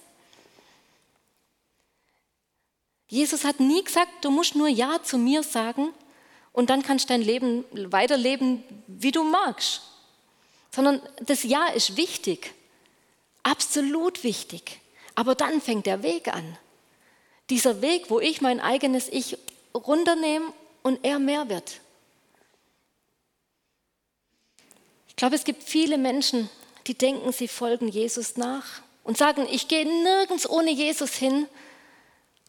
Jesus 3.12 3.43
hat 3.43 3.59
nie 3.59 3.84
gesagt, 3.84 4.24
du 4.24 4.32
musst 4.32 4.55
nur 4.55 4.70
Ja 4.70 5.03
zu 5.03 5.18
mir 5.18 5.43
sagen 5.43 5.89
und 6.53 6.70
dann 6.70 6.82
kannst 6.82 7.09
du 7.09 7.14
dein 7.14 7.22
Leben 7.22 7.66
weiterleben, 7.91 8.64
wie 8.88 9.12
du 9.12 9.24
magst. 9.24 9.82
Sondern 10.74 11.01
das 11.20 11.43
Ja 11.43 11.68
ist 11.68 11.97
wichtig, 11.97 12.53
absolut 13.43 14.24
wichtig. 14.24 14.80
Aber 15.14 15.36
dann 15.36 15.59
fängt 15.59 15.88
der 15.88 16.03
Weg 16.03 16.30
an. 16.30 16.57
Dieser 17.49 17.82
Weg, 17.82 18.09
wo 18.09 18.22
ich 18.22 18.39
mein 18.39 18.62
eigenes 18.62 19.09
Ich 19.09 19.38
runternehme 19.76 20.53
und 20.82 21.03
er 21.03 21.20
mehr 21.20 21.49
wird. 21.49 21.82
Ich 25.09 25.18
glaube, 25.18 25.36
es 25.36 25.43
gibt 25.43 25.64
viele 25.64 25.97
Menschen, 25.97 26.49
die 26.88 26.93
denken, 26.93 27.34
sie 27.34 27.49
folgen 27.49 27.89
Jesus 27.89 28.38
nach 28.38 28.82
und 29.03 29.18
sagen, 29.18 29.45
ich 29.51 29.68
gehe 29.68 29.86
nirgends 29.86 30.49
ohne 30.49 30.72
Jesus 30.72 31.12
hin, 31.12 31.49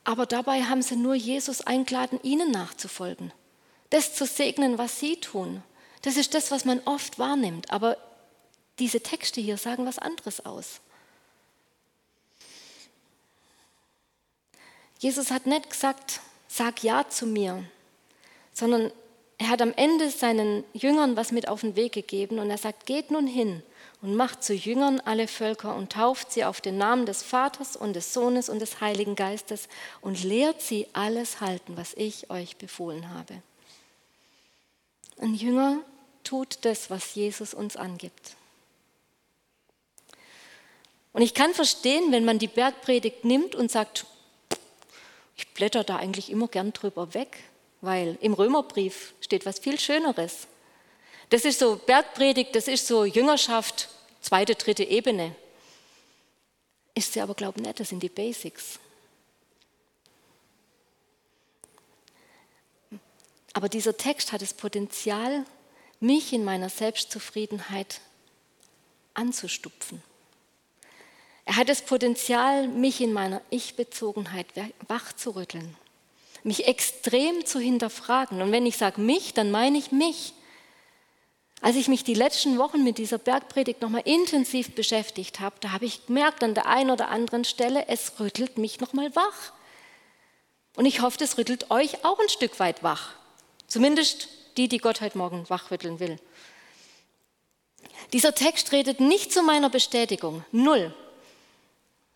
aber 0.04 0.26
dabei 0.26 0.64
haben 0.64 0.82
sie 0.82 0.96
nur 0.96 1.14
Jesus 1.14 1.60
eingeladen, 1.60 2.18
ihnen 2.22 2.50
nachzufolgen, 2.50 3.32
das 3.90 4.14
zu 4.14 4.26
segnen, 4.26 4.78
was 4.78 4.98
sie 4.98 5.16
tun. 5.16 5.62
Das 6.02 6.16
ist 6.16 6.34
das, 6.34 6.50
was 6.50 6.64
man 6.64 6.80
oft 6.84 7.18
wahrnimmt, 7.18 7.70
aber 7.70 7.96
diese 8.78 9.00
Texte 9.00 9.40
hier 9.40 9.56
sagen 9.56 9.86
was 9.86 9.98
anderes 9.98 10.44
aus. 10.44 10.80
Jesus 14.98 15.30
hat 15.30 15.46
nicht 15.46 15.70
gesagt, 15.70 16.20
sag 16.48 16.82
ja 16.82 17.08
zu 17.08 17.26
mir, 17.26 17.64
sondern 18.52 18.92
er 19.38 19.48
hat 19.48 19.62
am 19.62 19.72
Ende 19.74 20.10
seinen 20.10 20.64
Jüngern 20.72 21.16
was 21.16 21.32
mit 21.32 21.48
auf 21.48 21.62
den 21.62 21.76
Weg 21.76 21.92
gegeben 21.92 22.38
und 22.38 22.50
er 22.50 22.58
sagt, 22.58 22.86
geht 22.86 23.10
nun 23.10 23.26
hin 23.26 23.62
und 24.02 24.16
macht 24.16 24.42
zu 24.42 24.52
Jüngern 24.52 25.00
alle 25.00 25.28
Völker 25.28 25.74
und 25.76 25.92
tauft 25.92 26.32
sie 26.32 26.44
auf 26.44 26.60
den 26.60 26.76
Namen 26.76 27.06
des 27.06 27.22
Vaters 27.22 27.76
und 27.76 27.94
des 27.94 28.12
Sohnes 28.12 28.48
und 28.48 28.58
des 28.58 28.80
Heiligen 28.80 29.14
Geistes 29.14 29.68
und 30.00 30.22
lehrt 30.24 30.60
sie 30.60 30.88
alles 30.92 31.40
halten, 31.40 31.76
was 31.76 31.94
ich 31.94 32.28
euch 32.28 32.56
befohlen 32.56 33.10
habe. 33.10 33.40
Ein 35.20 35.34
Jünger 35.34 35.78
tut 36.24 36.58
das, 36.62 36.90
was 36.90 37.14
Jesus 37.14 37.54
uns 37.54 37.76
angibt. 37.76 38.36
Und 41.12 41.22
ich 41.22 41.34
kann 41.34 41.54
verstehen, 41.54 42.10
wenn 42.10 42.24
man 42.24 42.40
die 42.40 42.48
Bergpredigt 42.48 43.24
nimmt 43.24 43.54
und 43.54 43.70
sagt, 43.70 44.06
ich 45.36 45.46
blätter 45.54 45.84
da 45.84 45.96
eigentlich 45.96 46.30
immer 46.30 46.48
gern 46.48 46.72
drüber 46.72 47.14
weg, 47.14 47.38
weil 47.82 48.18
im 48.20 48.32
Römerbrief 48.32 49.14
steht 49.20 49.46
was 49.46 49.60
viel 49.60 49.78
Schöneres. 49.78 50.48
Das 51.30 51.44
ist 51.44 51.60
so 51.60 51.76
Bergpredigt, 51.76 52.54
das 52.56 52.66
ist 52.66 52.86
so 52.86 53.04
Jüngerschaft, 53.04 53.88
zweite, 54.22 54.54
dritte 54.54 54.84
Ebene. 54.84 55.34
Ist 56.94 57.12
sie 57.12 57.20
aber, 57.20 57.34
glaube 57.34 57.60
ich, 57.60 57.66
nicht, 57.66 57.80
das 57.80 57.90
sind 57.90 58.02
die 58.02 58.08
Basics. 58.08 58.78
Aber 63.52 63.68
dieser 63.68 63.96
Text 63.96 64.32
hat 64.32 64.40
das 64.40 64.54
Potenzial, 64.54 65.44
mich 66.00 66.32
in 66.32 66.44
meiner 66.44 66.68
Selbstzufriedenheit 66.68 68.00
anzustupfen. 69.14 70.02
Er 71.44 71.56
hat 71.56 71.68
das 71.68 71.82
Potenzial, 71.82 72.68
mich 72.68 73.00
in 73.00 73.12
meiner 73.12 73.42
Ich-Bezogenheit 73.50 74.46
wachzurütteln, 74.88 75.76
mich 76.44 76.66
extrem 76.66 77.44
zu 77.44 77.58
hinterfragen. 77.58 78.40
Und 78.40 78.52
wenn 78.52 78.66
ich 78.66 78.76
sage 78.76 79.00
mich, 79.00 79.34
dann 79.34 79.50
meine 79.50 79.78
ich 79.78 79.92
mich. 79.92 80.34
Als 81.62 81.76
ich 81.76 81.86
mich 81.86 82.02
die 82.02 82.14
letzten 82.14 82.58
Wochen 82.58 82.82
mit 82.82 82.98
dieser 82.98 83.18
Bergpredigt 83.18 83.80
nochmal 83.80 84.02
intensiv 84.04 84.74
beschäftigt 84.74 85.38
habe, 85.38 85.54
da 85.60 85.70
habe 85.70 85.84
ich 85.84 86.06
gemerkt 86.06 86.42
an 86.42 86.54
der 86.54 86.66
einen 86.66 86.90
oder 86.90 87.08
anderen 87.08 87.44
Stelle, 87.44 87.86
es 87.86 88.18
rüttelt 88.18 88.58
mich 88.58 88.80
nochmal 88.80 89.14
wach. 89.14 89.52
Und 90.74 90.86
ich 90.86 91.02
hoffe, 91.02 91.22
es 91.22 91.38
rüttelt 91.38 91.70
euch 91.70 92.04
auch 92.04 92.18
ein 92.18 92.28
Stück 92.28 92.58
weit 92.58 92.82
wach. 92.82 93.14
Zumindest 93.68 94.28
die, 94.56 94.66
die 94.66 94.78
Gott 94.78 95.00
heute 95.00 95.16
Morgen 95.16 95.48
wachrütteln 95.48 96.00
will. 96.00 96.18
Dieser 98.12 98.34
Text 98.34 98.72
redet 98.72 98.98
nicht 98.98 99.32
zu 99.32 99.44
meiner 99.44 99.70
Bestätigung, 99.70 100.44
null, 100.50 100.92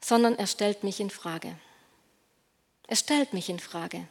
sondern 0.00 0.36
er 0.36 0.48
stellt 0.48 0.82
mich 0.82 0.98
in 0.98 1.10
Frage. 1.10 1.56
Er 2.88 2.96
stellt 2.96 3.32
mich 3.32 3.48
in 3.48 3.60
Frage. 3.60 4.08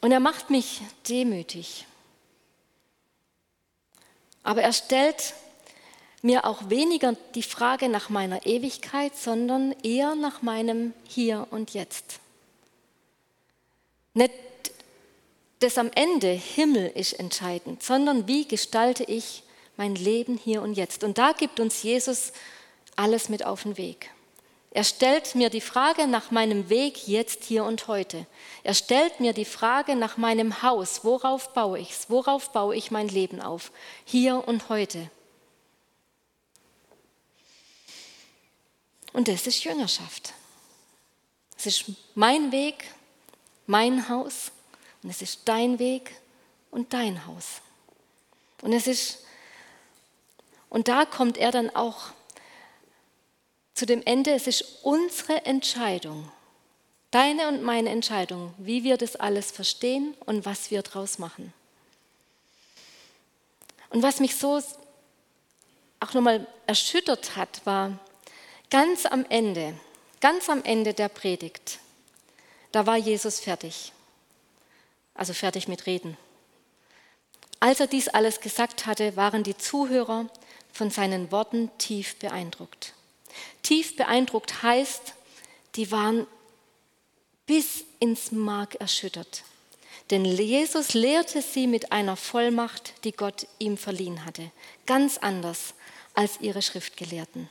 Und 0.00 0.10
er 0.10 0.20
macht 0.20 0.50
mich 0.50 0.80
demütig. 1.08 1.86
Aber 4.44 4.62
er 4.62 4.72
stellt 4.72 5.34
mir 6.22 6.44
auch 6.44 6.70
weniger 6.70 7.16
die 7.34 7.42
Frage 7.42 7.88
nach 7.88 8.08
meiner 8.08 8.46
Ewigkeit, 8.46 9.16
sondern 9.16 9.74
eher 9.82 10.14
nach 10.14 10.42
meinem 10.42 10.94
Hier 11.08 11.48
und 11.50 11.74
Jetzt. 11.74 12.20
Nicht 14.14 14.32
das 15.58 15.78
am 15.78 15.90
Ende 15.94 16.28
Himmel 16.28 16.92
ist 16.94 17.14
entscheidend, 17.14 17.82
sondern 17.82 18.28
wie 18.28 18.46
gestalte 18.46 19.02
ich 19.04 19.42
mein 19.76 19.94
Leben 19.94 20.36
hier 20.36 20.62
und 20.62 20.74
jetzt. 20.74 21.02
Und 21.04 21.18
da 21.18 21.32
gibt 21.32 21.58
uns 21.58 21.82
Jesus 21.82 22.32
alles 22.96 23.28
mit 23.28 23.44
auf 23.44 23.62
den 23.62 23.76
Weg. 23.76 24.10
Er 24.74 24.82
stellt 24.82 25.36
mir 25.36 25.50
die 25.50 25.60
Frage 25.60 26.08
nach 26.08 26.32
meinem 26.32 26.68
Weg 26.68 27.06
jetzt, 27.06 27.44
hier 27.44 27.64
und 27.64 27.86
heute. 27.86 28.26
Er 28.64 28.74
stellt 28.74 29.20
mir 29.20 29.32
die 29.32 29.44
Frage 29.44 29.94
nach 29.94 30.16
meinem 30.16 30.62
Haus. 30.62 31.04
Worauf 31.04 31.54
baue 31.54 31.78
ich 31.78 31.92
es? 31.92 32.10
Worauf 32.10 32.50
baue 32.50 32.74
ich 32.74 32.90
mein 32.90 33.06
Leben 33.06 33.40
auf? 33.40 33.70
Hier 34.04 34.42
und 34.48 34.68
heute. 34.68 35.08
Und 39.12 39.28
das 39.28 39.46
ist 39.46 39.62
Jüngerschaft. 39.62 40.34
Es 41.56 41.66
ist 41.66 41.84
mein 42.16 42.50
Weg, 42.50 42.90
mein 43.68 44.08
Haus 44.08 44.50
und 45.04 45.10
es 45.10 45.22
ist 45.22 45.42
dein 45.44 45.78
Weg 45.78 46.16
und 46.72 46.92
dein 46.92 47.24
Haus. 47.28 47.62
Und 48.60 48.72
es 48.72 48.88
ist 48.88 49.20
und 50.68 50.88
da 50.88 51.04
kommt 51.04 51.38
er 51.38 51.52
dann 51.52 51.70
auch 51.76 52.08
zu 53.74 53.86
dem 53.86 54.02
Ende, 54.04 54.32
es 54.32 54.46
ist 54.46 54.64
unsere 54.82 55.44
Entscheidung, 55.44 56.30
deine 57.10 57.48
und 57.48 57.62
meine 57.62 57.90
Entscheidung, 57.90 58.54
wie 58.58 58.84
wir 58.84 58.96
das 58.96 59.16
alles 59.16 59.50
verstehen 59.50 60.14
und 60.26 60.44
was 60.44 60.70
wir 60.70 60.82
daraus 60.82 61.18
machen. 61.18 61.52
Und 63.90 64.02
was 64.02 64.20
mich 64.20 64.36
so 64.36 64.60
auch 66.00 66.14
nochmal 66.14 66.46
erschüttert 66.66 67.36
hat, 67.36 67.64
war 67.64 67.98
ganz 68.70 69.06
am 69.06 69.24
Ende, 69.28 69.74
ganz 70.20 70.48
am 70.48 70.62
Ende 70.64 70.94
der 70.94 71.08
Predigt, 71.08 71.78
da 72.72 72.86
war 72.86 72.96
Jesus 72.96 73.38
fertig, 73.38 73.92
also 75.14 75.32
fertig 75.32 75.68
mit 75.68 75.86
Reden. 75.86 76.16
Als 77.60 77.78
er 77.78 77.86
dies 77.86 78.08
alles 78.08 78.40
gesagt 78.40 78.86
hatte, 78.86 79.16
waren 79.16 79.44
die 79.44 79.56
Zuhörer 79.56 80.28
von 80.72 80.90
seinen 80.90 81.30
Worten 81.30 81.70
tief 81.78 82.16
beeindruckt. 82.16 82.93
Tief 83.62 83.96
beeindruckt 83.96 84.62
heißt, 84.62 85.14
die 85.76 85.90
waren 85.90 86.26
bis 87.46 87.84
ins 88.00 88.32
Mark 88.32 88.76
erschüttert. 88.76 89.44
Denn 90.10 90.24
Jesus 90.24 90.94
lehrte 90.94 91.40
sie 91.40 91.66
mit 91.66 91.92
einer 91.92 92.16
Vollmacht, 92.16 92.92
die 93.04 93.12
Gott 93.12 93.46
ihm 93.58 93.76
verliehen 93.78 94.24
hatte, 94.24 94.50
ganz 94.86 95.18
anders 95.18 95.74
als 96.12 96.40
ihre 96.40 96.62
Schriftgelehrten. 96.62 97.48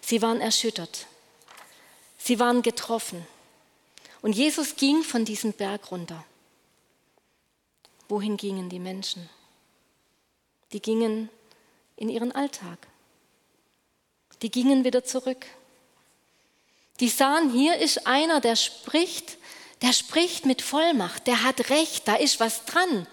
Sie 0.00 0.20
waren 0.22 0.40
erschüttert, 0.40 1.06
sie 2.18 2.38
waren 2.38 2.62
getroffen. 2.62 3.26
Und 4.20 4.34
Jesus 4.34 4.76
ging 4.76 5.02
von 5.02 5.24
diesem 5.24 5.52
Berg 5.52 5.90
runter. 5.90 6.24
Wohin 8.08 8.36
gingen 8.36 8.68
die 8.68 8.80
Menschen? 8.80 9.28
Die 10.72 10.80
gingen 10.80 11.30
in 11.96 12.08
ihren 12.08 12.32
Alltag 12.32 12.78
die 14.42 14.50
gingen 14.50 14.84
wieder 14.84 15.04
zurück. 15.04 15.46
Die 17.00 17.08
sahen, 17.08 17.52
hier 17.52 17.76
ist 17.76 18.06
einer, 18.06 18.40
der 18.40 18.56
spricht, 18.56 19.38
der 19.82 19.92
spricht 19.92 20.46
mit 20.46 20.62
Vollmacht, 20.62 21.26
der 21.26 21.42
hat 21.42 21.70
Recht, 21.70 22.08
da 22.08 22.16
ist 22.16 22.40
was 22.40 22.64
dran. 22.64 23.06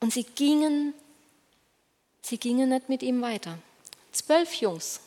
Und 0.00 0.12
sie 0.12 0.24
gingen, 0.24 0.94
sie 2.22 2.38
gingen 2.38 2.68
nicht 2.68 2.88
mit 2.88 3.02
ihm 3.02 3.22
weiter. 3.22 3.58
Zwölf 4.12 4.54
Jungs, 4.54 5.00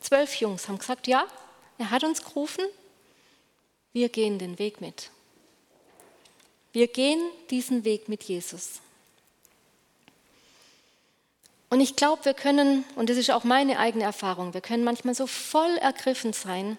zwölf 0.00 0.34
Jungs 0.36 0.68
haben 0.68 0.78
gesagt, 0.78 1.06
ja, 1.06 1.26
er 1.78 1.90
hat 1.90 2.04
uns 2.04 2.22
gerufen, 2.24 2.64
wir 3.92 4.08
gehen 4.08 4.38
den 4.38 4.58
Weg 4.58 4.80
mit. 4.80 5.10
Wir 6.72 6.88
gehen 6.88 7.20
diesen 7.50 7.84
Weg 7.84 8.08
mit 8.08 8.24
Jesus. 8.24 8.80
Und 11.70 11.80
ich 11.80 11.96
glaube, 11.96 12.24
wir 12.24 12.34
können, 12.34 12.84
und 12.96 13.10
das 13.10 13.18
ist 13.18 13.30
auch 13.30 13.44
meine 13.44 13.78
eigene 13.78 14.04
Erfahrung, 14.04 14.54
wir 14.54 14.60
können 14.60 14.84
manchmal 14.84 15.14
so 15.14 15.26
voll 15.26 15.76
ergriffen 15.78 16.32
sein 16.32 16.78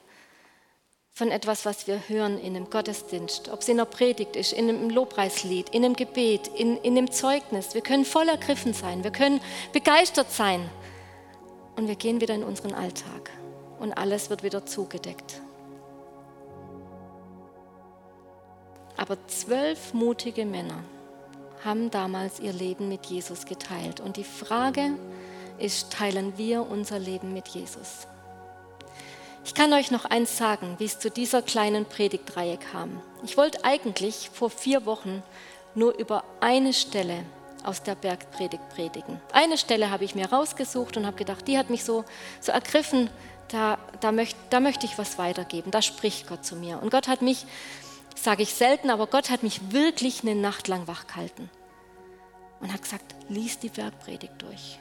von 1.12 1.32
etwas, 1.32 1.66
was 1.66 1.86
wir 1.86 2.02
hören 2.08 2.40
in 2.40 2.56
einem 2.56 2.70
Gottesdienst, 2.70 3.50
ob 3.50 3.62
es 3.62 3.68
in 3.68 3.78
einer 3.78 3.86
Predigt 3.86 4.36
ist, 4.36 4.54
in 4.54 4.70
einem 4.70 4.90
Lobpreislied, 4.90 5.70
in 5.70 5.86
einem 5.86 5.96
Gebet, 5.96 6.48
in, 6.48 6.78
in 6.78 6.98
einem 6.98 7.12
Zeugnis. 7.12 7.74
Wir 7.74 7.82
können 7.82 8.06
voll 8.06 8.30
ergriffen 8.30 8.74
sein, 8.74 9.04
wir 9.04 9.12
können 9.12 9.42
begeistert 9.74 10.32
sein. 10.32 10.70
Und 11.76 11.88
wir 11.88 11.96
gehen 11.96 12.20
wieder 12.20 12.34
in 12.34 12.44
unseren 12.44 12.74
Alltag 12.74 13.30
und 13.80 13.94
alles 13.94 14.30
wird 14.30 14.44
wieder 14.44 14.66
zugedeckt. 14.66 15.42
Aber 18.98 19.18
zwölf 19.28 19.94
mutige 19.94 20.46
Männer 20.46 20.84
haben 21.64 21.92
damals 21.92 22.40
ihr 22.40 22.54
Leben 22.54 22.90
mit 22.90 23.06
Jesus 23.08 23.46
geteilt. 23.46 24.00
Und 24.00 24.18
die 24.18 24.24
Frage 24.24 24.92
ist, 25.58 25.92
teilen 25.92 26.38
wir 26.38 26.70
unser 26.70 27.00
Leben 27.00 27.34
mit 27.34 27.48
Jesus? 27.50 28.08
Ich 29.46 29.54
kann 29.54 29.74
euch 29.74 29.92
noch 29.92 30.06
eins 30.06 30.38
sagen, 30.38 30.76
wie 30.78 30.86
es 30.86 31.00
zu 31.00 31.10
dieser 31.10 31.42
kleinen 31.42 31.86
Predigtreihe 31.86 32.58
kam. 32.58 33.02
Ich 33.24 33.38
wollte 33.38 33.64
eigentlich 33.64 34.30
vor 34.34 34.50
vier 34.50 34.86
Wochen 34.86 35.24
nur 35.76 35.98
über 35.98 36.24
eine 36.40 36.74
Stelle 36.74 37.24
aus 37.64 37.84
der 37.84 37.96
Bergpredigt 37.96 38.70
predigen. 38.70 39.20
Eine 39.34 39.58
Stelle 39.58 39.92
habe 39.92 40.04
ich 40.04 40.16
mir 40.16 40.30
rausgesucht 40.30 40.98
und 40.98 41.06
habe 41.06 41.18
gedacht, 41.18 41.48
die 41.48 41.58
hat 41.58 41.70
mich 41.70 41.84
so, 41.84 42.06
so 42.40 42.52
ergriffen, 42.52 43.10
da, 43.50 43.78
da, 44.00 44.12
möcht, 44.12 44.38
da 44.50 44.60
möchte 44.60 44.86
ich 44.86 44.98
was 44.98 45.18
weitergeben, 45.18 45.72
da 45.72 45.82
spricht 45.82 46.28
Gott 46.28 46.46
zu 46.46 46.56
mir. 46.56 46.82
Und 46.82 46.92
Gott 46.92 47.08
hat 47.08 47.22
mich 47.22 47.46
sage 48.24 48.44
ich 48.44 48.54
selten, 48.54 48.90
aber 48.90 49.08
Gott 49.08 49.30
hat 49.30 49.44
mich 49.44 49.72
wirklich 49.72 50.24
eine 50.24 50.36
Nacht 50.36 50.68
lang 50.68 50.88
wach 50.88 51.08
gehalten 51.08 51.50
und 52.60 52.74
hat 52.74 52.84
gesagt, 52.84 53.16
lies 53.30 53.60
die 53.60 53.70
Bergpredigt 53.70 54.34
durch. 54.40 54.80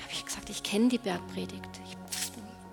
Habe 0.00 0.12
ich 0.12 0.24
gesagt, 0.24 0.50
ich 0.50 0.62
kenne 0.62 0.88
die 0.88 0.98
Bergpredigt. 0.98 1.68
Ich, 1.86 1.96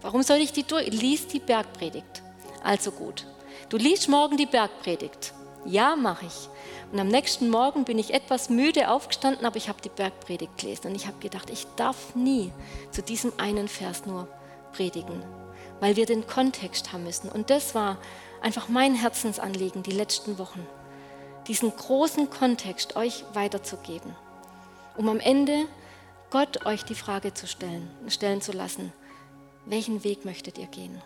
warum 0.02 0.24
soll 0.24 0.38
ich 0.38 0.54
die 0.54 0.64
durch? 0.64 0.88
Lies 0.88 1.28
die 1.28 1.40
Bergpredigt. 1.40 2.22
Also 2.64 2.92
gut. 2.92 3.26
Du 3.70 3.78
liest 3.78 4.08
morgen 4.08 4.38
die 4.38 4.46
Bergpredigt. 4.46 5.34
Ja, 5.66 5.96
mache 5.96 6.26
ich. 6.28 6.50
Und 6.92 7.00
am 7.00 7.10
nächsten 7.10 7.50
Morgen 7.50 7.84
bin 7.84 8.00
ich 8.00 8.14
etwas 8.14 8.50
müde 8.50 8.90
aufgestanden, 8.90 9.46
aber 9.46 9.58
ich 9.58 9.68
habe 9.68 9.82
die 9.82 9.90
Bergpredigt 9.90 10.58
gelesen 10.58 10.88
und 10.88 10.96
ich 10.96 11.08
habe 11.08 11.20
gedacht, 11.20 11.50
ich 11.50 11.66
darf 11.76 12.16
nie 12.16 12.54
zu 12.92 13.02
diesem 13.02 13.34
einen 13.38 13.68
Vers 13.68 14.06
nur 14.06 14.30
predigen, 14.72 15.22
weil 15.82 15.98
wir 15.98 16.06
den 16.06 16.26
Kontext 16.26 16.94
haben 16.94 17.04
müssen. 17.04 17.30
Und 17.30 17.50
das 17.50 17.76
war 17.76 17.98
einfach 18.42 18.70
mein 18.70 18.96
Herzensanliegen 18.96 19.84
die 19.84 19.92
letzten 19.92 20.38
Wochen, 20.38 20.66
diesen 21.48 21.76
großen 21.76 22.30
Kontext 22.30 22.96
euch 22.96 23.24
weiterzugeben, 23.34 24.16
um 24.98 25.10
am 25.10 25.20
Ende 25.20 25.66
Gott 26.30 26.66
euch 26.66 26.84
die 26.84 26.96
Frage 26.96 27.34
zu 27.34 27.48
stellen, 27.48 27.90
stellen 28.08 28.42
zu 28.42 28.52
lassen, 28.52 28.92
welchen 29.66 30.04
Weg 30.04 30.26
möchtet 30.26 30.58
ihr 30.58 30.68
gehen? 30.68 31.02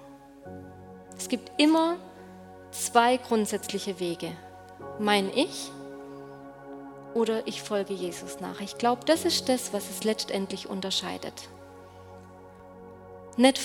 Es 1.18 1.30
gibt 1.30 1.52
immer 1.62 1.98
zwei 2.72 3.18
grundsätzliche 3.18 4.00
Wege. 4.00 4.32
Mein 5.00 5.30
Ich 5.36 5.72
oder 7.14 7.46
ich 7.48 7.62
folge 7.62 7.94
Jesus 7.94 8.40
nach. 8.40 8.62
Ich 8.62 8.78
glaube, 8.78 9.06
das 9.06 9.26
ist 9.26 9.50
das, 9.50 9.74
was 9.74 9.90
es 9.90 10.04
letztendlich 10.04 10.70
unterscheidet. 10.70 11.50
Nicht 13.38 13.60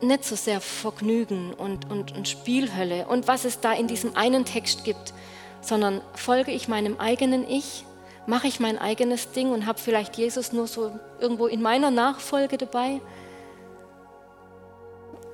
nicht 0.00 0.24
so 0.24 0.36
sehr 0.36 0.60
Vergnügen 0.60 1.52
und, 1.54 1.90
und, 1.90 2.16
und 2.16 2.28
Spielhölle 2.28 3.06
und 3.06 3.28
was 3.28 3.44
es 3.44 3.60
da 3.60 3.72
in 3.72 3.86
diesem 3.86 4.16
einen 4.16 4.44
Text 4.44 4.84
gibt, 4.84 5.12
sondern 5.60 6.00
folge 6.14 6.52
ich 6.52 6.68
meinem 6.68 6.98
eigenen 6.98 7.48
Ich, 7.48 7.84
mache 8.26 8.46
ich 8.46 8.60
mein 8.60 8.78
eigenes 8.78 9.32
Ding 9.32 9.50
und 9.50 9.66
habe 9.66 9.78
vielleicht 9.78 10.16
Jesus 10.16 10.52
nur 10.52 10.66
so 10.66 10.92
irgendwo 11.20 11.46
in 11.46 11.62
meiner 11.62 11.90
Nachfolge 11.90 12.58
dabei? 12.58 13.00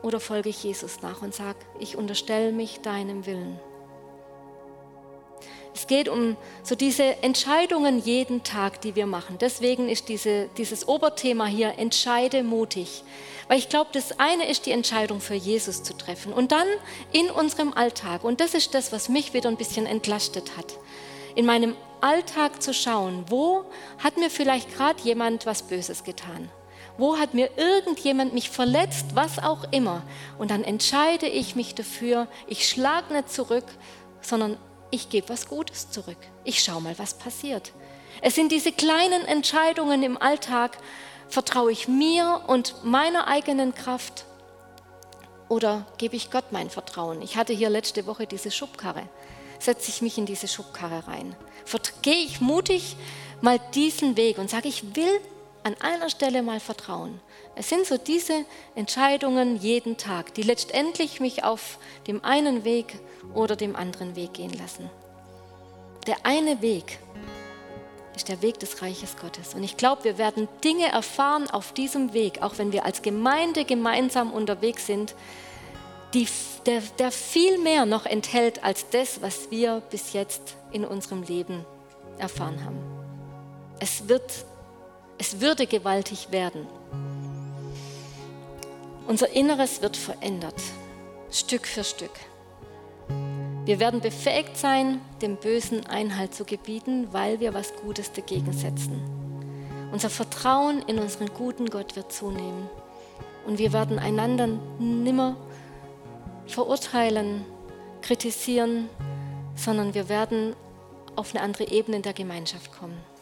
Oder 0.03 0.21
folge 0.21 0.51
ich 0.51 0.63
Jesus 0.63 1.03
nach 1.03 1.23
und 1.23 1.35
sage, 1.35 1.59
ich 1.79 1.97
unterstelle 1.97 2.53
mich 2.53 2.81
deinem 2.81 3.27
Willen? 3.27 3.59
Es 5.75 5.89
geht 5.89 6.09
um 6.09 6.37
so 6.63 6.77
diese 6.77 7.23
Entscheidungen 7.23 7.99
jeden 7.99 8.45
Tag, 8.45 8.81
die 8.81 8.95
wir 8.95 9.07
machen. 9.07 9.39
Deswegen 9.41 9.89
ist 9.89 10.09
diese, 10.09 10.49
dieses 10.57 10.87
Oberthema 10.87 11.47
hier, 11.47 11.79
entscheide 11.79 12.45
mutig. 12.45 13.03
Weil 13.49 13.59
ich 13.59 13.69
glaube, 13.69 13.91
das 13.93 14.21
eine 14.21 14.49
ist 14.49 14.67
die 14.67 14.71
Entscheidung 14.71 15.21
für 15.21 15.35
Jesus 15.35 15.83
zu 15.83 15.93
treffen 15.93 16.33
und 16.33 16.53
dann 16.53 16.67
in 17.13 17.29
unserem 17.29 17.75
Alltag, 17.75 18.25
und 18.25 18.41
das 18.41 18.55
ist 18.55 18.73
das, 18.73 18.93
was 18.93 19.09
mich 19.09 19.35
wieder 19.35 19.49
ein 19.49 19.57
bisschen 19.57 19.87
entlastet 19.87 20.57
hat, 20.57 20.79
in 21.35 21.45
meinem 21.45 21.77
Alltag 22.01 22.63
zu 22.63 22.73
schauen, 22.73 23.25
wo 23.29 23.65
hat 23.99 24.17
mir 24.17 24.31
vielleicht 24.31 24.75
gerade 24.77 25.03
jemand 25.03 25.45
was 25.45 25.63
Böses 25.63 26.05
getan? 26.05 26.49
Wo 26.97 27.19
hat 27.19 27.35
mir 27.35 27.51
irgendjemand 27.57 28.33
mich 28.33 28.49
verletzt, 28.49 29.07
was 29.15 29.41
auch 29.41 29.65
immer? 29.73 30.03
Und 30.39 30.53
dann 30.53 30.63
entscheide 30.63 31.27
ich 31.27 31.57
mich 31.57 31.75
dafür, 31.75 32.29
ich 32.47 32.69
schlage 32.69 33.13
nicht 33.13 33.31
zurück, 33.31 33.65
sondern 34.21 34.57
ich 34.95 35.09
gebe 35.09 35.29
was 35.29 35.49
Gutes 35.49 35.91
zurück. 35.91 36.17
Ich 36.45 36.63
schaue 36.63 36.81
mal, 36.81 36.99
was 36.99 37.15
passiert. 37.15 37.73
Es 38.23 38.35
sind 38.35 38.53
diese 38.53 38.73
kleinen 38.73 39.25
Entscheidungen 39.27 40.03
im 40.03 40.21
Alltag. 40.21 40.79
Vertraue 41.29 41.73
ich 41.73 41.89
mir 41.89 42.43
und 42.47 42.85
meiner 42.85 43.27
eigenen 43.27 43.75
Kraft 43.75 44.25
oder 45.49 45.87
gebe 45.99 46.17
ich 46.17 46.31
Gott 46.31 46.53
mein 46.53 46.71
Vertrauen? 46.71 47.23
Ich 47.23 47.37
hatte 47.37 47.53
hier 47.53 47.71
letzte 47.71 48.07
Woche 48.07 48.27
diese 48.27 48.51
Schubkarre. 48.51 49.09
Setze 49.59 49.91
ich 49.91 50.03
mich 50.03 50.19
in 50.19 50.27
diese 50.27 50.49
Schubkarre 50.49 51.07
rein? 51.07 51.35
Gehe 52.03 52.25
ich 52.25 52.41
mutig 52.41 52.97
mal 53.41 53.59
diesen 53.75 54.17
Weg 54.17 54.39
und 54.39 54.51
sage, 54.51 54.69
ich 54.69 54.97
will 54.97 55.21
an 55.65 55.75
einer 55.81 56.11
Stelle 56.11 56.43
mal 56.43 56.61
vertrauen. 56.61 57.21
Es 57.57 57.69
sind 57.71 57.87
so 57.87 57.97
diese 57.97 58.45
Entscheidungen 58.75 59.57
jeden 59.57 59.97
Tag, 59.97 60.35
die 60.35 60.43
letztendlich 60.43 61.21
mich 61.21 61.43
auf 61.43 61.79
dem 62.07 62.23
einen 62.23 62.65
Weg 62.65 63.01
oder 63.35 63.57
dem 63.57 63.75
anderen 63.75 64.15
Weg 64.15 64.35
gehen 64.35 64.53
lassen. 64.53 64.91
Der 66.07 66.17
eine 66.25 66.61
Weg 66.61 66.99
ist 68.15 68.29
der 68.29 68.43
Weg 68.43 68.61
des 68.61 68.83
Reiches 68.83 69.17
Gottes. 69.17 69.55
Und 69.55 69.65
ich 69.65 69.77
glaube, 69.77 70.05
wir 70.05 70.19
werden 70.19 70.49
Dinge 70.63 70.87
erfahren 70.87 71.49
auf 71.51 71.73
diesem 71.73 72.13
Weg, 72.13 72.43
auch 72.43 72.59
wenn 72.59 72.73
wir 72.73 72.85
als 72.85 73.01
Gemeinde 73.03 73.65
gemeinsam 73.65 74.33
unterwegs 74.33 74.87
sind, 74.87 75.15
die, 76.13 76.29
der, 76.67 76.81
der 76.99 77.11
viel 77.11 77.59
mehr 77.59 77.87
noch 77.87 78.07
enthält 78.07 78.63
als 78.63 78.89
das, 78.91 79.23
was 79.23 79.51
wir 79.51 79.83
bis 79.91 80.13
jetzt 80.13 80.57
in 80.71 80.85
unserem 80.85 81.23
Leben 81.23 81.65
erfahren 82.19 82.65
haben. 82.65 82.79
Es 83.81 84.09
wird 84.09 84.45
es 85.19 85.41
würde 85.41 85.67
gewaltig 85.67 86.31
werden. 86.31 86.67
Unser 89.07 89.31
Inneres 89.31 89.83
wird 89.83 89.97
verändert, 89.97 90.61
Stück 91.31 91.67
für 91.67 91.85
Stück. 91.85 92.11
Wir 93.65 93.81
werden 93.81 94.01
befähigt 94.01 94.57
sein, 94.57 95.01
dem 95.23 95.37
Bösen 95.37 95.87
Einhalt 95.87 96.35
zu 96.35 96.45
gebieten, 96.45 97.09
weil 97.13 97.41
wir 97.41 97.55
was 97.55 97.75
Gutes 97.77 98.13
dagegen 98.13 98.53
setzen. 98.53 99.01
Unser 99.93 100.11
Vertrauen 100.11 100.83
in 100.83 100.99
unseren 100.99 101.29
guten 101.29 101.71
Gott 101.71 101.97
wird 101.97 102.13
zunehmen. 102.13 102.69
Und 103.47 103.59
wir 103.59 103.73
werden 103.73 103.99
einander 103.99 104.49
nimmer 104.79 105.37
verurteilen, 106.47 107.45
kritisieren, 108.03 108.89
sondern 109.55 109.95
wir 109.95 110.09
werden 110.09 110.57
auf 111.15 111.35
eine 111.35 111.43
andere 111.43 111.69
Ebene 111.69 111.99
in 111.99 112.03
der 112.03 112.15
Gemeinschaft 112.15 112.73
kommen 112.73 113.14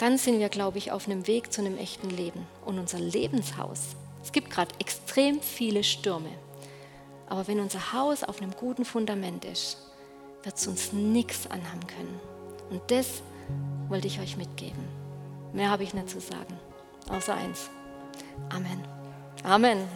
dann 0.00 0.16
sind 0.16 0.38
wir, 0.38 0.48
glaube 0.48 0.78
ich, 0.78 0.92
auf 0.92 1.06
einem 1.06 1.26
Weg 1.26 1.52
zu 1.52 1.60
einem 1.60 1.76
echten 1.76 2.08
Leben. 2.08 2.46
Und 2.64 2.78
unser 2.78 2.98
Lebenshaus, 2.98 3.80
es 4.22 4.32
gibt 4.32 4.48
gerade 4.48 4.74
extrem 4.78 5.42
viele 5.42 5.84
Stürme. 5.84 6.30
Aber 7.28 7.46
wenn 7.46 7.60
unser 7.60 7.92
Haus 7.92 8.24
auf 8.24 8.40
einem 8.40 8.52
guten 8.52 8.86
Fundament 8.86 9.44
ist, 9.44 9.76
wird 10.42 10.56
es 10.56 10.66
uns 10.66 10.92
nichts 10.94 11.50
anhaben 11.50 11.86
können. 11.86 12.18
Und 12.70 12.80
das 12.90 13.22
wollte 13.88 14.06
ich 14.06 14.20
euch 14.20 14.38
mitgeben. 14.38 14.82
Mehr 15.52 15.70
habe 15.70 15.82
ich 15.82 15.92
nicht 15.92 16.08
zu 16.08 16.20
sagen, 16.20 16.58
außer 17.10 17.34
eins. 17.34 17.68
Amen. 18.48 18.82
Amen. 19.44 19.86